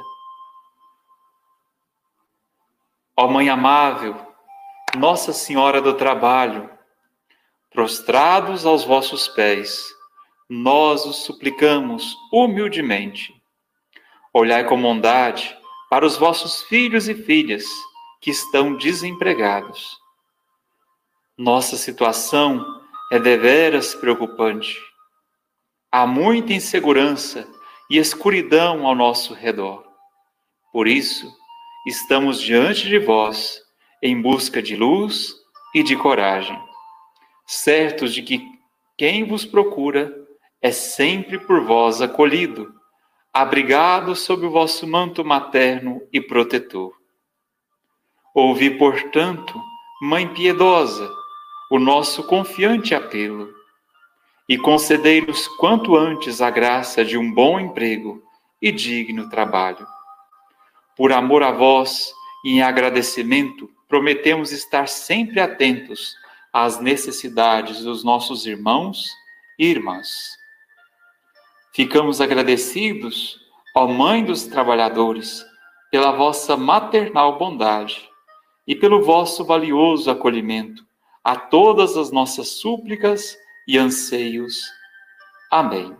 Ó 3.16 3.26
Mãe 3.26 3.50
amável, 3.50 4.14
Nossa 4.96 5.32
Senhora 5.32 5.82
do 5.82 5.94
Trabalho, 5.94 6.70
prostrados 7.70 8.64
aos 8.64 8.84
vossos 8.84 9.26
pés, 9.26 9.92
nós 10.50 11.06
os 11.06 11.18
suplicamos 11.18 12.16
humildemente. 12.32 13.32
Olhai 14.34 14.64
com 14.64 14.82
bondade 14.82 15.56
para 15.88 16.04
os 16.04 16.16
vossos 16.16 16.62
filhos 16.62 17.08
e 17.08 17.14
filhas 17.14 17.64
que 18.20 18.32
estão 18.32 18.74
desempregados. 18.74 19.96
Nossa 21.38 21.76
situação 21.76 22.66
é 23.12 23.18
deveras 23.20 23.94
preocupante. 23.94 24.76
Há 25.92 26.04
muita 26.04 26.52
insegurança 26.52 27.48
e 27.88 27.96
escuridão 27.96 28.88
ao 28.88 28.94
nosso 28.96 29.32
redor. 29.32 29.84
Por 30.72 30.88
isso, 30.88 31.32
estamos 31.86 32.40
diante 32.40 32.88
de 32.88 32.98
vós 32.98 33.62
em 34.02 34.20
busca 34.20 34.60
de 34.60 34.74
luz 34.74 35.32
e 35.72 35.84
de 35.84 35.94
coragem, 35.94 36.60
certos 37.46 38.12
de 38.12 38.22
que 38.22 38.44
quem 38.98 39.24
vos 39.24 39.44
procura 39.44 40.19
é 40.62 40.70
sempre 40.70 41.38
por 41.38 41.64
vós 41.64 42.02
acolhido, 42.02 42.74
abrigado 43.32 44.14
sob 44.14 44.46
o 44.46 44.50
vosso 44.50 44.86
manto 44.86 45.24
materno 45.24 46.00
e 46.12 46.20
protetor. 46.20 46.92
Ouvi, 48.34 48.70
portanto, 48.70 49.60
Mãe 50.02 50.26
piedosa, 50.26 51.14
o 51.70 51.78
nosso 51.78 52.24
confiante 52.24 52.94
apelo, 52.94 53.52
e 54.48 54.56
concedei-nos 54.56 55.46
quanto 55.46 55.94
antes 55.94 56.40
a 56.40 56.48
graça 56.48 57.04
de 57.04 57.18
um 57.18 57.30
bom 57.30 57.60
emprego 57.60 58.22
e 58.62 58.72
digno 58.72 59.28
trabalho. 59.28 59.86
Por 60.96 61.12
amor 61.12 61.42
a 61.42 61.52
vós 61.52 62.14
e 62.46 62.52
em 62.52 62.62
agradecimento, 62.62 63.70
prometemos 63.86 64.52
estar 64.52 64.88
sempre 64.88 65.38
atentos 65.38 66.16
às 66.50 66.80
necessidades 66.80 67.82
dos 67.84 68.02
nossos 68.02 68.46
irmãos 68.46 69.06
e 69.58 69.66
irmãs. 69.66 70.39
Ficamos 71.72 72.20
agradecidos, 72.20 73.38
ó 73.74 73.86
Mãe 73.86 74.24
dos 74.24 74.46
trabalhadores, 74.46 75.44
pela 75.90 76.12
vossa 76.12 76.56
maternal 76.56 77.38
bondade 77.38 78.08
e 78.66 78.74
pelo 78.74 79.02
vosso 79.02 79.44
valioso 79.44 80.10
acolhimento 80.10 80.84
a 81.22 81.36
todas 81.36 81.96
as 81.96 82.10
nossas 82.10 82.48
súplicas 82.48 83.36
e 83.66 83.78
anseios. 83.78 84.62
Amém. 85.50 85.96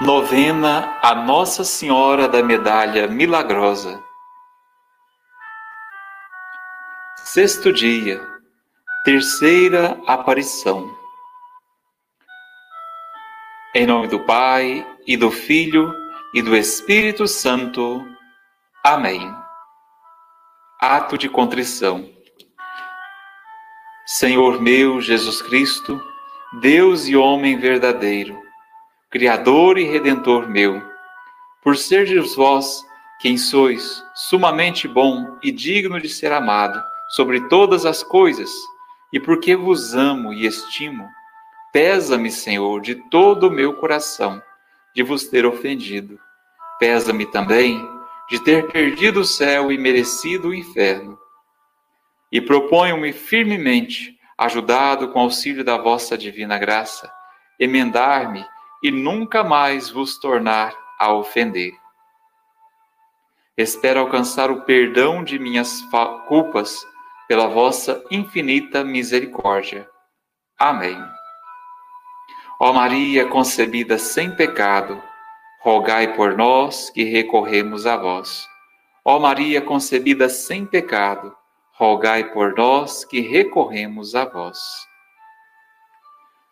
Novena 0.00 0.98
a 1.02 1.14
Nossa 1.14 1.62
Senhora 1.62 2.26
da 2.26 2.42
Medalha 2.42 3.06
Milagrosa. 3.06 4.09
Sexto 7.32 7.72
dia, 7.72 8.20
terceira 9.04 9.96
aparição. 10.04 10.92
Em 13.72 13.86
nome 13.86 14.08
do 14.08 14.18
Pai, 14.18 14.84
e 15.06 15.16
do 15.16 15.30
Filho, 15.30 15.94
e 16.34 16.42
do 16.42 16.56
Espírito 16.56 17.28
Santo. 17.28 18.04
Amém. 18.82 19.32
Ato 20.80 21.16
de 21.16 21.28
contrição. 21.28 22.10
Senhor 24.04 24.60
meu 24.60 25.00
Jesus 25.00 25.40
Cristo, 25.40 26.02
Deus 26.60 27.06
e 27.06 27.14
homem 27.14 27.60
verdadeiro, 27.60 28.42
Criador 29.08 29.78
e 29.78 29.84
Redentor 29.84 30.48
meu, 30.48 30.82
por 31.62 31.76
seres 31.76 32.34
vós 32.34 32.84
quem 33.20 33.38
sois, 33.38 34.04
sumamente 34.16 34.88
bom 34.88 35.38
e 35.40 35.52
digno 35.52 36.00
de 36.00 36.08
ser 36.08 36.32
amado 36.32 36.90
sobre 37.10 37.48
todas 37.48 37.84
as 37.84 38.02
coisas, 38.02 38.50
e 39.12 39.18
porque 39.18 39.56
vos 39.56 39.94
amo 39.94 40.32
e 40.32 40.46
estimo, 40.46 41.08
Pesa-me, 41.72 42.32
Senhor, 42.32 42.80
de 42.80 42.96
todo 42.96 43.46
o 43.46 43.50
meu 43.50 43.74
coração 43.74 44.42
de 44.92 45.04
vos 45.04 45.28
ter 45.28 45.46
ofendido. 45.46 46.18
Pesa-me 46.80 47.26
também 47.26 47.80
de 48.28 48.42
ter 48.42 48.66
perdido 48.72 49.20
o 49.20 49.24
céu 49.24 49.70
e 49.70 49.78
merecido 49.78 50.48
o 50.48 50.54
inferno. 50.54 51.16
E 52.32 52.40
proponho-me 52.40 53.12
firmemente, 53.12 54.18
ajudado 54.36 55.08
com 55.12 55.20
auxílio 55.20 55.62
da 55.62 55.76
vossa 55.76 56.18
divina 56.18 56.58
graça, 56.58 57.12
emendar-me 57.58 58.44
e 58.82 58.90
nunca 58.90 59.44
mais 59.44 59.90
vos 59.90 60.18
tornar 60.18 60.74
a 60.98 61.12
ofender. 61.12 61.72
Espero 63.56 64.00
alcançar 64.00 64.50
o 64.50 64.62
perdão 64.62 65.22
de 65.22 65.38
minhas 65.38 65.82
culpas 66.26 66.84
pela 67.30 67.46
vossa 67.46 68.04
infinita 68.10 68.82
misericórdia. 68.82 69.88
Amém. 70.58 71.00
Ó 72.60 72.72
Maria 72.72 73.24
concebida 73.24 73.98
sem 73.98 74.34
pecado, 74.34 75.00
rogai 75.60 76.12
por 76.16 76.36
nós 76.36 76.90
que 76.90 77.04
recorremos 77.04 77.86
a 77.86 77.96
vós. 77.96 78.48
Ó 79.04 79.20
Maria 79.20 79.62
concebida 79.62 80.28
sem 80.28 80.66
pecado, 80.66 81.32
rogai 81.72 82.32
por 82.32 82.52
nós 82.56 83.04
que 83.04 83.20
recorremos 83.20 84.16
a 84.16 84.24
vós. 84.24 84.58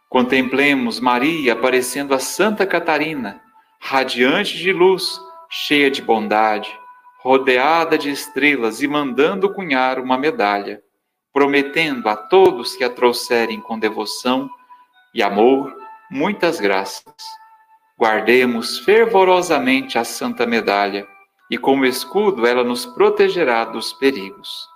Contemplemos 0.08 1.00
Maria 1.00 1.54
aparecendo 1.54 2.14
a 2.14 2.20
Santa 2.20 2.64
Catarina, 2.64 3.42
radiante 3.80 4.56
de 4.56 4.72
luz, 4.72 5.20
cheia 5.50 5.90
de 5.90 6.00
bondade, 6.00 6.72
rodeada 7.28 7.98
de 7.98 8.10
estrelas 8.10 8.80
e 8.80 8.88
mandando 8.88 9.52
cunhar 9.52 9.98
uma 9.98 10.16
medalha, 10.16 10.82
prometendo 11.30 12.08
a 12.08 12.16
todos 12.16 12.74
que 12.74 12.82
a 12.82 12.88
trouxerem 12.88 13.60
com 13.60 13.78
devoção 13.78 14.48
e 15.14 15.22
amor 15.22 15.76
muitas 16.10 16.58
graças. 16.58 17.12
Guardemos 17.98 18.78
fervorosamente 18.78 19.98
a 19.98 20.04
Santa 20.04 20.46
Medalha, 20.46 21.06
e 21.50 21.58
como 21.58 21.84
escudo 21.84 22.46
ela 22.46 22.64
nos 22.64 22.86
protegerá 22.86 23.66
dos 23.66 23.92
perigos. 23.92 24.66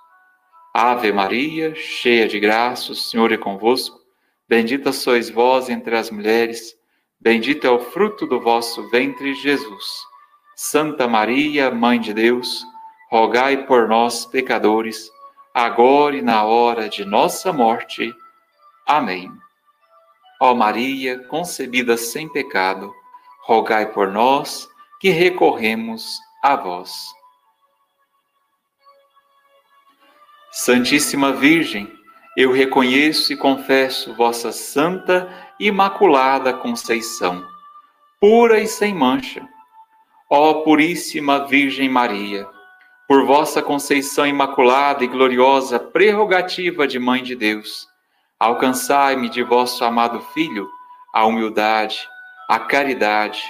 Ave 0.75 1.11
Maria, 1.11 1.73
cheia 1.73 2.27
de 2.27 2.39
graça, 2.39 2.91
o 2.91 2.95
Senhor 2.95 3.31
é 3.31 3.37
convosco. 3.37 3.99
Bendita 4.47 4.91
sois 4.91 5.27
vós 5.27 5.69
entre 5.69 5.97
as 5.97 6.11
mulheres, 6.11 6.75
bendito 7.19 7.65
é 7.65 7.71
o 7.71 7.79
fruto 7.79 8.27
do 8.27 8.39
vosso 8.39 8.87
ventre, 8.91 9.33
Jesus. 9.33 10.12
Santa 10.55 11.07
Maria, 11.07 11.71
Mãe 11.71 11.99
de 11.99 12.13
Deus, 12.13 12.63
rogai 13.09 13.65
por 13.65 13.87
nós, 13.87 14.25
pecadores, 14.25 15.09
agora 15.53 16.15
e 16.15 16.21
na 16.21 16.43
hora 16.43 16.87
de 16.87 17.03
nossa 17.03 17.51
morte. 17.51 18.13
Amém. 18.85 19.31
Ó 20.39 20.53
Maria, 20.53 21.19
concebida 21.27 21.97
sem 21.97 22.27
pecado, 22.27 22.93
rogai 23.45 23.91
por 23.91 24.09
nós 24.09 24.67
que 24.99 25.09
recorremos 25.09 26.19
a 26.43 26.55
vós. 26.55 26.91
Santíssima 30.51 31.33
Virgem, 31.33 31.91
eu 32.37 32.51
reconheço 32.51 33.33
e 33.33 33.37
confesso 33.37 34.15
vossa 34.15 34.51
santa 34.51 35.29
imaculada 35.59 36.53
conceição, 36.53 37.43
pura 38.19 38.59
e 38.59 38.67
sem 38.67 38.93
mancha. 38.93 39.47
Ó 40.29 40.61
Puríssima 40.63 41.45
Virgem 41.45 41.89
Maria, 41.89 42.47
por 43.07 43.25
vossa 43.25 43.61
conceição 43.61 44.25
imaculada 44.25 45.03
e 45.03 45.07
gloriosa 45.07 45.79
prerrogativa 45.79 46.87
de 46.87 46.97
Mãe 46.99 47.21
de 47.21 47.35
Deus, 47.35 47.87
Alcançai-me 48.43 49.29
de 49.29 49.41
vosso 49.41 49.85
amado 49.85 50.19
Filho 50.33 50.69
a 51.13 51.25
humildade, 51.25 52.05
a 52.49 52.59
caridade, 52.59 53.41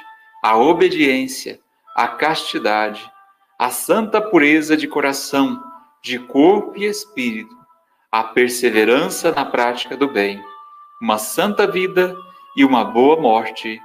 a 0.43 0.55
obediência, 0.55 1.59
a 1.95 2.07
castidade, 2.07 3.11
a 3.57 3.71
santa 3.71 4.21
pureza 4.21 4.77
de 4.77 4.87
coração, 4.87 5.59
de 6.03 6.19
corpo 6.19 6.77
e 6.77 6.85
espírito, 6.85 7.57
a 8.11 8.23
perseverança 8.23 9.31
na 9.31 9.43
prática 9.43 9.97
do 9.97 10.07
bem, 10.07 10.39
uma 11.01 11.17
santa 11.17 11.65
vida 11.65 12.15
e 12.55 12.63
uma 12.63 12.85
boa 12.85 13.19
morte. 13.19 13.81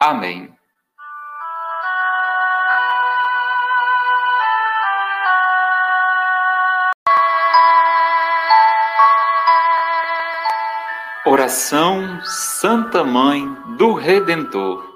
Amém. 0.00 0.50
Oração 11.42 12.20
Santa 12.22 13.02
Mãe 13.02 13.52
do 13.76 13.94
Redentor. 13.94 14.88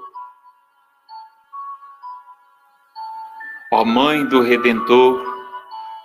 Ó 3.73 3.83
Mãe 3.83 4.25
do 4.25 4.41
Redentor, 4.41 5.21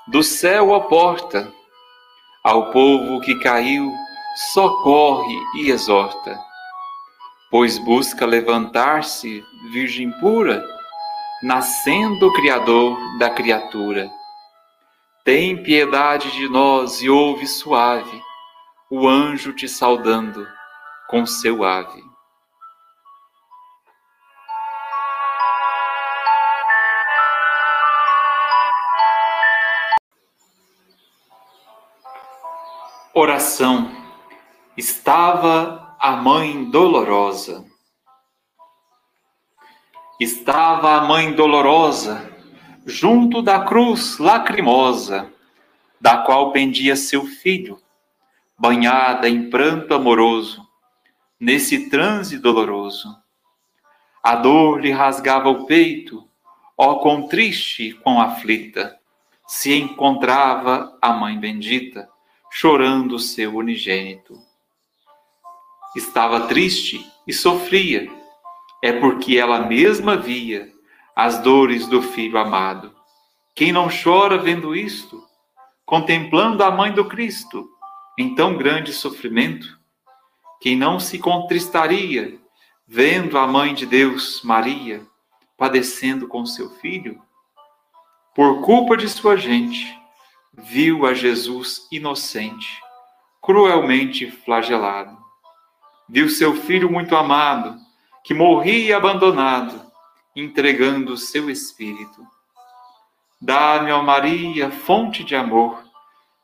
do 0.08 0.20
céu 0.20 0.74
a 0.74 0.80
porta, 0.80 1.48
ao 2.42 2.72
povo 2.72 3.20
que 3.20 3.36
caiu, 3.38 3.88
socorre 4.52 5.38
e 5.58 5.70
exorta, 5.70 6.36
pois 7.48 7.78
busca 7.78 8.26
levantar-se, 8.26 9.44
Virgem 9.70 10.10
pura, 10.18 10.60
nascendo 11.40 12.26
o 12.26 12.32
Criador 12.32 12.98
da 13.16 13.30
criatura. 13.30 14.10
Tem 15.24 15.62
piedade 15.62 16.32
de 16.32 16.48
nós 16.48 17.00
e 17.00 17.08
ouve 17.08 17.46
suave 17.46 18.31
o 18.94 19.08
anjo 19.08 19.54
te 19.54 19.66
saudando 19.66 20.46
com 21.08 21.24
seu 21.24 21.64
ave. 21.64 22.04
Oração. 33.14 33.90
Estava 34.76 35.96
a 35.98 36.14
mãe 36.16 36.70
dolorosa. 36.70 37.64
Estava 40.20 40.96
a 40.96 41.00
mãe 41.00 41.32
dolorosa 41.32 42.30
junto 42.84 43.40
da 43.40 43.64
cruz 43.64 44.18
lacrimosa, 44.18 45.32
da 45.98 46.18
qual 46.18 46.52
pendia 46.52 46.94
seu 46.94 47.24
filho 47.24 47.81
banhada 48.62 49.28
em 49.28 49.50
pranto 49.50 49.92
amoroso, 49.92 50.64
nesse 51.40 51.90
transe 51.90 52.38
doloroso. 52.38 53.12
A 54.22 54.36
dor 54.36 54.80
lhe 54.80 54.92
rasgava 54.92 55.48
o 55.48 55.66
peito, 55.66 56.28
ó 56.78 57.00
quão 57.00 57.26
triste, 57.26 57.92
quão 58.04 58.20
aflita, 58.20 58.96
se 59.48 59.74
encontrava 59.74 60.96
a 61.02 61.12
mãe 61.12 61.36
bendita 61.40 62.08
chorando 62.52 63.18
seu 63.18 63.56
unigênito. 63.56 64.38
Estava 65.96 66.46
triste 66.46 67.04
e 67.26 67.32
sofria, 67.32 68.08
é 68.80 68.92
porque 68.92 69.38
ela 69.38 69.66
mesma 69.66 70.16
via 70.16 70.70
as 71.16 71.40
dores 71.40 71.88
do 71.88 72.00
filho 72.00 72.38
amado. 72.38 72.94
Quem 73.56 73.72
não 73.72 73.88
chora 73.88 74.38
vendo 74.38 74.72
isto, 74.72 75.20
contemplando 75.84 76.62
a 76.62 76.70
mãe 76.70 76.92
do 76.92 77.06
Cristo 77.06 77.71
em 78.18 78.34
tão 78.34 78.56
grande 78.56 78.92
sofrimento? 78.92 79.78
Quem 80.60 80.76
não 80.76 81.00
se 81.00 81.18
contristaria 81.18 82.38
vendo 82.86 83.38
a 83.38 83.46
mãe 83.46 83.74
de 83.74 83.86
Deus, 83.86 84.42
Maria, 84.42 85.06
padecendo 85.56 86.28
com 86.28 86.44
seu 86.46 86.70
filho? 86.70 87.20
Por 88.34 88.62
culpa 88.62 88.96
de 88.96 89.08
sua 89.08 89.36
gente, 89.36 89.98
viu 90.52 91.06
a 91.06 91.14
Jesus 91.14 91.86
inocente, 91.90 92.80
cruelmente 93.40 94.30
flagelado. 94.30 95.16
Viu 96.08 96.28
seu 96.28 96.54
filho 96.54 96.90
muito 96.90 97.16
amado, 97.16 97.76
que 98.22 98.34
morria 98.34 98.96
abandonado, 98.96 99.84
entregando 100.36 101.16
seu 101.16 101.50
espírito. 101.50 102.26
Dá-me, 103.40 103.90
ó 103.90 104.02
Maria, 104.02 104.70
fonte 104.70 105.24
de 105.24 105.34
amor, 105.34 105.82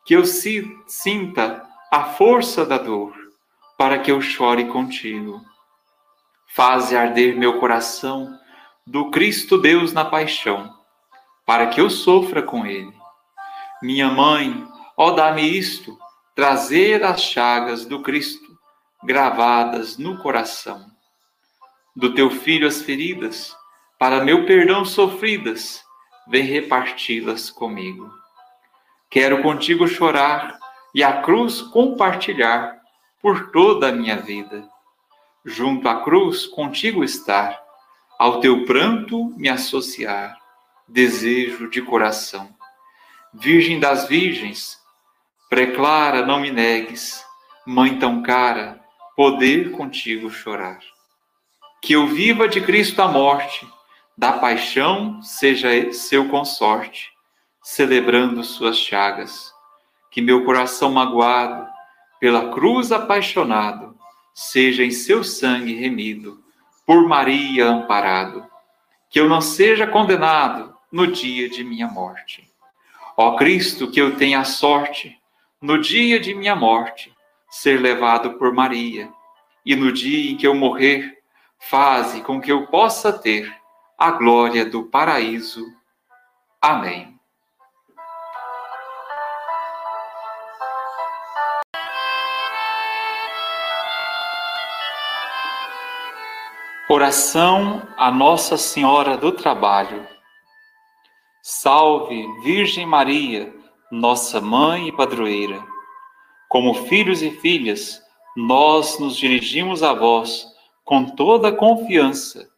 que 0.08 0.14
eu 0.14 0.24
sinta 0.24 1.68
a 1.92 2.04
força 2.14 2.64
da 2.64 2.78
dor, 2.78 3.14
para 3.76 3.98
que 3.98 4.10
eu 4.10 4.22
chore 4.22 4.64
contigo. 4.64 5.42
Faze 6.46 6.96
arder 6.96 7.36
meu 7.36 7.60
coração 7.60 8.34
do 8.86 9.10
Cristo 9.10 9.58
Deus 9.58 9.92
na 9.92 10.06
paixão, 10.06 10.74
para 11.44 11.66
que 11.66 11.78
eu 11.78 11.90
sofra 11.90 12.42
com 12.42 12.64
ele 12.64 12.98
minha 13.82 14.08
mãe, 14.08 14.66
ó 14.96 15.12
dá-me 15.12 15.42
isto, 15.42 15.96
trazer 16.34 17.04
as 17.04 17.20
chagas 17.22 17.84
do 17.84 18.02
Cristo 18.02 18.58
gravadas 19.04 19.96
no 19.96 20.18
coração. 20.18 20.84
Do 21.94 22.14
teu 22.14 22.28
filho 22.30 22.66
as 22.66 22.82
feridas, 22.82 23.54
para 23.98 24.24
meu 24.24 24.46
perdão 24.46 24.84
sofridas, 24.84 25.84
vem 26.26 26.42
reparti-las 26.42 27.50
comigo. 27.50 28.10
Quero 29.10 29.42
contigo 29.42 29.86
chorar 29.86 30.58
e 30.94 31.02
a 31.02 31.22
cruz 31.22 31.62
compartilhar 31.62 32.78
por 33.20 33.50
toda 33.50 33.88
a 33.88 33.92
minha 33.92 34.16
vida. 34.16 34.68
Junto 35.44 35.88
à 35.88 36.02
cruz 36.02 36.46
contigo 36.46 37.02
estar, 37.02 37.58
ao 38.18 38.40
teu 38.40 38.64
pranto 38.64 39.32
me 39.36 39.48
associar, 39.48 40.36
desejo 40.86 41.68
de 41.70 41.80
coração 41.80 42.56
Virgem 43.32 43.78
das 43.78 44.08
Virgens, 44.08 44.78
preclara, 45.50 46.24
não 46.24 46.40
me 46.40 46.50
negues, 46.50 47.24
Mãe 47.66 47.98
tão 47.98 48.22
cara, 48.22 48.80
poder 49.14 49.72
contigo 49.72 50.30
chorar. 50.30 50.78
Que 51.82 51.92
eu 51.92 52.06
viva 52.06 52.48
de 52.48 52.62
Cristo 52.62 53.02
a 53.02 53.08
morte, 53.08 53.68
da 54.16 54.32
paixão 54.32 55.20
seja 55.20 55.92
seu 55.92 56.30
consorte, 56.30 57.10
celebrando 57.74 58.42
suas 58.44 58.76
chagas. 58.76 59.52
Que 60.10 60.20
meu 60.20 60.44
coração 60.44 60.90
magoado, 60.90 61.66
pela 62.18 62.50
cruz 62.50 62.90
apaixonado, 62.92 63.96
seja 64.34 64.84
em 64.84 64.90
seu 64.90 65.22
sangue 65.22 65.74
remido, 65.74 66.42
por 66.86 67.06
Maria 67.06 67.66
amparado. 67.66 68.46
Que 69.10 69.20
eu 69.20 69.28
não 69.28 69.40
seja 69.40 69.86
condenado 69.86 70.74
no 70.90 71.06
dia 71.06 71.48
de 71.48 71.62
minha 71.62 71.86
morte 71.86 72.48
Ó 73.20 73.34
Cristo, 73.34 73.90
que 73.90 74.00
eu 74.00 74.14
tenha 74.14 74.38
a 74.38 74.44
sorte, 74.44 75.20
no 75.60 75.80
dia 75.80 76.20
de 76.20 76.32
minha 76.36 76.54
morte, 76.54 77.12
ser 77.50 77.80
levado 77.80 78.34
por 78.34 78.54
Maria, 78.54 79.12
e 79.66 79.74
no 79.74 79.92
dia 79.92 80.30
em 80.30 80.36
que 80.36 80.46
eu 80.46 80.54
morrer, 80.54 81.18
faze 81.58 82.20
com 82.22 82.40
que 82.40 82.52
eu 82.52 82.68
possa 82.68 83.12
ter 83.12 83.52
a 83.98 84.12
glória 84.12 84.64
do 84.64 84.84
paraíso. 84.84 85.66
Amém. 86.62 87.07
Oração 97.00 97.86
a 97.96 98.10
Nossa 98.10 98.56
Senhora 98.56 99.16
do 99.16 99.30
Trabalho. 99.30 100.04
Salve, 101.40 102.26
Virgem 102.42 102.84
Maria, 102.84 103.54
nossa 103.88 104.40
mãe 104.40 104.88
e 104.88 104.92
padroeira. 104.92 105.64
Como 106.48 106.74
filhos 106.88 107.22
e 107.22 107.30
filhas, 107.30 108.02
nós 108.36 108.98
nos 108.98 109.16
dirigimos 109.16 109.84
a 109.84 109.92
vós 109.92 110.44
com 110.84 111.04
toda 111.04 111.50
a 111.50 111.56
confiança, 111.56 112.48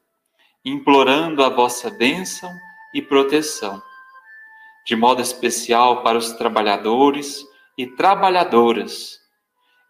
implorando 0.65 1.45
a 1.45 1.51
vossa 1.51 1.91
bênção 1.91 2.51
e 2.95 3.03
proteção. 3.03 3.83
De 4.87 4.97
modo 4.97 5.21
especial 5.21 6.03
para 6.03 6.17
os 6.17 6.33
trabalhadores 6.33 7.45
e 7.77 7.87
trabalhadoras, 7.87 9.21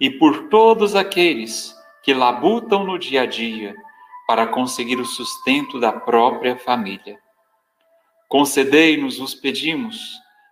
e 0.01 0.11
por 0.11 0.49
todos 0.49 0.97
aqueles 0.97 1.73
que 2.03 2.13
labutam 2.13 2.83
no 2.83 2.99
dia 2.99 3.23
a 3.23 3.27
dia 3.27 3.77
para 4.31 4.47
conseguir 4.47 5.01
o 5.01 5.05
sustento 5.05 5.81
da 5.81 5.91
própria 5.91 6.57
família. 6.57 7.19
Concedei-nos, 8.29 9.19
os 9.19 9.35
pedimos, 9.35 9.99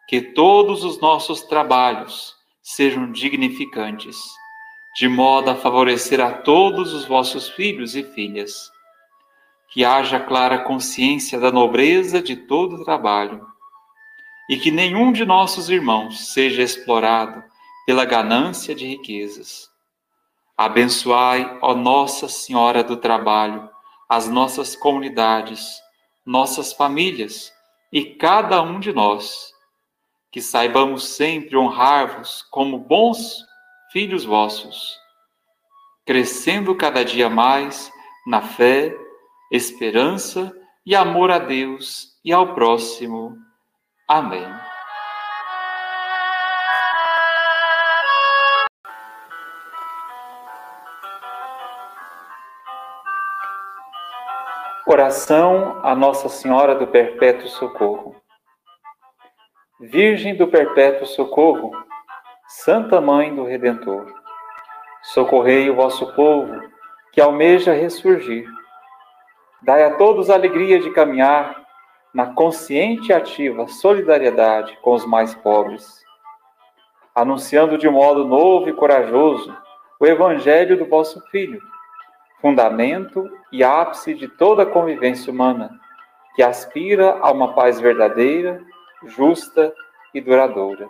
que 0.09 0.21
todos 0.21 0.83
os 0.83 1.01
nossos 1.01 1.43
trabalhos 1.43 2.35
sejam 2.61 3.13
dignificantes, 3.13 4.19
de 4.97 5.07
modo 5.09 5.53
a 5.53 5.55
favorecer 5.55 6.21
a 6.21 6.33
todos 6.33 6.93
os 6.93 7.05
vossos 7.05 7.51
filhos 7.51 7.95
e 7.95 8.03
filhas. 8.03 8.69
Que 9.71 9.85
haja 9.85 10.19
clara 10.19 10.59
consciência 10.59 11.39
da 11.39 11.53
nobreza 11.53 12.21
de 12.21 12.35
todo 12.35 12.75
o 12.75 12.85
trabalho 12.85 13.47
e 14.51 14.57
que 14.57 14.73
nenhum 14.73 15.13
de 15.13 15.25
nossos 15.25 15.71
irmãos 15.71 16.33
seja 16.33 16.65
explorado 16.65 17.45
pela 17.87 18.05
ganância 18.05 18.75
de 18.75 18.89
riquezas. 18.89 19.68
Abençoai, 20.59 21.57
ó 21.63 21.73
Nossa 21.73 22.29
Senhora 22.29 22.83
do 22.83 22.97
Trabalho, 22.97 23.71
as 24.09 24.29
nossas 24.29 24.75
comunidades, 24.75 25.81
nossas 26.27 26.73
famílias 26.73 27.53
e 27.93 28.05
cada 28.05 28.61
um 28.61 28.81
de 28.81 28.93
nós, 28.93 29.53
que 30.33 30.41
saibamos 30.43 31.11
sempre 31.11 31.57
honrar-vos 31.57 32.43
como 32.51 32.77
bons 32.77 33.37
filhos 33.93 34.25
vossos, 34.25 34.99
crescendo 36.05 36.75
cada 36.75 37.05
dia 37.05 37.31
mais 37.31 37.93
na 38.27 38.43
fé, 38.43 38.93
esperança 39.53 40.53
e 40.85 40.97
amor 40.97 41.31
a 41.31 41.39
Deus 41.39 42.19
e 42.25 42.33
ao 42.33 42.53
próximo. 42.53 43.39
Amém. 44.09 44.68
Oração 54.91 55.83
a 55.83 55.95
Nossa 55.95 56.31
Senhora 56.31 56.75
do 56.75 56.87
Perpétuo 56.87 57.47
Socorro. 57.47 58.17
Virgem 59.79 60.35
do 60.35 60.49
Perpétuo 60.49 61.07
Socorro, 61.07 61.73
Santa 62.49 62.99
Mãe 62.99 63.35
do 63.35 63.45
Redentor, 63.45 64.11
socorrei 65.03 65.69
o 65.69 65.75
vosso 65.75 66.11
povo 66.15 66.59
que 67.13 67.21
almeja 67.21 67.75
ressurgir. 67.75 68.49
Dai 69.61 69.85
a 69.85 69.95
todos 69.99 70.31
a 70.31 70.35
alegria 70.35 70.81
de 70.81 70.91
caminhar 70.93 71.63
na 72.15 72.33
consciente 72.33 73.11
e 73.11 73.13
ativa 73.13 73.69
solidariedade 73.69 74.79
com 74.81 74.95
os 74.95 75.05
mais 75.05 75.35
pobres, 75.35 76.03
anunciando 77.15 77.77
de 77.77 77.91
modo 77.91 78.25
novo 78.25 78.71
e 78.71 78.73
corajoso 78.73 79.55
o 80.01 80.07
Evangelho 80.07 80.79
do 80.79 80.87
vosso 80.87 81.21
Filho 81.31 81.61
fundamento 82.41 83.31
e 83.53 83.65
ápice 83.65 84.15
de 84.15 84.29
toda 84.29 84.63
a 84.63 84.67
convivência 84.67 85.33
humana, 85.33 85.71
que 86.35 86.43
aspira 86.43 87.19
a 87.21 87.31
uma 87.33 87.55
paz 87.55 87.81
verdadeira, 87.81 88.63
justa 89.05 89.73
e 90.15 90.21
duradoura. 90.21 90.89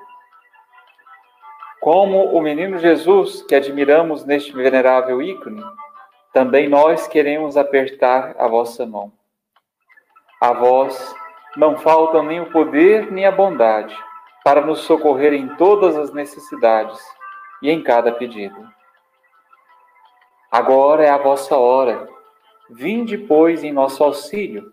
Como 1.80 2.36
o 2.36 2.40
menino 2.40 2.78
Jesus, 2.78 3.42
que 3.42 3.54
admiramos 3.54 4.24
neste 4.24 4.52
venerável 4.52 5.22
ícone, 5.22 5.62
também 6.32 6.68
nós 6.68 7.06
queremos 7.06 7.56
apertar 7.56 8.34
a 8.38 8.46
vossa 8.46 8.84
mão. 8.84 9.12
A 10.40 10.52
vós 10.52 11.14
não 11.56 11.76
faltam 11.76 12.22
nem 12.22 12.40
o 12.40 12.50
poder 12.50 13.10
nem 13.10 13.24
a 13.24 13.32
bondade 13.32 13.96
para 14.44 14.60
nos 14.60 14.80
socorrer 14.80 15.32
em 15.32 15.48
todas 15.56 15.96
as 15.96 16.12
necessidades 16.12 16.98
e 17.62 17.70
em 17.70 17.82
cada 17.82 18.12
pedido. 18.12 18.77
Agora 20.50 21.04
é 21.04 21.10
a 21.10 21.18
vossa 21.18 21.56
hora. 21.56 22.08
Vinde, 22.70 23.18
pois, 23.18 23.62
em 23.62 23.72
nosso 23.72 24.02
auxílio 24.02 24.72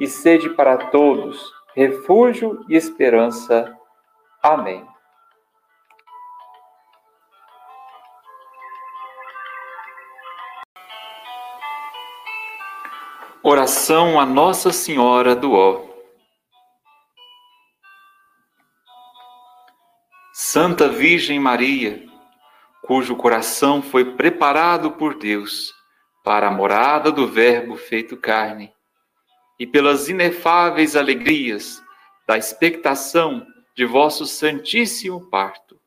e 0.00 0.06
sede 0.06 0.50
para 0.50 0.76
todos 0.76 1.52
refúgio 1.74 2.64
e 2.68 2.76
esperança. 2.76 3.76
Amém. 4.42 4.86
Oração 13.42 14.18
a 14.18 14.24
Nossa 14.24 14.72
Senhora 14.72 15.36
do 15.36 15.52
Ó. 15.52 15.82
Santa 20.32 20.88
Virgem 20.88 21.38
Maria, 21.38 22.06
cujo 22.86 23.16
coração 23.16 23.80
foi 23.80 24.12
preparado 24.12 24.92
por 24.92 25.18
Deus 25.18 25.72
para 26.22 26.48
a 26.48 26.50
morada 26.50 27.10
do 27.10 27.26
Verbo 27.26 27.76
feito 27.76 28.16
carne, 28.16 28.72
e 29.58 29.66
pelas 29.66 30.08
inefáveis 30.08 30.96
alegrias 30.96 31.82
da 32.26 32.36
expectação 32.36 33.46
de 33.74 33.84
vosso 33.84 34.26
Santíssimo 34.26 35.28
Parto. 35.30 35.78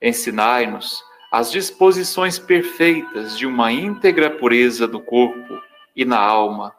Ensinai-nos 0.00 1.02
as 1.30 1.50
disposições 1.50 2.38
perfeitas 2.38 3.36
de 3.36 3.46
uma 3.46 3.72
íntegra 3.72 4.30
pureza 4.30 4.86
do 4.86 5.00
corpo 5.00 5.60
e 5.96 6.04
na 6.04 6.18
alma, 6.18 6.74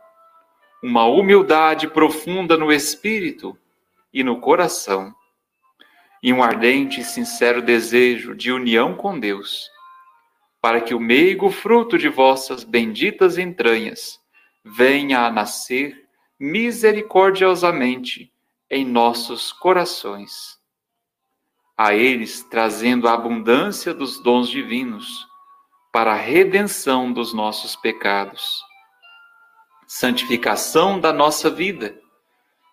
uma 0.81 1.05
humildade 1.05 1.87
profunda 1.87 2.57
no 2.57 2.71
espírito 2.71 3.57
e 4.13 4.23
no 4.23 4.39
coração, 4.39 5.13
e 6.21 6.33
um 6.33 6.41
ardente 6.41 7.01
e 7.01 7.03
sincero 7.03 7.61
desejo 7.61 8.35
de 8.35 8.51
união 8.51 8.95
com 8.95 9.19
Deus, 9.19 9.69
para 10.61 10.81
que 10.81 10.93
o 10.93 10.99
meigo 10.99 11.49
fruto 11.49 11.97
de 11.97 12.09
vossas 12.09 12.63
benditas 12.63 13.37
entranhas 13.37 14.19
venha 14.63 15.25
a 15.25 15.31
nascer 15.31 16.07
misericordiosamente 16.39 18.31
em 18.69 18.83
nossos 18.83 19.51
corações. 19.51 20.59
A 21.77 21.93
eles 21.93 22.43
trazendo 22.43 23.07
a 23.07 23.13
abundância 23.13 23.93
dos 23.93 24.21
dons 24.21 24.49
divinos 24.49 25.27
para 25.91 26.13
a 26.13 26.17
redenção 26.17 27.11
dos 27.11 27.33
nossos 27.33 27.75
pecados 27.75 28.63
santificação 29.87 30.99
da 30.99 31.13
nossa 31.13 31.49
vida 31.49 31.99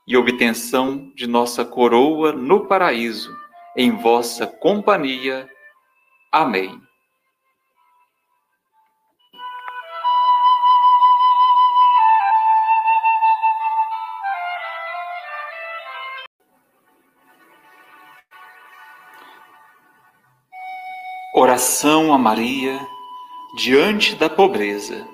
e 0.07 0.17
obtenção 0.17 1.13
de 1.15 1.27
nossa 1.27 1.65
coroa 1.65 2.33
no 2.33 2.67
paraíso, 2.67 3.35
em 3.77 3.91
vossa 3.91 4.47
companhia. 4.47 5.49
Amém. 6.31 6.81
Oração 21.35 22.13
a 22.13 22.19
Maria 22.19 22.79
diante 23.57 24.15
da 24.15 24.29
pobreza. 24.29 25.12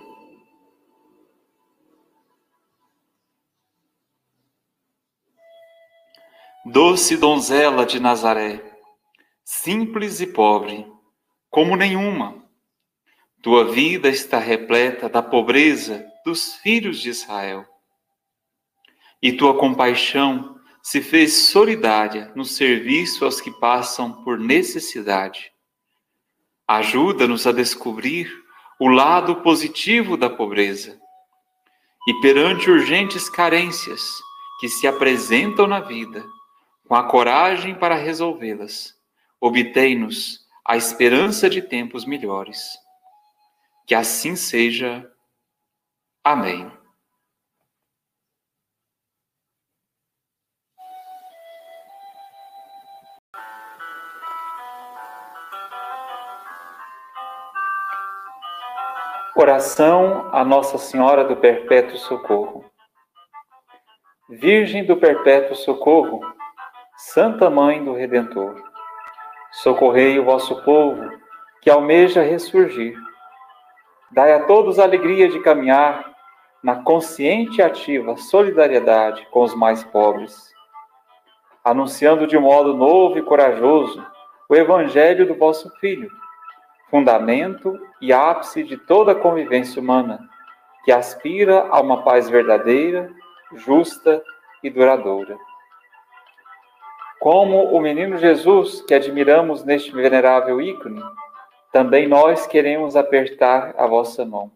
Doce 6.70 7.16
donzela 7.16 7.86
de 7.86 7.98
Nazaré, 7.98 8.62
simples 9.42 10.20
e 10.20 10.26
pobre, 10.26 10.86
como 11.48 11.74
nenhuma, 11.74 12.44
tua 13.42 13.64
vida 13.64 14.10
está 14.10 14.38
repleta 14.38 15.08
da 15.08 15.22
pobreza 15.22 16.04
dos 16.26 16.56
filhos 16.56 17.00
de 17.00 17.08
Israel. 17.08 17.64
E 19.22 19.32
tua 19.32 19.56
compaixão 19.56 20.60
se 20.82 21.00
fez 21.00 21.32
solidária 21.32 22.30
no 22.36 22.44
serviço 22.44 23.24
aos 23.24 23.40
que 23.40 23.50
passam 23.50 24.22
por 24.22 24.38
necessidade. 24.38 25.50
Ajuda-nos 26.66 27.46
a 27.46 27.52
descobrir 27.52 28.30
o 28.78 28.88
lado 28.88 29.36
positivo 29.36 30.18
da 30.18 30.28
pobreza. 30.28 31.00
E 32.06 32.20
perante 32.20 32.70
urgentes 32.70 33.26
carências 33.30 34.02
que 34.60 34.68
se 34.68 34.86
apresentam 34.86 35.66
na 35.66 35.80
vida, 35.80 36.26
com 36.88 36.94
a 36.94 37.06
coragem 37.06 37.74
para 37.74 37.94
resolvê-las, 37.94 38.98
obtém-nos 39.38 40.48
a 40.64 40.74
esperança 40.74 41.48
de 41.48 41.60
tempos 41.60 42.06
melhores. 42.06 42.78
Que 43.86 43.94
assim 43.94 44.34
seja. 44.34 45.10
Amém. 46.24 46.72
Oração 59.36 60.34
a 60.34 60.42
Nossa 60.42 60.78
Senhora 60.78 61.22
do 61.22 61.36
Perpétuo 61.36 61.98
Socorro. 61.98 62.64
Virgem 64.28 64.84
do 64.84 64.96
Perpétuo 64.96 65.54
Socorro, 65.54 66.20
Santa 67.00 67.48
Mãe 67.48 67.84
do 67.84 67.92
Redentor, 67.92 68.60
socorrei 69.62 70.18
o 70.18 70.24
vosso 70.24 70.60
povo 70.64 71.08
que 71.62 71.70
almeja 71.70 72.22
ressurgir. 72.22 72.98
Dai 74.10 74.32
a 74.32 74.46
todos 74.46 74.80
a 74.80 74.82
alegria 74.82 75.28
de 75.28 75.38
caminhar 75.38 76.12
na 76.60 76.82
consciente 76.82 77.60
e 77.60 77.62
ativa 77.62 78.16
solidariedade 78.16 79.24
com 79.30 79.44
os 79.44 79.54
mais 79.54 79.84
pobres, 79.84 80.52
anunciando 81.62 82.26
de 82.26 82.36
modo 82.36 82.74
novo 82.74 83.16
e 83.16 83.22
corajoso 83.22 84.04
o 84.48 84.56
Evangelho 84.56 85.24
do 85.24 85.36
vosso 85.36 85.70
Filho, 85.78 86.10
fundamento 86.90 87.78
e 88.00 88.12
ápice 88.12 88.64
de 88.64 88.76
toda 88.76 89.12
a 89.12 89.14
convivência 89.14 89.80
humana, 89.80 90.18
que 90.84 90.90
aspira 90.90 91.68
a 91.70 91.80
uma 91.80 92.02
paz 92.02 92.28
verdadeira, 92.28 93.08
justa 93.54 94.20
e 94.64 94.68
duradoura. 94.68 95.38
Como 97.20 97.64
o 97.74 97.80
menino 97.80 98.16
Jesus, 98.16 98.82
que 98.82 98.94
admiramos 98.94 99.64
neste 99.64 99.90
venerável 99.92 100.60
ícone, 100.60 101.02
também 101.72 102.06
nós 102.06 102.46
queremos 102.46 102.96
apertar 102.96 103.74
a 103.76 103.86
vossa 103.86 104.24
mão. 104.24 104.52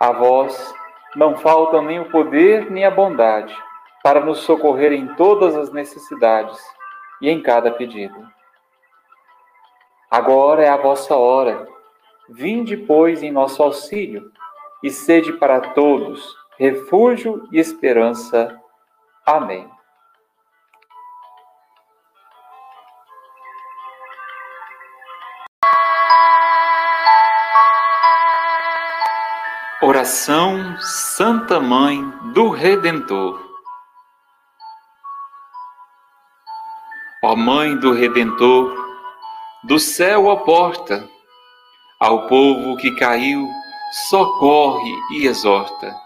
A 0.00 0.12
vós 0.12 0.74
não 1.16 1.36
faltam 1.36 1.82
nem 1.82 2.00
o 2.00 2.10
poder 2.10 2.70
nem 2.70 2.84
a 2.84 2.90
bondade 2.90 3.56
para 4.02 4.20
nos 4.20 4.38
socorrer 4.38 4.92
em 4.92 5.06
todas 5.14 5.56
as 5.56 5.72
necessidades 5.72 6.58
e 7.20 7.28
em 7.28 7.42
cada 7.42 7.70
pedido. 7.70 8.26
Agora 10.10 10.64
é 10.64 10.68
a 10.68 10.76
vossa 10.76 11.16
hora. 11.16 11.66
Vinde, 12.28 12.76
pois, 12.76 13.22
em 13.22 13.30
nosso 13.30 13.62
auxílio 13.62 14.30
e 14.82 14.90
sede 14.90 15.32
para 15.34 15.60
todos 15.60 16.36
refúgio 16.58 17.48
e 17.52 17.58
esperança. 17.58 18.60
Amém. 19.24 19.77
Oração 29.88 30.76
Santa 30.80 31.58
Mãe 31.58 32.04
do 32.34 32.50
Redentor. 32.50 33.42
Ó 37.24 37.34
Mãe 37.34 37.74
do 37.74 37.94
Redentor, 37.94 38.70
do 39.64 39.78
céu 39.78 40.30
a 40.30 40.36
porta, 40.36 41.08
ao 41.98 42.26
povo 42.26 42.76
que 42.76 42.94
caiu, 42.96 43.48
socorre 44.10 44.94
e 45.12 45.26
exorta, 45.26 45.96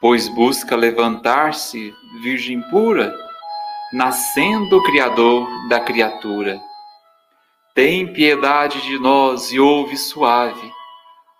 pois 0.00 0.26
busca 0.26 0.74
levantar-se, 0.74 1.94
Virgem 2.20 2.60
pura, 2.62 3.14
nascendo 3.92 4.78
o 4.78 4.82
Criador 4.82 5.48
da 5.68 5.78
criatura. 5.78 6.60
Tem 7.76 8.12
piedade 8.12 8.82
de 8.82 8.98
nós 8.98 9.52
e 9.52 9.60
ouve 9.60 9.96
suave 9.96 10.81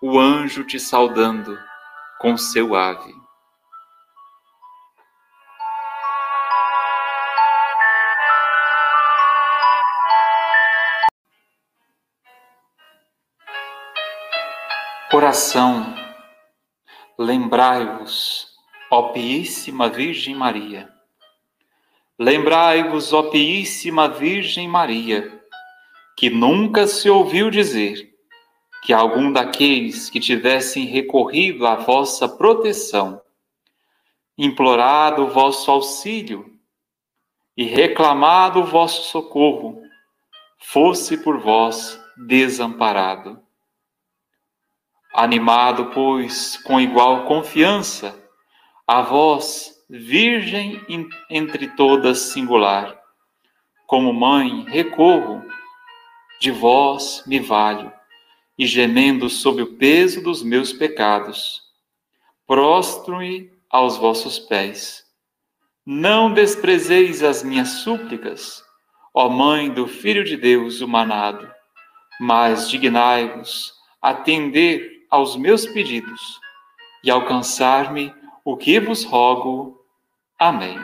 o 0.05 0.19
anjo 0.19 0.65
te 0.65 0.77
saudando 0.81 1.57
com 2.19 2.35
seu 2.35 2.75
ave. 2.75 3.15
Oração, 15.13 15.95
lembrai-vos, 17.17 18.49
ó 18.91 19.13
Piíssima 19.13 19.87
Virgem 19.87 20.35
Maria. 20.35 20.91
Lembrai-vos, 22.19 23.13
ó 23.13 23.29
Piíssima 23.29 24.09
Virgem 24.09 24.67
Maria, 24.67 25.41
que 26.17 26.29
nunca 26.29 26.87
se 26.87 27.09
ouviu 27.09 27.49
dizer 27.49 28.12
que 28.85 28.91
algum 28.91 29.31
daqueles 29.31 30.09
que 30.09 30.19
tivessem 30.19 30.85
recorrido 30.85 31.65
à 31.65 31.75
vossa 31.75 32.27
proteção, 32.27 33.21
implorado 34.37 35.23
o 35.23 35.29
vosso 35.29 35.71
auxílio 35.71 36.59
e 37.55 37.63
reclamado 37.63 38.59
o 38.59 38.65
vosso 38.65 39.09
socorro, 39.09 39.81
fosse 40.59 41.17
por 41.17 41.39
vós 41.39 41.99
desamparado. 42.17 43.41
Animado, 45.13 45.91
pois, 45.93 46.57
com 46.63 46.79
igual 46.79 47.25
confiança, 47.25 48.19
a 48.87 49.01
vós, 49.01 49.71
Virgem 49.89 50.81
entre 51.29 51.67
todas 51.75 52.17
singular, 52.19 52.99
como 53.85 54.11
mãe 54.11 54.63
recorro, 54.63 55.45
de 56.39 56.49
vós 56.49 57.23
me 57.27 57.39
valho, 57.39 57.93
e 58.57 58.65
gemendo 58.65 59.29
sob 59.29 59.61
o 59.61 59.75
peso 59.75 60.21
dos 60.21 60.43
meus 60.43 60.71
pecados, 60.71 61.61
prostro-me 62.45 63.51
aos 63.69 63.97
vossos 63.97 64.37
pés. 64.39 65.03
Não 65.85 66.33
desprezeis 66.33 67.23
as 67.23 67.43
minhas 67.43 67.69
súplicas, 67.69 68.63
ó 69.13 69.27
Mãe 69.27 69.69
do 69.69 69.87
Filho 69.87 70.23
de 70.23 70.37
Deus 70.37 70.81
humanado, 70.81 71.49
mas 72.19 72.69
dignai-vos 72.69 73.73
atender 74.01 75.05
aos 75.09 75.35
meus 75.35 75.65
pedidos 75.65 76.39
e 77.03 77.11
alcançar-me 77.11 78.13
o 78.45 78.55
que 78.55 78.79
vos 78.79 79.03
rogo. 79.03 79.79
Amém. 80.39 80.79